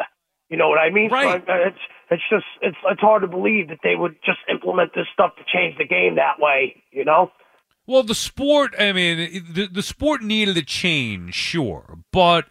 You 0.49 0.57
know 0.57 0.69
what 0.69 0.79
I 0.79 0.91
mean? 0.91 1.11
Right. 1.11 1.43
So, 1.45 1.53
uh, 1.53 1.57
it's, 1.69 1.83
it's 2.11 2.23
just, 2.31 2.47
it's, 2.61 2.77
it's 2.85 3.01
hard 3.01 3.23
to 3.23 3.29
believe 3.29 3.69
that 3.69 3.79
they 3.83 3.97
would 3.97 4.17
just 4.25 4.39
implement 4.51 4.95
this 4.95 5.07
stuff 5.13 5.33
to 5.37 5.43
change 5.51 5.79
the 5.79 5.87
game 5.87 6.17
that 6.17 6.39
way, 6.39 6.83
you 6.93 7.05
know? 7.05 7.33
Well, 7.93 8.03
the 8.03 8.15
sport, 8.15 8.75
I 8.79 8.91
mean, 8.93 9.45
the, 9.53 9.67
the 9.67 9.83
sport 9.83 10.23
needed 10.23 10.57
a 10.57 10.63
change, 10.63 11.35
sure, 11.35 11.99
but 12.11 12.47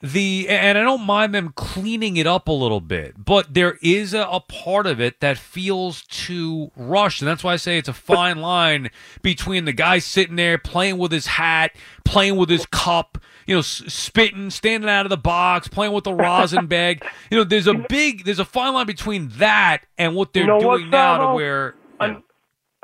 the 0.00 0.48
and 0.48 0.78
I 0.78 0.82
don't 0.82 1.04
mind 1.04 1.34
them 1.34 1.52
cleaning 1.56 2.16
it 2.16 2.28
up 2.28 2.46
a 2.46 2.52
little 2.52 2.80
bit, 2.80 3.24
but 3.24 3.54
there 3.54 3.76
is 3.82 4.14
a, 4.14 4.20
a, 4.20 4.38
part 4.38 4.86
of 4.86 5.00
it 5.00 5.18
that 5.18 5.36
feels 5.36 6.02
too 6.02 6.70
rushed, 6.76 7.20
and 7.22 7.28
that's 7.28 7.42
why 7.42 7.54
I 7.54 7.56
say 7.56 7.76
it's 7.76 7.88
a 7.88 7.92
fine 7.92 8.40
line 8.40 8.88
between 9.20 9.64
the 9.64 9.72
guy 9.72 9.98
sitting 9.98 10.36
there 10.36 10.58
playing 10.58 10.98
with 10.98 11.10
his 11.10 11.26
hat, 11.26 11.74
playing 12.04 12.36
with 12.36 12.48
his 12.48 12.64
cup, 12.66 13.18
you 13.48 13.56
know, 13.56 13.62
spitting, 13.62 14.48
standing 14.50 14.88
out 14.88 15.06
of 15.06 15.10
the 15.10 15.16
box, 15.16 15.66
playing 15.66 15.92
with 15.92 16.04
the 16.04 16.14
rosin 16.14 16.68
bag. 16.68 17.04
You 17.32 17.38
know, 17.38 17.44
there's 17.44 17.66
a 17.66 17.74
big, 17.74 18.26
there's 18.26 18.38
a 18.38 18.44
fine 18.44 18.74
line 18.74 18.86
between 18.86 19.30
that 19.38 19.86
and 19.98 20.14
what 20.14 20.34
they're 20.34 20.44
you 20.44 20.50
know 20.50 20.60
doing 20.60 20.88
now, 20.88 21.30
to 21.30 21.34
where. 21.34 21.74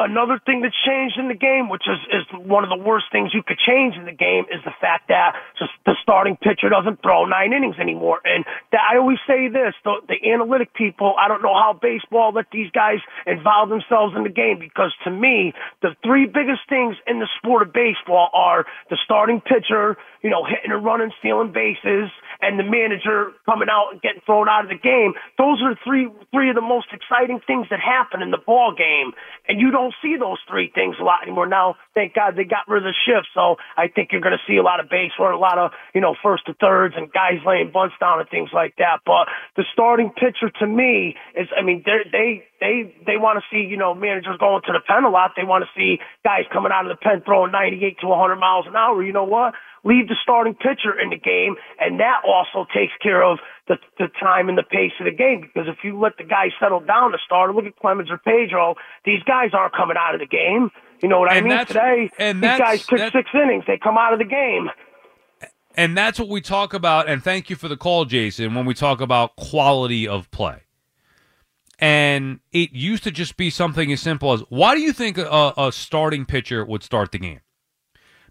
Another 0.01 0.41
thing 0.47 0.63
that's 0.63 0.75
changed 0.81 1.19
in 1.21 1.29
the 1.29 1.37
game, 1.37 1.69
which 1.69 1.85
is, 1.85 2.01
is 2.09 2.25
one 2.33 2.65
of 2.65 2.71
the 2.71 2.83
worst 2.83 3.13
things 3.13 3.35
you 3.35 3.43
could 3.45 3.59
change 3.61 3.97
in 3.97 4.07
the 4.07 4.17
game, 4.17 4.49
is 4.49 4.65
the 4.65 4.73
fact 4.81 5.09
that 5.13 5.37
just 5.59 5.73
the 5.85 5.93
starting 6.01 6.41
pitcher 6.41 6.73
doesn't 6.73 7.03
throw 7.03 7.27
nine 7.27 7.53
innings 7.53 7.77
anymore. 7.79 8.21
And 8.25 8.47
that, 8.73 8.81
I 8.81 8.97
always 8.97 9.19
say 9.29 9.49
this: 9.49 9.77
the, 9.85 10.01
the 10.09 10.17
analytic 10.33 10.73
people, 10.73 11.15
I 11.21 11.29
don't 11.29 11.43
know 11.43 11.53
how 11.53 11.77
baseball 11.77 12.33
let 12.33 12.47
these 12.51 12.71
guys 12.73 13.05
involve 13.27 13.69
themselves 13.69 14.17
in 14.17 14.25
the 14.25 14.33
game 14.33 14.59
because 14.59 14.95
to 15.05 15.11
me, 15.11 15.53
the 15.83 15.93
three 16.03 16.25
biggest 16.25 16.65
things 16.73 16.97
in 17.07 17.21
the 17.21 17.29
sport 17.37 17.61
of 17.61 17.75
baseball 17.75 18.31
are 18.33 18.65
the 18.89 18.97
starting 19.05 19.43
pitcher, 19.43 19.99
you 20.23 20.31
know, 20.31 20.49
hitting 20.49 20.73
and 20.73 20.83
running, 20.83 21.13
stealing 21.19 21.53
bases, 21.53 22.09
and 22.43 22.59
the 22.59 22.65
manager 22.65 23.33
coming 23.47 23.69
out 23.71 23.93
and 23.93 24.03
getting 24.03 24.21
thrown 24.25 24.49
out 24.49 24.65
of 24.65 24.71
the 24.71 24.79
game. 24.79 25.15
Those 25.39 25.61
are 25.63 25.77
three 25.85 26.09
three 26.33 26.51
of 26.51 26.57
the 26.57 26.65
most 26.65 26.89
exciting 26.93 27.41
things 27.47 27.67
that 27.71 27.81
happen 27.81 28.23
in 28.23 28.31
the 28.31 28.41
ball 28.41 28.75
game, 28.77 29.13
and 29.49 29.61
you 29.61 29.71
don't 29.71 29.95
see 30.03 30.17
those 30.19 30.39
three 30.49 30.71
things 30.75 30.97
a 31.01 31.05
lot 31.05 31.23
anymore. 31.23 31.47
Now, 31.47 31.77
thank 31.95 32.15
God 32.15 32.37
they 32.37 32.45
got 32.45 32.69
rid 32.69 32.87
of 32.87 32.93
the 32.93 32.99
shift, 33.07 33.29
so 33.35 33.57
I 33.77 33.89
think 33.89 34.11
you're 34.13 34.21
going 34.25 34.37
to 34.37 34.45
see 34.47 34.57
a 34.57 34.63
lot 34.63 34.81
of 34.81 34.89
base 34.89 35.13
work, 35.19 35.35
a 35.35 35.39
lot 35.39 35.59
of 35.59 35.73
you 35.95 36.01
know 36.01 36.15
first 36.23 36.47
to 36.47 36.55
thirds 36.55 36.95
and 36.97 37.13
guys 37.13 37.41
laying 37.47 37.71
bunts 37.73 37.95
down 38.01 38.21
and 38.21 38.29
things 38.29 38.51
like 38.53 38.75
that. 38.79 39.01
But 39.05 39.29
the 39.57 39.65
starting 39.73 40.11
pitcher 40.11 40.51
to 40.61 40.67
me 40.67 41.17
is, 41.37 41.49
I 41.57 41.63
mean, 41.63 41.85
they 41.85 42.45
they 42.61 42.95
they 43.07 43.17
want 43.17 43.41
to 43.41 43.45
see 43.51 43.67
you 43.67 43.77
know 43.77 43.95
managers 43.95 44.37
going 44.39 44.63
to 44.67 44.73
the 44.73 44.81
pen 44.87 45.05
a 45.05 45.11
lot. 45.11 45.33
They 45.37 45.45
want 45.45 45.65
to 45.65 45.71
see 45.77 45.99
guys 46.25 46.45
coming 46.53 46.73
out 46.73 46.87
of 46.87 46.97
the 46.97 47.01
pen 47.01 47.23
throwing 47.25 47.53
98 47.53 48.01
to 48.01 48.07
100 48.07 48.37
miles 48.37 48.67
an 48.67 48.77
hour. 48.77 49.03
You 49.03 49.13
know 49.13 49.25
what? 49.25 49.55
Leave 49.85 50.09
the 50.09 50.17
starting 50.23 50.55
pitcher 50.55 50.99
in 50.99 51.11
the 51.11 51.17
game, 51.17 51.57
and 51.79 52.01
that 52.01 52.23
also 52.27 52.67
takes 52.75 52.93
care 53.03 53.23
of 53.23 53.39
the, 53.69 53.77
the 53.99 54.09
time 54.21 54.49
and 54.49 54.59
the 54.59 54.63
pace 54.63 54.93
of 55.01 55.07
the 55.07 55.15
game. 55.15 55.41
Because 55.43 55.69
if 55.69 55.85
you 55.85 55.99
let 55.99 56.17
the 56.19 56.25
guy 56.25 56.51
settle 56.61 56.81
down 56.81 57.13
to 57.13 57.19
start, 57.25 57.55
look 57.55 57.65
at 57.65 57.77
Clemens 57.77 58.11
or 58.11 58.19
Pedro, 58.19 58.75
these 59.05 59.23
guys 59.25 59.51
aren't 59.53 59.75
coming 59.75 59.97
out 59.99 60.15
of 60.15 60.21
the 60.21 60.27
game. 60.27 60.71
You 61.03 61.09
know 61.09 61.21
what 61.21 61.33
and 61.33 61.47
I 61.47 61.57
mean? 61.57 61.67
Today, 61.67 62.11
and 62.19 62.43
these 62.43 62.59
guys 62.59 62.83
pitch 62.85 63.13
six 63.13 63.31
innings, 63.35 63.65
they 63.67 63.79
come 63.79 63.97
out 63.97 64.13
of 64.13 64.19
the 64.19 64.25
game. 64.25 64.69
And 65.77 65.97
that's 65.97 66.19
what 66.19 66.29
we 66.29 66.41
talk 66.41 66.75
about. 66.75 67.09
And 67.09 67.23
thank 67.23 67.49
you 67.49 67.57
for 67.57 67.69
the 67.69 67.77
call, 67.77 68.05
Jason, 68.05 68.55
when 68.55 68.67
we 68.67 68.75
talk 68.75 69.01
about 69.01 69.37
quality 69.37 70.07
of 70.07 70.31
play. 70.31 70.63
And 71.79 72.41
it 72.53 72.73
used 72.73 73.05
to 73.05 73.11
just 73.11 73.37
be 73.37 73.49
something 73.49 73.91
as 73.91 74.03
simple 74.03 74.33
as 74.33 74.43
why 74.51 74.75
do 74.75 74.83
you 74.83 74.93
think 74.93 75.17
a, 75.17 75.55
a 75.57 75.71
starting 75.73 76.27
pitcher 76.27 76.65
would 76.65 76.83
start 76.83 77.13
the 77.13 77.19
game? 77.19 77.41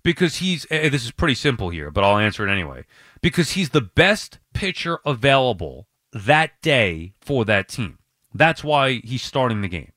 Because 0.03 0.37
he's 0.37 0.65
eh, 0.69 0.89
this 0.89 1.05
is 1.05 1.11
pretty 1.11 1.35
simple 1.35 1.69
here, 1.69 1.91
but 1.91 2.03
I'll 2.03 2.17
answer 2.17 2.47
it 2.47 2.51
anyway. 2.51 2.85
Because 3.21 3.51
he's 3.51 3.69
the 3.69 3.81
best 3.81 4.39
pitcher 4.53 4.99
available 5.05 5.87
that 6.13 6.61
day 6.61 7.13
for 7.19 7.45
that 7.45 7.67
team. 7.67 7.99
That's 8.33 8.63
why 8.63 9.01
he's 9.03 9.21
starting 9.21 9.61
the 9.61 9.67
game. 9.67 9.91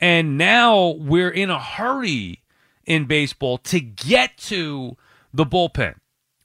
And 0.00 0.36
now 0.36 0.88
we're 0.98 1.30
in 1.30 1.50
a 1.50 1.60
hurry 1.60 2.42
in 2.84 3.04
baseball 3.04 3.58
to 3.58 3.78
get 3.78 4.36
to 4.36 4.96
the 5.32 5.46
bullpen, 5.46 5.94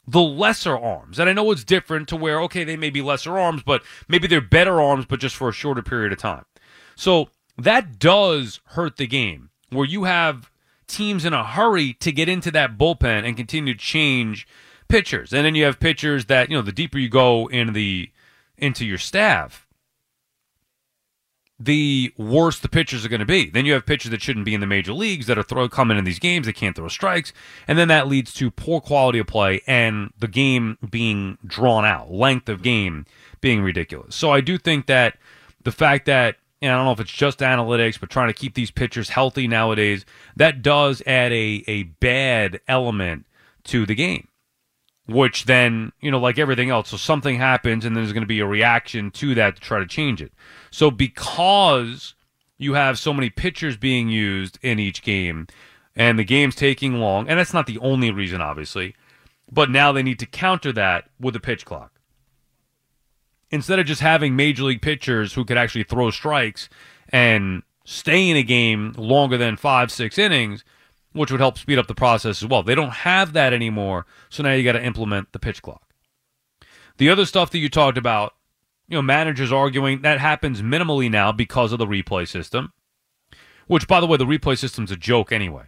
the 0.07 0.21
lesser 0.21 0.77
arms. 0.77 1.17
And 1.17 1.27
I 1.27 1.33
know 1.33 1.51
it's 1.51 1.63
different 1.63 2.07
to 2.09 2.15
where, 2.15 2.39
okay, 2.43 2.63
they 2.63 2.77
may 2.77 2.91
be 2.91 3.01
lesser 3.01 3.37
arms, 3.37 3.63
but 3.63 3.81
maybe 4.07 4.27
they're 4.27 4.41
better 4.41 4.79
arms, 4.79 5.05
but 5.05 5.19
just 5.19 5.35
for 5.35 5.49
a 5.49 5.53
shorter 5.53 5.81
period 5.81 6.13
of 6.13 6.19
time. 6.19 6.45
So 6.95 7.29
that 7.57 7.97
does 7.97 8.59
hurt 8.65 8.97
the 8.97 9.07
game 9.07 9.49
where 9.71 9.85
you 9.85 10.03
have 10.03 10.51
teams 10.87 11.25
in 11.25 11.33
a 11.33 11.43
hurry 11.43 11.93
to 11.93 12.11
get 12.11 12.29
into 12.29 12.51
that 12.51 12.77
bullpen 12.77 13.25
and 13.25 13.37
continue 13.37 13.73
to 13.73 13.79
change 13.79 14.47
pitchers. 14.87 15.33
And 15.33 15.45
then 15.45 15.55
you 15.55 15.65
have 15.65 15.79
pitchers 15.79 16.25
that, 16.25 16.49
you 16.49 16.55
know, 16.55 16.61
the 16.61 16.71
deeper 16.71 16.97
you 16.97 17.09
go 17.09 17.47
into 17.47 17.73
the 17.73 18.09
into 18.57 18.85
your 18.85 18.97
staff, 18.97 19.67
the 21.59 22.13
worse 22.17 22.59
the 22.59 22.69
pitchers 22.69 23.05
are 23.05 23.09
going 23.09 23.19
to 23.19 23.25
be. 23.25 23.49
Then 23.49 23.65
you 23.65 23.73
have 23.73 23.85
pitchers 23.85 24.11
that 24.11 24.21
shouldn't 24.21 24.45
be 24.45 24.53
in 24.53 24.61
the 24.61 24.67
major 24.67 24.93
leagues 24.93 25.27
that 25.27 25.37
are 25.37 25.43
throw 25.43 25.67
coming 25.67 25.97
in 25.97 26.05
these 26.05 26.19
games, 26.19 26.45
they 26.45 26.53
can't 26.53 26.75
throw 26.75 26.87
strikes, 26.87 27.33
and 27.67 27.77
then 27.77 27.87
that 27.87 28.07
leads 28.07 28.33
to 28.35 28.51
poor 28.51 28.79
quality 28.79 29.19
of 29.19 29.27
play 29.27 29.61
and 29.67 30.11
the 30.17 30.27
game 30.27 30.77
being 30.89 31.37
drawn 31.45 31.85
out, 31.85 32.11
length 32.11 32.49
of 32.49 32.61
game 32.61 33.05
being 33.41 33.61
ridiculous. 33.61 34.15
So 34.15 34.31
I 34.31 34.41
do 34.41 34.57
think 34.57 34.85
that 34.87 35.17
the 35.63 35.71
fact 35.71 36.05
that 36.05 36.37
and 36.61 36.71
I 36.71 36.75
don't 36.75 36.85
know 36.85 36.91
if 36.91 36.99
it's 36.99 37.11
just 37.11 37.39
analytics, 37.39 37.99
but 37.99 38.09
trying 38.09 38.27
to 38.27 38.33
keep 38.33 38.55
these 38.55 38.71
pitchers 38.71 39.09
healthy 39.09 39.47
nowadays, 39.47 40.05
that 40.35 40.61
does 40.61 41.03
add 41.05 41.31
a, 41.31 41.63
a 41.67 41.83
bad 41.83 42.59
element 42.67 43.25
to 43.65 43.85
the 43.85 43.95
game. 43.95 44.27
Which 45.05 45.45
then, 45.45 45.93
you 46.01 46.11
know, 46.11 46.19
like 46.19 46.37
everything 46.37 46.69
else, 46.69 46.89
so 46.89 46.97
something 46.97 47.37
happens 47.37 47.85
and 47.85 47.95
then 47.95 48.03
there's 48.03 48.11
going 48.11 48.23
to 48.23 48.27
be 48.27 48.41
a 48.41 48.45
reaction 48.45 49.09
to 49.11 49.35
that 49.35 49.55
to 49.55 49.61
try 49.61 49.79
to 49.79 49.85
change 49.85 50.21
it. 50.21 50.33
So 50.69 50.91
because 50.91 52.13
you 52.57 52.73
have 52.73 52.99
so 52.99 53.13
many 53.13 53.29
pitchers 53.29 53.77
being 53.77 54.09
used 54.09 54.59
in 54.61 54.79
each 54.79 55.01
game 55.01 55.47
and 55.95 56.19
the 56.19 56.25
game's 56.25 56.55
taking 56.55 56.95
long, 56.99 57.29
and 57.29 57.39
that's 57.39 57.53
not 57.53 57.67
the 57.67 57.79
only 57.79 58.11
reason, 58.11 58.41
obviously, 58.41 58.95
but 59.49 59.69
now 59.69 59.93
they 59.93 60.03
need 60.03 60.19
to 60.19 60.25
counter 60.25 60.73
that 60.73 61.05
with 61.21 61.37
a 61.37 61.39
pitch 61.39 61.63
clock 61.63 61.96
instead 63.51 63.79
of 63.79 63.85
just 63.85 64.01
having 64.01 64.35
major 64.35 64.63
league 64.63 64.81
pitchers 64.81 65.33
who 65.33 65.45
could 65.45 65.57
actually 65.57 65.83
throw 65.83 66.11
strikes 66.11 66.69
and 67.09 67.63
stay 67.85 68.29
in 68.29 68.37
a 68.37 68.43
game 68.43 68.93
longer 68.97 69.37
than 69.37 69.55
five, 69.55 69.91
six 69.91 70.17
innings, 70.17 70.63
which 71.13 71.31
would 71.31 71.39
help 71.39 71.57
speed 71.57 71.79
up 71.79 71.87
the 71.87 71.95
process 71.95 72.43
as 72.43 72.47
well. 72.47 72.63
They 72.63 72.75
don't 72.75 72.89
have 72.91 73.33
that 73.33 73.53
anymore, 73.53 74.05
so 74.29 74.43
now 74.43 74.53
you 74.53 74.63
got 74.63 74.73
to 74.73 74.83
implement 74.83 75.31
the 75.31 75.39
pitch 75.39 75.61
clock. 75.61 75.83
The 76.97 77.09
other 77.09 77.25
stuff 77.25 77.51
that 77.51 77.59
you 77.59 77.69
talked 77.69 77.97
about, 77.97 78.33
you 78.87 78.97
know, 78.97 79.01
managers 79.01 79.51
arguing 79.51 80.01
that 80.01 80.19
happens 80.19 80.61
minimally 80.61 81.09
now 81.09 81.31
because 81.31 81.71
of 81.71 81.79
the 81.79 81.85
replay 81.85 82.27
system, 82.27 82.73
which, 83.67 83.87
by 83.87 83.99
the 83.99 84.07
way, 84.07 84.17
the 84.17 84.25
replay 84.25 84.57
system's 84.57 84.91
a 84.91 84.97
joke 84.97 85.31
anyway. 85.31 85.65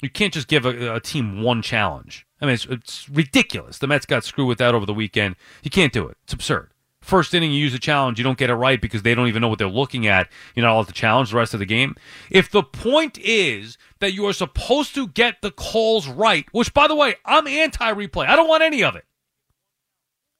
You 0.00 0.08
can't 0.08 0.32
just 0.32 0.48
give 0.48 0.64
a, 0.64 0.94
a 0.94 1.00
team 1.00 1.42
one 1.42 1.60
challenge. 1.60 2.26
I 2.40 2.46
mean, 2.46 2.54
it's, 2.54 2.64
it's 2.66 3.08
ridiculous. 3.10 3.78
The 3.78 3.86
Mets 3.86 4.06
got 4.06 4.24
screwed 4.24 4.48
with 4.48 4.58
that 4.58 4.74
over 4.74 4.86
the 4.86 4.94
weekend. 4.94 5.36
You 5.62 5.70
can't 5.70 5.92
do 5.92 6.08
it. 6.08 6.16
It's 6.24 6.32
absurd 6.32 6.70
first 7.10 7.34
inning 7.34 7.52
you 7.52 7.58
use 7.58 7.74
a 7.74 7.78
challenge, 7.78 8.18
you 8.18 8.24
don't 8.24 8.38
get 8.38 8.48
it 8.48 8.54
right 8.54 8.80
because 8.80 9.02
they 9.02 9.14
don't 9.14 9.28
even 9.28 9.42
know 9.42 9.48
what 9.48 9.58
they're 9.58 9.68
looking 9.68 10.06
at. 10.06 10.28
You're 10.54 10.64
not 10.64 10.74
allowed 10.74 10.86
to 10.88 10.94
challenge 10.94 11.30
the 11.30 11.36
rest 11.36 11.52
of 11.52 11.60
the 11.60 11.66
game. 11.66 11.96
If 12.30 12.50
the 12.50 12.62
point 12.62 13.18
is 13.18 13.76
that 13.98 14.14
you 14.14 14.26
are 14.26 14.32
supposed 14.32 14.94
to 14.94 15.08
get 15.08 15.42
the 15.42 15.50
calls 15.50 16.08
right, 16.08 16.46
which 16.52 16.72
by 16.72 16.88
the 16.88 16.94
way, 16.94 17.16
I'm 17.26 17.46
anti 17.46 17.92
replay. 17.92 18.26
I 18.26 18.36
don't 18.36 18.48
want 18.48 18.62
any 18.62 18.82
of 18.82 18.96
it. 18.96 19.04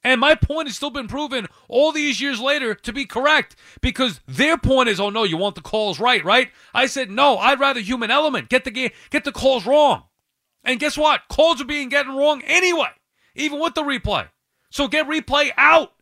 And 0.02 0.20
my 0.20 0.34
point 0.34 0.68
has 0.68 0.76
still 0.76 0.90
been 0.90 1.08
proven 1.08 1.46
all 1.68 1.92
these 1.92 2.20
years 2.20 2.40
later 2.40 2.74
to 2.74 2.92
be 2.92 3.04
correct 3.04 3.56
because 3.82 4.20
their 4.26 4.56
point 4.56 4.88
is, 4.88 4.98
oh 4.98 5.10
no, 5.10 5.24
you 5.24 5.36
want 5.36 5.56
the 5.56 5.60
calls 5.60 6.00
right, 6.00 6.24
right? 6.24 6.50
I 6.72 6.86
said 6.86 7.10
no, 7.10 7.36
I'd 7.36 7.60
rather 7.60 7.80
human 7.80 8.10
element 8.10 8.48
get 8.48 8.64
the 8.64 8.70
game, 8.70 8.90
get 9.10 9.24
the 9.24 9.32
calls 9.32 9.66
wrong. 9.66 10.04
And 10.64 10.80
guess 10.80 10.96
what? 10.96 11.22
Calls 11.28 11.60
are 11.60 11.66
being 11.66 11.88
getting 11.88 12.16
wrong 12.16 12.42
anyway, 12.42 12.90
even 13.34 13.60
with 13.60 13.74
the 13.74 13.82
replay. 13.82 14.28
So 14.70 14.88
get 14.88 15.08
replay 15.08 15.50
out. 15.56 15.92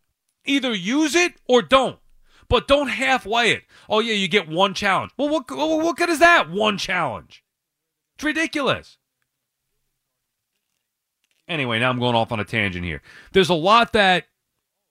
Either 0.45 0.73
use 0.73 1.15
it 1.15 1.33
or 1.47 1.61
don't. 1.61 1.99
But 2.47 2.67
don't 2.67 2.87
halfway 2.87 3.51
it. 3.51 3.63
Oh, 3.87 3.99
yeah, 3.99 4.13
you 4.13 4.27
get 4.27 4.49
one 4.49 4.73
challenge. 4.73 5.11
Well, 5.17 5.29
what, 5.29 5.49
what 5.51 5.97
good 5.97 6.09
is 6.09 6.19
that? 6.19 6.49
One 6.49 6.77
challenge. 6.77 7.43
It's 8.15 8.23
ridiculous. 8.23 8.97
Anyway, 11.47 11.79
now 11.79 11.89
I'm 11.89 11.99
going 11.99 12.15
off 12.15 12.31
on 12.31 12.39
a 12.39 12.45
tangent 12.45 12.85
here. 12.85 13.01
There's 13.33 13.49
a 13.49 13.55
lot 13.55 13.93
that 13.93 14.25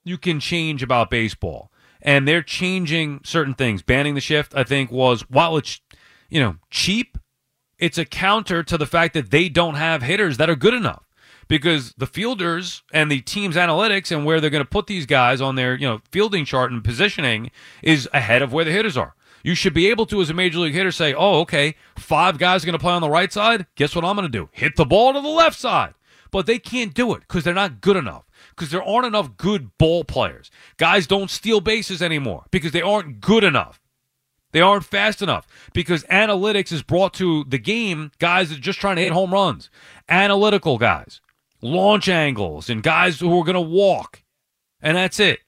you 0.04 0.18
can 0.18 0.40
change 0.40 0.82
about 0.82 1.10
baseball, 1.10 1.70
and 2.02 2.26
they're 2.26 2.42
changing 2.42 3.20
certain 3.24 3.54
things. 3.54 3.82
Banning 3.82 4.14
the 4.14 4.20
shift, 4.20 4.54
I 4.56 4.64
think, 4.64 4.90
was 4.90 5.22
while 5.30 5.56
it's 5.56 5.80
you 6.28 6.40
know 6.40 6.56
cheap, 6.70 7.16
it's 7.78 7.98
a 7.98 8.04
counter 8.04 8.64
to 8.64 8.76
the 8.76 8.86
fact 8.86 9.14
that 9.14 9.30
they 9.30 9.48
don't 9.48 9.76
have 9.76 10.02
hitters 10.02 10.36
that 10.38 10.50
are 10.50 10.56
good 10.56 10.74
enough 10.74 11.07
because 11.48 11.94
the 11.98 12.06
fielders 12.06 12.82
and 12.92 13.10
the 13.10 13.20
team's 13.20 13.56
analytics 13.56 14.14
and 14.14 14.24
where 14.24 14.40
they're 14.40 14.50
going 14.50 14.64
to 14.64 14.68
put 14.68 14.86
these 14.86 15.06
guys 15.06 15.40
on 15.40 15.54
their 15.54 15.74
you 15.74 15.86
know 15.86 16.00
fielding 16.10 16.44
chart 16.44 16.70
and 16.70 16.84
positioning 16.84 17.50
is 17.82 18.08
ahead 18.12 18.42
of 18.42 18.52
where 18.52 18.64
the 18.64 18.72
hitters 18.72 18.96
are. 18.96 19.14
You 19.42 19.54
should 19.54 19.72
be 19.72 19.88
able 19.88 20.04
to, 20.06 20.20
as 20.20 20.30
a 20.30 20.34
major 20.34 20.58
league 20.58 20.74
hitter, 20.74 20.92
say, 20.92 21.14
"Oh, 21.14 21.40
okay, 21.40 21.74
five 21.96 22.38
guys 22.38 22.62
are 22.62 22.66
going 22.66 22.78
to 22.78 22.82
play 22.82 22.92
on 22.92 23.02
the 23.02 23.10
right 23.10 23.32
side. 23.32 23.66
Guess 23.76 23.94
what 23.94 24.04
I'm 24.04 24.16
going 24.16 24.30
to 24.30 24.38
do? 24.38 24.48
Hit 24.52 24.76
the 24.76 24.84
ball 24.84 25.12
to 25.12 25.20
the 25.20 25.28
left 25.28 25.58
side." 25.58 25.94
But 26.30 26.46
they 26.46 26.58
can't 26.58 26.92
do 26.92 27.14
it 27.14 27.20
because 27.20 27.44
they're 27.44 27.54
not 27.54 27.80
good 27.80 27.96
enough. 27.96 28.24
Because 28.50 28.70
there 28.70 28.82
aren't 28.82 29.06
enough 29.06 29.36
good 29.36 29.76
ball 29.78 30.04
players. 30.04 30.50
Guys 30.76 31.06
don't 31.06 31.30
steal 31.30 31.60
bases 31.60 32.02
anymore 32.02 32.44
because 32.50 32.72
they 32.72 32.82
aren't 32.82 33.20
good 33.20 33.44
enough. 33.44 33.80
They 34.52 34.60
aren't 34.60 34.84
fast 34.84 35.20
enough 35.20 35.46
because 35.72 36.04
analytics 36.04 36.72
is 36.72 36.82
brought 36.82 37.14
to 37.14 37.44
the 37.44 37.58
game 37.58 38.12
guys 38.18 38.50
are 38.50 38.58
just 38.58 38.80
trying 38.80 38.96
to 38.96 39.02
hit 39.02 39.12
home 39.12 39.32
runs, 39.32 39.70
analytical 40.08 40.78
guys, 40.78 41.20
launch 41.60 42.08
angles, 42.08 42.70
and 42.70 42.82
guys 42.82 43.20
who 43.20 43.38
are 43.38 43.44
going 43.44 43.54
to 43.54 43.60
walk. 43.60 44.22
And 44.80 44.96
that's 44.96 45.18
it. 45.18 45.40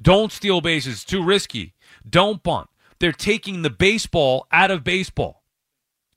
Don't 0.00 0.32
steal 0.32 0.60
bases, 0.60 0.94
it's 0.94 1.04
too 1.04 1.22
risky. 1.22 1.74
Don't 2.08 2.42
bunt. 2.42 2.68
They're 2.98 3.12
taking 3.12 3.62
the 3.62 3.70
baseball 3.70 4.46
out 4.52 4.70
of 4.70 4.84
baseball. 4.84 5.42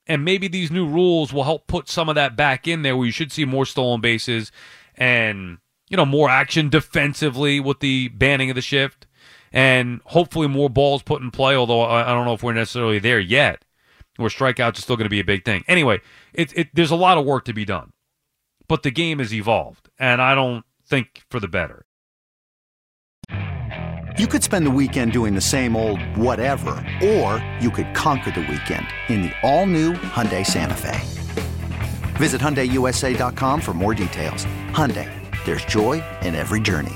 And 0.08 0.24
maybe 0.24 0.48
these 0.48 0.70
new 0.70 0.88
rules 0.88 1.34
will 1.34 1.44
help 1.44 1.66
put 1.66 1.90
some 1.90 2.10
of 2.10 2.16
that 2.16 2.36
back 2.36 2.68
in 2.68 2.84
there 2.84 2.96
where 2.96 3.08
you 3.08 3.12
should 3.12 3.32
see 3.32 3.46
more 3.46 3.66
stolen 3.66 4.02
bases 4.02 4.52
and, 4.94 5.58
you 5.90 5.98
know, 5.98 6.06
more 6.06 6.30
action 6.30 6.70
defensively 6.70 7.60
with 7.60 7.80
the 7.80 8.10
banning 8.10 8.52
of 8.52 8.56
the 8.56 8.62
shift 8.62 9.08
and 9.56 10.02
hopefully 10.06 10.48
more 10.48 10.70
balls 10.70 11.02
put 11.02 11.22
in 11.22 11.32
play, 11.32 11.56
although 11.56 11.82
I, 11.82 12.14
don't 12.14 12.26
know 12.26 12.34
if 12.34 12.44
we're 12.44 12.54
necessarily 12.54 13.00
there 13.00 13.22
yet, 13.22 13.64
where 14.18 14.30
strikeouts 14.30 14.78
are 14.78 14.82
still 14.82 14.98
going 14.98 15.06
to 15.06 15.10
be 15.10 15.22
a 15.22 15.26
big 15.26 15.46
thing. 15.46 15.64
Anyway, 15.68 16.02
it, 16.34 16.52
it, 16.58 16.70
there's 16.74 16.92
a 16.92 16.96
lot 16.96 17.18
of 17.18 17.26
work 17.26 17.46
to 17.46 17.54
be 17.54 17.64
done, 17.64 17.94
but 18.68 18.84
the 18.84 18.92
game 18.92 19.20
has 19.20 19.34
evolved, 19.34 19.90
and 20.00 20.22
I 20.22 20.36
don't 20.36 20.64
think 20.88 21.24
for 21.30 21.40
the 21.40 21.48
better. 21.48 21.86
You 24.18 24.28
could 24.28 24.44
spend 24.44 24.66
the 24.66 24.72
weekend 24.72 25.12
doing 25.12 25.36
the 25.36 25.42
same 25.42 25.76
old 25.76 26.02
whatever, 26.16 26.72
or 27.04 27.46
you 27.60 27.70
could 27.70 27.94
conquer 27.94 28.32
the 28.32 28.42
weekend 28.42 28.88
in 29.10 29.24
the 29.24 29.32
all-new 29.44 29.94
Hyundai 29.94 30.46
Santa 30.46 30.74
Fe. 30.74 31.00
Visit 32.16 32.40
HyundaiUSA.com 32.40 33.60
for 33.60 33.74
more 33.74 33.94
details. 33.94 34.46
Hyundai, 34.70 35.12
there's 35.46 35.66
joy 35.66 36.02
in 36.22 36.34
every 36.34 36.62
journey. 36.62 36.96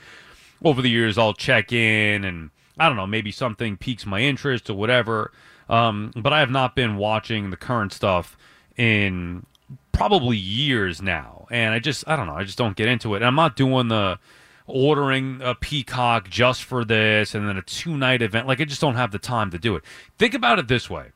over 0.63 0.81
the 0.81 0.89
years, 0.89 1.17
I'll 1.17 1.33
check 1.33 1.71
in 1.71 2.23
and 2.23 2.49
I 2.77 2.87
don't 2.87 2.97
know, 2.97 3.07
maybe 3.07 3.31
something 3.31 3.77
piques 3.77 4.05
my 4.05 4.19
interest 4.19 4.69
or 4.69 4.75
whatever. 4.75 5.31
Um, 5.69 6.11
but 6.15 6.33
I 6.33 6.39
have 6.39 6.51
not 6.51 6.75
been 6.75 6.97
watching 6.97 7.49
the 7.49 7.57
current 7.57 7.93
stuff 7.93 8.37
in 8.77 9.45
probably 9.91 10.37
years 10.37 11.01
now, 11.01 11.47
and 11.49 11.73
I 11.73 11.79
just 11.79 12.07
I 12.07 12.15
don't 12.15 12.27
know, 12.27 12.35
I 12.35 12.43
just 12.43 12.57
don't 12.57 12.75
get 12.75 12.87
into 12.87 13.15
it. 13.15 13.17
And 13.17 13.25
I'm 13.25 13.35
not 13.35 13.55
doing 13.55 13.87
the 13.87 14.19
ordering 14.67 15.41
a 15.43 15.53
peacock 15.55 16.29
just 16.29 16.63
for 16.63 16.83
this 16.83 17.35
and 17.35 17.47
then 17.47 17.57
a 17.57 17.61
two 17.61 17.97
night 17.97 18.21
event. 18.21 18.47
Like 18.47 18.61
I 18.61 18.65
just 18.65 18.81
don't 18.81 18.95
have 18.95 19.11
the 19.11 19.19
time 19.19 19.51
to 19.51 19.57
do 19.57 19.75
it. 19.75 19.83
Think 20.17 20.33
about 20.33 20.59
it 20.59 20.67
this 20.67 20.89
way. 20.89 21.11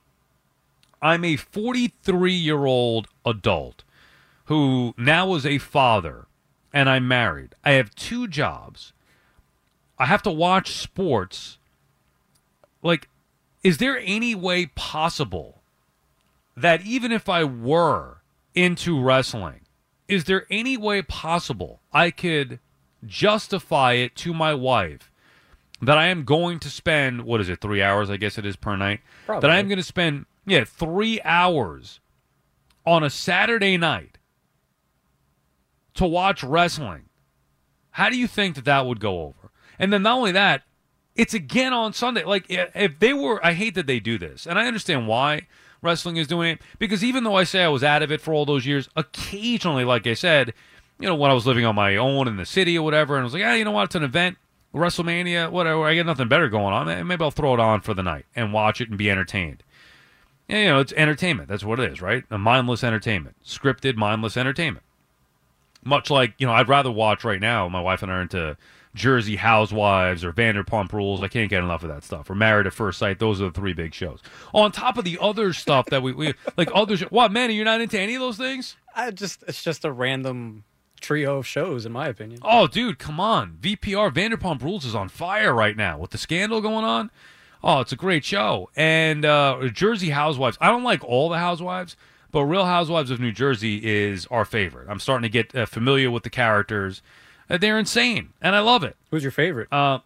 I'm 1.02 1.24
a 1.24 1.36
43 1.36 2.34
year 2.34 2.66
old 2.66 3.08
adult 3.26 3.84
who 4.46 4.94
now 4.98 5.36
is 5.36 5.46
a 5.46 5.58
father 5.58 6.26
and 6.74 6.90
I'm 6.90 7.08
married. 7.08 7.56
I 7.64 7.72
have 7.72 7.96
two 7.96 8.28
jobs. 8.28 8.94
I 9.98 10.06
have 10.06 10.24
to 10.24 10.32
watch 10.32 10.74
sports. 10.76 11.58
Like, 12.82 13.10
is 13.64 13.78
there 13.78 14.00
any 14.04 14.36
way 14.36 14.68
possible 14.68 15.62
that 16.56 16.82
even 16.84 17.12
if 17.12 17.28
I 17.28 17.44
were 17.44 18.18
into 18.56 19.02
wrestling, 19.02 19.62
is 20.08 20.26
there 20.26 20.46
any 20.50 20.78
way 20.78 21.02
possible 21.02 21.82
I 21.94 22.12
could 22.12 22.60
justify 23.06 23.94
it 23.94 24.16
to 24.18 24.34
my 24.34 24.54
wife 24.54 25.12
that 25.82 25.98
I 25.98 26.08
am 26.08 26.24
going 26.24 26.60
to 26.60 26.70
spend, 26.70 27.22
what 27.24 27.40
is 27.40 27.50
it, 27.50 27.62
three 27.62 27.82
hours, 27.82 28.10
I 28.10 28.18
guess 28.18 28.38
it 28.38 28.46
is 28.46 28.56
per 28.56 28.76
night? 28.76 29.02
Probably. 29.26 29.42
That 29.48 29.56
I 29.56 29.60
am 29.60 29.68
going 29.68 29.78
to 29.78 29.84
spend, 29.84 30.26
yeah, 30.50 30.64
three 30.64 31.22
hours 31.24 32.00
on 32.86 33.04
a 33.04 33.10
Saturday 33.10 33.78
night 33.78 34.18
to 35.96 36.06
watch 36.06 36.44
wrestling. 36.44 37.06
How 37.92 38.10
do 38.10 38.18
you 38.18 38.28
think 38.28 38.56
that 38.56 38.66
that 38.66 38.86
would 38.86 39.00
go 39.00 39.24
over? 39.24 39.52
And 39.78 39.92
then 39.92 40.04
not 40.04 40.18
only 40.18 40.32
that, 40.32 40.64
it's 41.16 41.34
again 41.34 41.74
on 41.74 41.94
Sunday. 41.94 42.24
Like 42.24 42.46
if 42.50 43.00
they 43.00 43.14
were, 43.14 43.46
I 43.46 43.54
hate 43.54 43.76
that 43.76 43.88
they 43.88 44.00
do 44.00 44.18
this, 44.18 44.48
and 44.48 44.58
I 44.58 44.68
understand 44.68 45.08
why 45.08 45.48
wrestling 45.82 46.18
is 46.18 46.28
doing 46.28 46.52
it 46.52 46.62
because 46.78 47.04
even 47.04 47.24
though 47.24 47.36
I 47.36 47.44
say 47.46 47.64
I 47.64 47.70
was 47.70 47.84
out 47.84 48.04
of 48.04 48.12
it 48.12 48.22
for 48.22 48.34
all 48.34 48.46
those 48.46 48.66
years, 48.66 48.90
occasionally, 48.96 49.86
like 49.86 50.08
I 50.08 50.14
said, 50.14 50.54
you 51.00 51.08
know, 51.08 51.16
when 51.16 51.32
I 51.32 51.34
was 51.34 51.48
living 51.48 51.66
on 51.66 51.76
my 51.76 51.96
own 51.96 52.28
in 52.28 52.38
the 52.38 52.46
city 52.46 52.78
or 52.78 52.84
whatever, 52.84 53.16
and 53.16 53.22
I 53.22 53.24
was 53.24 53.34
like, 53.34 53.42
yeah, 53.42 53.56
you 53.56 53.66
know 53.66 53.72
what, 53.72 53.86
it's 53.86 53.96
an 53.96 54.04
event, 54.04 54.38
WrestleMania, 54.74 55.52
whatever. 55.52 55.86
I 55.86 55.96
got 55.96 56.06
nothing 56.06 56.28
better 56.28 56.50
going 56.50 56.74
on. 56.74 57.08
Maybe 57.08 57.24
I'll 57.24 57.32
throw 57.32 57.54
it 57.54 57.60
on 57.60 57.82
for 57.82 57.94
the 57.94 58.04
night 58.04 58.26
and 58.36 58.54
watch 58.54 58.82
it 58.82 58.90
and 58.90 58.98
be 58.98 59.10
entertained. 59.10 59.64
Yeah, 60.50 60.60
you 60.60 60.66
know, 60.66 60.80
it's 60.80 60.94
entertainment. 60.94 61.48
That's 61.48 61.64
what 61.64 61.80
it 61.80 61.92
is, 61.92 62.02
right? 62.02 62.24
A 62.32 62.40
mindless 62.40 62.84
entertainment, 62.84 63.36
scripted, 63.46 63.96
mindless 63.96 64.36
entertainment. 64.36 64.84
Much 65.84 66.10
like 66.10 66.34
you 66.40 66.48
know, 66.48 66.54
I'd 66.54 66.68
rather 66.68 66.92
watch 66.92 67.24
right 67.24 67.40
now. 67.40 67.70
My 67.70 67.80
wife 67.80 68.02
and 68.02 68.12
I 68.12 68.16
are 68.16 68.22
into 68.24 68.58
Jersey 68.96 69.36
Housewives 69.36 70.26
or 70.26 70.34
Vanderpump 70.34 70.92
Rules. 70.92 71.22
I 71.22 71.28
can't 71.28 71.50
get 71.50 71.64
enough 71.64 71.84
of 71.84 71.90
that 71.90 72.04
stuff. 72.04 72.30
Or 72.30 72.36
Married 72.36 72.66
at 72.66 72.74
First 72.74 72.98
Sight. 72.98 73.20
Those 73.20 73.40
are 73.40 73.46
the 73.46 73.52
three 73.52 73.74
big 73.74 73.94
shows. 73.94 74.22
On 74.54 74.72
top 74.72 74.98
of 74.98 75.06
the 75.06 75.20
other 75.22 75.54
stuff 75.54 75.86
that 75.88 76.02
we, 76.02 76.12
we 76.12 76.34
like, 76.58 76.70
other 76.74 76.98
sh- 76.98 77.04
what 77.12 77.32
man? 77.32 77.50
Are 77.50 77.54
you 77.54 77.64
not 77.64 77.80
into 77.80 78.00
any 78.00 78.16
of 78.16 78.22
those 78.22 78.38
things? 78.38 78.76
I 78.96 79.12
just 79.12 79.44
it's 79.48 79.64
just 79.64 79.86
a 79.86 79.92
random 79.92 80.64
trio 81.00 81.38
of 81.38 81.48
shows, 81.48 81.86
in 81.86 81.92
my 81.92 82.08
opinion. 82.08 82.40
Oh, 82.44 82.66
dude, 82.66 82.98
come 82.98 83.20
on! 83.20 83.58
VPR 83.62 84.12
Vanderpump 84.12 84.64
Rules 84.64 84.84
is 84.84 84.96
on 84.96 85.10
fire 85.10 85.54
right 85.54 85.78
now 85.78 86.00
with 86.00 86.10
the 86.10 86.18
scandal 86.18 86.60
going 86.60 86.84
on. 86.86 87.12
Oh, 87.64 87.80
it's 87.82 87.92
a 87.92 87.98
great 87.98 88.24
show. 88.24 88.70
And 88.76 89.26
uh, 89.26 89.68
Jersey 89.72 90.10
Housewives. 90.10 90.58
I 90.62 90.70
don't 90.70 90.84
like 90.84 91.04
all 91.04 91.30
the 91.30 91.40
Housewives, 91.40 91.96
but 92.32 92.44
Real 92.46 92.66
Housewives 92.66 93.12
of 93.12 93.20
New 93.20 93.32
Jersey 93.32 93.82
is 93.84 94.26
our 94.28 94.46
favorite. 94.46 94.88
I'm 94.90 95.00
starting 95.00 95.24
to 95.24 95.30
get 95.30 95.54
uh, 95.56 95.66
familiar 95.66 96.10
with 96.10 96.24
the 96.24 96.30
characters. 96.30 97.02
Uh, 97.50 97.58
they're 97.58 97.80
insane, 97.80 98.34
and 98.42 98.56
I 98.56 98.60
love 98.60 98.84
it. 98.84 98.96
Who's 99.12 99.24
your 99.24 99.32
favorite? 99.32 99.68
Uh, 99.72 100.00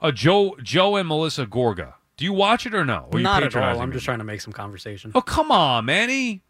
uh 0.00 0.10
Joe, 0.10 0.56
Joe 0.62 0.96
and 0.96 1.06
Melissa 1.06 1.46
Gorga. 1.46 1.94
Do 2.16 2.24
you 2.24 2.32
watch 2.32 2.66
it 2.66 2.74
or 2.74 2.84
no? 2.84 3.08
Or 3.12 3.20
Not 3.20 3.44
at 3.44 3.54
all. 3.54 3.80
I'm 3.80 3.92
just 3.92 4.04
trying 4.04 4.18
to 4.18 4.24
make 4.24 4.40
some 4.40 4.52
conversation. 4.52 5.12
Oh, 5.14 5.20
come 5.20 5.52
on, 5.52 5.84
Manny. 5.84 6.42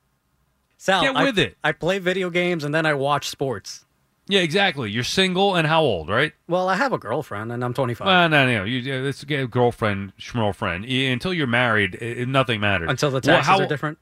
Sal, 0.79 1.03
Get 1.03 1.17
I- 1.17 1.25
with 1.25 1.39
it. 1.39 1.59
I 1.63 1.73
play 1.73 1.99
video 1.99 2.31
games 2.31 2.65
and 2.65 2.75
then 2.75 2.87
I 2.87 2.95
watch 2.95 3.29
sports. 3.29 3.85
Yeah, 4.29 4.41
exactly. 4.41 4.91
You're 4.91 5.05
single 5.05 5.55
and 5.57 5.67
how 5.67 5.83
old, 5.83 6.09
right? 6.11 6.33
Well, 6.49 6.69
I 6.69 6.77
have 6.77 6.93
a 6.93 6.99
girlfriend 6.99 7.51
and 7.51 7.65
I'm 7.65 7.73
25. 7.75 8.07
Well, 8.07 8.29
no, 8.29 8.47
no, 8.47 8.65
you 8.65 8.79
yeah, 8.79 9.01
let's 9.01 9.25
get 9.25 9.43
a 9.43 9.47
girlfriend, 9.47 10.13
schmirlfriend. 10.19 10.83
Y- 10.83 11.11
Until 11.11 11.33
you're 11.33 11.47
married, 11.47 11.97
i- 12.03 12.25
nothing 12.25 12.61
matters. 12.61 12.91
Until 12.91 13.11
the 13.11 13.15
Well, 13.15 13.37
taxes 13.37 13.47
how- 13.47 13.61
are 13.61 13.67
different. 13.67 13.99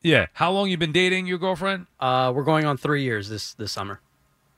Yeah. 0.00 0.26
How 0.34 0.52
long 0.52 0.68
you 0.70 0.76
been 0.76 0.92
dating 0.92 1.26
your 1.26 1.38
girlfriend? 1.38 1.86
Uh, 1.98 2.30
we're 2.34 2.44
going 2.44 2.66
on 2.66 2.76
three 2.76 3.02
years 3.02 3.28
this 3.30 3.54
this 3.54 3.72
summer. 3.72 4.00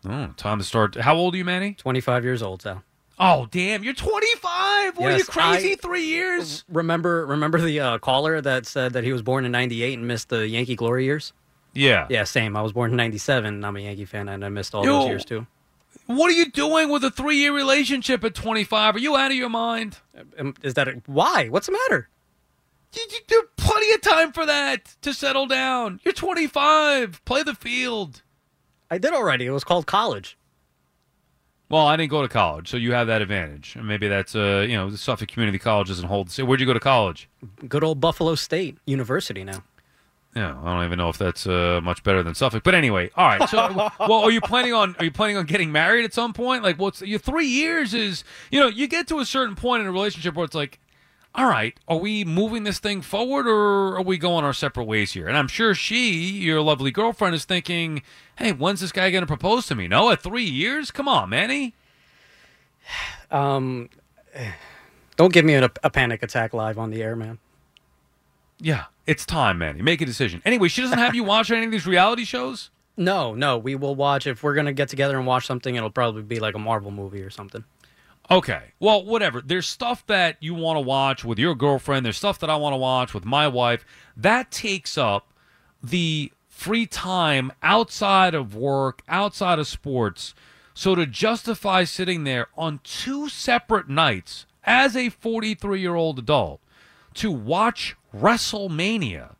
Oh, 0.08 0.28
time 0.36 0.58
to 0.58 0.64
start. 0.64 0.94
How 0.96 1.14
old 1.16 1.34
are 1.34 1.38
you, 1.38 1.44
Manny? 1.44 1.74
25 1.74 2.22
years 2.24 2.42
old, 2.42 2.62
Sal. 2.62 2.82
Oh 3.18 3.46
damn! 3.50 3.82
You're 3.82 3.94
25. 3.94 4.98
Were 4.98 5.10
you 5.10 5.16
Yes, 5.16 5.26
crazy? 5.28 5.72
I- 5.72 5.76
Three 5.76 6.04
years. 6.04 6.64
Remember, 6.68 7.24
remember 7.24 7.58
the 7.60 7.80
uh, 7.80 7.98
caller 7.98 8.40
that 8.42 8.66
said 8.66 8.92
that 8.92 9.04
he 9.04 9.12
was 9.12 9.22
born 9.22 9.44
in 9.46 9.52
'98 9.52 9.98
and 9.98 10.06
missed 10.06 10.28
the 10.28 10.46
Yankee 10.46 10.76
glory 10.76 11.04
years. 11.06 11.32
Yeah. 11.76 12.06
Yeah, 12.10 12.24
same. 12.24 12.56
I 12.56 12.62
was 12.62 12.72
born 12.72 12.90
in 12.90 12.96
'97. 12.96 13.64
I'm 13.64 13.76
a 13.76 13.80
Yankee 13.80 14.04
fan, 14.04 14.28
and 14.28 14.44
I 14.44 14.48
missed 14.48 14.74
all 14.74 14.84
Yo. 14.84 15.00
those 15.00 15.08
years 15.08 15.24
too. 15.24 15.46
What 16.06 16.30
are 16.30 16.34
you 16.34 16.50
doing 16.50 16.88
with 16.88 17.02
a 17.04 17.10
three-year 17.10 17.52
relationship 17.52 18.22
at 18.22 18.34
25? 18.34 18.94
Are 18.94 18.98
you 18.98 19.16
out 19.16 19.30
of 19.30 19.36
your 19.36 19.48
mind? 19.48 19.98
Um, 20.38 20.54
Is 20.62 20.74
that 20.74 20.86
a, 20.88 21.02
why? 21.06 21.48
What's 21.48 21.66
the 21.66 21.72
matter? 21.72 22.08
You, 22.94 23.02
you, 23.10 23.18
there's 23.28 23.42
plenty 23.56 23.92
of 23.92 24.02
time 24.02 24.32
for 24.32 24.46
that 24.46 24.96
to 25.02 25.12
settle 25.12 25.46
down. 25.46 26.00
You're 26.04 26.14
25. 26.14 27.24
Play 27.24 27.42
the 27.42 27.54
field. 27.54 28.22
I 28.90 28.98
did 28.98 29.12
already. 29.12 29.46
It 29.46 29.50
was 29.50 29.64
called 29.64 29.86
college. 29.86 30.38
Well, 31.68 31.86
I 31.86 31.96
didn't 31.96 32.10
go 32.10 32.22
to 32.22 32.28
college, 32.28 32.68
so 32.68 32.76
you 32.76 32.92
have 32.92 33.08
that 33.08 33.20
advantage. 33.22 33.74
And 33.74 33.88
maybe 33.88 34.06
that's 34.06 34.36
uh, 34.36 34.64
you 34.68 34.76
know, 34.76 34.88
the 34.88 34.98
Suffolk 34.98 35.28
Community 35.28 35.58
College 35.58 35.88
doesn't 35.88 36.06
hold. 36.06 36.32
Where'd 36.36 36.60
you 36.60 36.66
go 36.66 36.72
to 36.72 36.80
college? 36.80 37.28
Good 37.68 37.82
old 37.82 38.00
Buffalo 38.00 38.36
State 38.36 38.78
University 38.86 39.42
now. 39.42 39.64
Yeah, 40.36 40.54
I 40.62 40.74
don't 40.74 40.84
even 40.84 40.98
know 40.98 41.08
if 41.08 41.16
that's 41.16 41.46
uh, 41.46 41.80
much 41.82 42.02
better 42.02 42.22
than 42.22 42.34
Suffolk. 42.34 42.62
But 42.62 42.74
anyway, 42.74 43.10
all 43.16 43.26
right. 43.26 43.48
So, 43.48 43.90
well, 44.00 44.20
are 44.20 44.30
you 44.30 44.42
planning 44.42 44.74
on 44.74 44.94
are 44.98 45.04
you 45.06 45.10
planning 45.10 45.38
on 45.38 45.46
getting 45.46 45.72
married 45.72 46.04
at 46.04 46.12
some 46.12 46.34
point? 46.34 46.62
Like, 46.62 46.78
what's 46.78 47.00
your 47.00 47.18
three 47.18 47.46
years 47.46 47.94
is? 47.94 48.22
You 48.50 48.60
know, 48.60 48.66
you 48.66 48.86
get 48.86 49.08
to 49.08 49.18
a 49.18 49.24
certain 49.24 49.56
point 49.56 49.80
in 49.80 49.86
a 49.86 49.92
relationship 49.92 50.34
where 50.34 50.44
it's 50.44 50.54
like, 50.54 50.78
all 51.34 51.46
right, 51.46 51.74
are 51.88 51.96
we 51.96 52.22
moving 52.22 52.64
this 52.64 52.78
thing 52.78 53.00
forward 53.00 53.46
or 53.46 53.96
are 53.96 54.02
we 54.02 54.18
going 54.18 54.44
our 54.44 54.52
separate 54.52 54.84
ways 54.84 55.12
here? 55.12 55.26
And 55.26 55.38
I'm 55.38 55.48
sure 55.48 55.74
she, 55.74 56.12
your 56.12 56.60
lovely 56.60 56.90
girlfriend, 56.90 57.34
is 57.34 57.46
thinking, 57.46 58.02
hey, 58.36 58.52
when's 58.52 58.80
this 58.80 58.92
guy 58.92 59.10
going 59.10 59.22
to 59.22 59.26
propose 59.26 59.66
to 59.68 59.74
me? 59.74 59.88
No, 59.88 60.10
at 60.10 60.22
three 60.22 60.44
years? 60.44 60.90
Come 60.90 61.08
on, 61.08 61.30
Manny. 61.30 61.74
Um, 63.30 63.88
don't 65.16 65.32
give 65.32 65.46
me 65.46 65.54
a, 65.54 65.70
a 65.82 65.88
panic 65.88 66.22
attack 66.22 66.52
live 66.52 66.78
on 66.78 66.90
the 66.90 67.02
air, 67.02 67.16
man. 67.16 67.38
Yeah, 68.60 68.84
it's 69.06 69.24
time, 69.24 69.58
Manny. 69.58 69.82
Make 69.82 70.00
a 70.00 70.06
decision. 70.06 70.42
Anyway, 70.44 70.68
she 70.68 70.82
doesn't 70.82 70.98
have 70.98 71.14
you 71.14 71.24
watch 71.24 71.50
any 71.50 71.66
of 71.66 71.72
these 71.72 71.86
reality 71.86 72.24
shows. 72.24 72.70
No, 72.96 73.34
no, 73.34 73.58
we 73.58 73.74
will 73.74 73.94
watch 73.94 74.26
if 74.26 74.42
we're 74.42 74.54
gonna 74.54 74.72
get 74.72 74.88
together 74.88 75.18
and 75.18 75.26
watch 75.26 75.46
something. 75.46 75.74
It'll 75.74 75.90
probably 75.90 76.22
be 76.22 76.40
like 76.40 76.54
a 76.54 76.58
Marvel 76.58 76.90
movie 76.90 77.22
or 77.22 77.30
something. 77.30 77.64
Okay. 78.30 78.72
Well, 78.80 79.04
whatever. 79.04 79.40
There's 79.40 79.66
stuff 79.66 80.04
that 80.06 80.36
you 80.40 80.54
want 80.54 80.76
to 80.76 80.80
watch 80.80 81.24
with 81.24 81.38
your 81.38 81.54
girlfriend. 81.54 82.04
There's 82.04 82.16
stuff 82.16 82.38
that 82.40 82.50
I 82.50 82.56
want 82.56 82.72
to 82.72 82.78
watch 82.78 83.14
with 83.14 83.24
my 83.24 83.46
wife. 83.46 83.84
That 84.16 84.50
takes 84.50 84.98
up 84.98 85.32
the 85.82 86.32
free 86.48 86.86
time 86.86 87.52
outside 87.62 88.34
of 88.34 88.56
work, 88.56 89.02
outside 89.08 89.58
of 89.58 89.68
sports. 89.68 90.34
So 90.74 90.94
to 90.94 91.06
justify 91.06 91.84
sitting 91.84 92.24
there 92.24 92.48
on 92.56 92.80
two 92.82 93.28
separate 93.28 93.88
nights 93.88 94.46
as 94.64 94.96
a 94.96 95.08
43 95.10 95.80
year 95.80 95.94
old 95.94 96.18
adult 96.18 96.60
to 97.16 97.30
watch 97.30 97.96
WrestleMania 98.14 99.36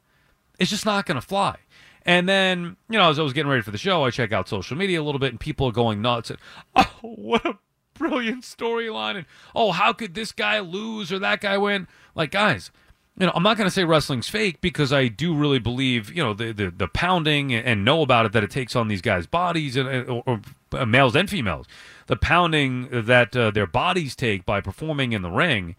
it's 0.58 0.70
just 0.70 0.86
not 0.86 1.06
going 1.06 1.20
to 1.20 1.26
fly. 1.26 1.56
And 2.04 2.28
then, 2.28 2.76
you 2.88 2.98
know, 2.98 3.10
as 3.10 3.18
I 3.18 3.22
was 3.22 3.32
getting 3.32 3.50
ready 3.50 3.62
for 3.62 3.72
the 3.72 3.78
show, 3.78 4.04
I 4.04 4.10
check 4.10 4.32
out 4.32 4.48
social 4.48 4.76
media 4.76 5.00
a 5.00 5.04
little 5.04 5.18
bit, 5.18 5.32
and 5.32 5.40
people 5.40 5.66
are 5.66 5.72
going 5.72 6.00
nuts. 6.00 6.30
And, 6.30 6.38
oh, 6.76 6.90
what 7.02 7.44
a 7.44 7.58
brilliant 7.94 8.44
storyline! 8.44 9.16
And 9.16 9.26
oh, 9.54 9.72
how 9.72 9.92
could 9.92 10.14
this 10.14 10.32
guy 10.32 10.60
lose 10.60 11.12
or 11.12 11.18
that 11.18 11.40
guy 11.40 11.58
win? 11.58 11.88
Like, 12.14 12.30
guys, 12.30 12.70
you 13.18 13.26
know, 13.26 13.32
I'm 13.34 13.42
not 13.42 13.56
going 13.56 13.66
to 13.66 13.74
say 13.74 13.84
wrestling's 13.84 14.28
fake 14.28 14.60
because 14.60 14.92
I 14.92 15.08
do 15.08 15.34
really 15.34 15.58
believe, 15.58 16.12
you 16.14 16.22
know, 16.22 16.32
the 16.32 16.52
the, 16.52 16.70
the 16.70 16.86
pounding 16.88 17.52
and 17.52 17.84
know 17.84 18.02
about 18.02 18.24
it 18.24 18.32
that 18.32 18.44
it 18.44 18.52
takes 18.52 18.76
on 18.76 18.86
these 18.86 19.02
guys' 19.02 19.26
bodies 19.26 19.76
and 19.76 19.88
or, 20.08 20.22
or 20.26 20.40
uh, 20.74 20.86
males 20.86 21.16
and 21.16 21.28
females, 21.28 21.66
the 22.06 22.16
pounding 22.16 22.88
that 22.92 23.36
uh, 23.36 23.50
their 23.50 23.66
bodies 23.66 24.14
take 24.14 24.46
by 24.46 24.60
performing 24.60 25.12
in 25.12 25.22
the 25.22 25.30
ring 25.30 25.74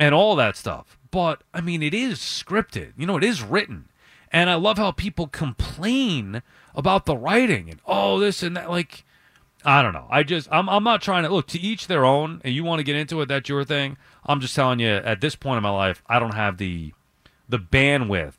and 0.00 0.16
all 0.16 0.34
that 0.34 0.56
stuff. 0.56 0.98
But 1.14 1.44
I 1.54 1.60
mean, 1.60 1.80
it 1.80 1.94
is 1.94 2.18
scripted. 2.18 2.92
You 2.96 3.06
know, 3.06 3.16
it 3.16 3.22
is 3.22 3.40
written, 3.40 3.88
and 4.32 4.50
I 4.50 4.56
love 4.56 4.78
how 4.78 4.90
people 4.90 5.28
complain 5.28 6.42
about 6.74 7.06
the 7.06 7.16
writing 7.16 7.70
and 7.70 7.78
oh, 7.86 8.18
this 8.18 8.42
and 8.42 8.56
that. 8.56 8.68
Like, 8.68 9.04
I 9.64 9.80
don't 9.80 9.92
know. 9.92 10.08
I 10.10 10.24
just 10.24 10.48
I'm 10.50 10.68
I'm 10.68 10.82
not 10.82 11.02
trying 11.02 11.22
to 11.22 11.28
look 11.28 11.46
to 11.48 11.60
each 11.60 11.86
their 11.86 12.04
own. 12.04 12.40
And 12.42 12.52
you 12.52 12.64
want 12.64 12.80
to 12.80 12.82
get 12.82 12.96
into 12.96 13.20
it, 13.20 13.26
that's 13.26 13.48
your 13.48 13.64
thing. 13.64 13.96
I'm 14.26 14.40
just 14.40 14.56
telling 14.56 14.80
you, 14.80 14.88
at 14.88 15.20
this 15.20 15.36
point 15.36 15.58
in 15.58 15.62
my 15.62 15.70
life, 15.70 16.02
I 16.08 16.18
don't 16.18 16.34
have 16.34 16.56
the 16.56 16.92
the 17.48 17.60
bandwidth 17.60 18.34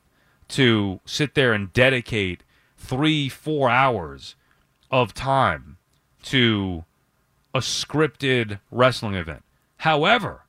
to 0.49 0.99
sit 1.05 1.33
there 1.33 1.53
and 1.53 1.71
dedicate 1.71 2.43
three, 2.75 3.29
four 3.29 3.69
hours 3.69 4.35
of 4.91 5.13
time 5.13 5.77
to 6.23 6.83
a 7.53 7.59
scripted 7.59 8.59
wrestling 8.69 9.15
event. 9.15 9.45
However, 9.77 10.41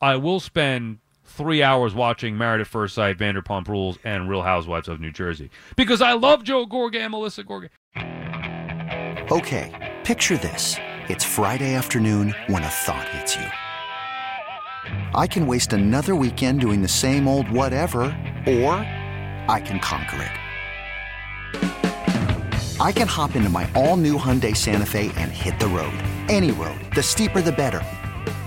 I 0.00 0.14
will 0.14 0.38
spend 0.38 1.00
three 1.32 1.62
hours 1.62 1.94
watching 1.94 2.36
Married 2.36 2.60
at 2.60 2.66
First 2.66 2.94
Sight, 2.94 3.18
Vanderpump 3.18 3.68
Rules, 3.68 3.98
and 4.04 4.28
Real 4.28 4.42
Housewives 4.42 4.88
of 4.88 5.00
New 5.00 5.10
Jersey 5.10 5.50
because 5.76 6.02
I 6.02 6.12
love 6.12 6.44
Joe 6.44 6.66
Gorga 6.66 7.00
and 7.00 7.10
Melissa 7.10 7.42
Gorga. 7.42 7.68
Okay, 9.30 9.94
picture 10.04 10.36
this. 10.36 10.76
It's 11.08 11.24
Friday 11.24 11.74
afternoon 11.74 12.34
when 12.48 12.62
a 12.62 12.68
thought 12.68 13.08
hits 13.08 13.36
you. 13.36 13.46
I 15.14 15.26
can 15.26 15.46
waste 15.46 15.72
another 15.72 16.14
weekend 16.14 16.60
doing 16.60 16.82
the 16.82 16.88
same 16.88 17.26
old 17.26 17.50
whatever, 17.50 18.02
or 18.46 18.74
I 19.48 19.62
can 19.64 19.78
conquer 19.80 20.22
it. 20.22 20.32
I 22.80 22.90
can 22.92 23.06
hop 23.06 23.36
into 23.36 23.48
my 23.48 23.70
all 23.74 23.96
new 23.96 24.18
Hyundai 24.18 24.56
Santa 24.56 24.86
Fe 24.86 25.12
and 25.16 25.30
hit 25.30 25.58
the 25.60 25.68
road. 25.68 25.94
Any 26.28 26.50
road. 26.50 26.80
The 26.94 27.02
steeper, 27.02 27.40
the 27.40 27.52
better. 27.52 27.82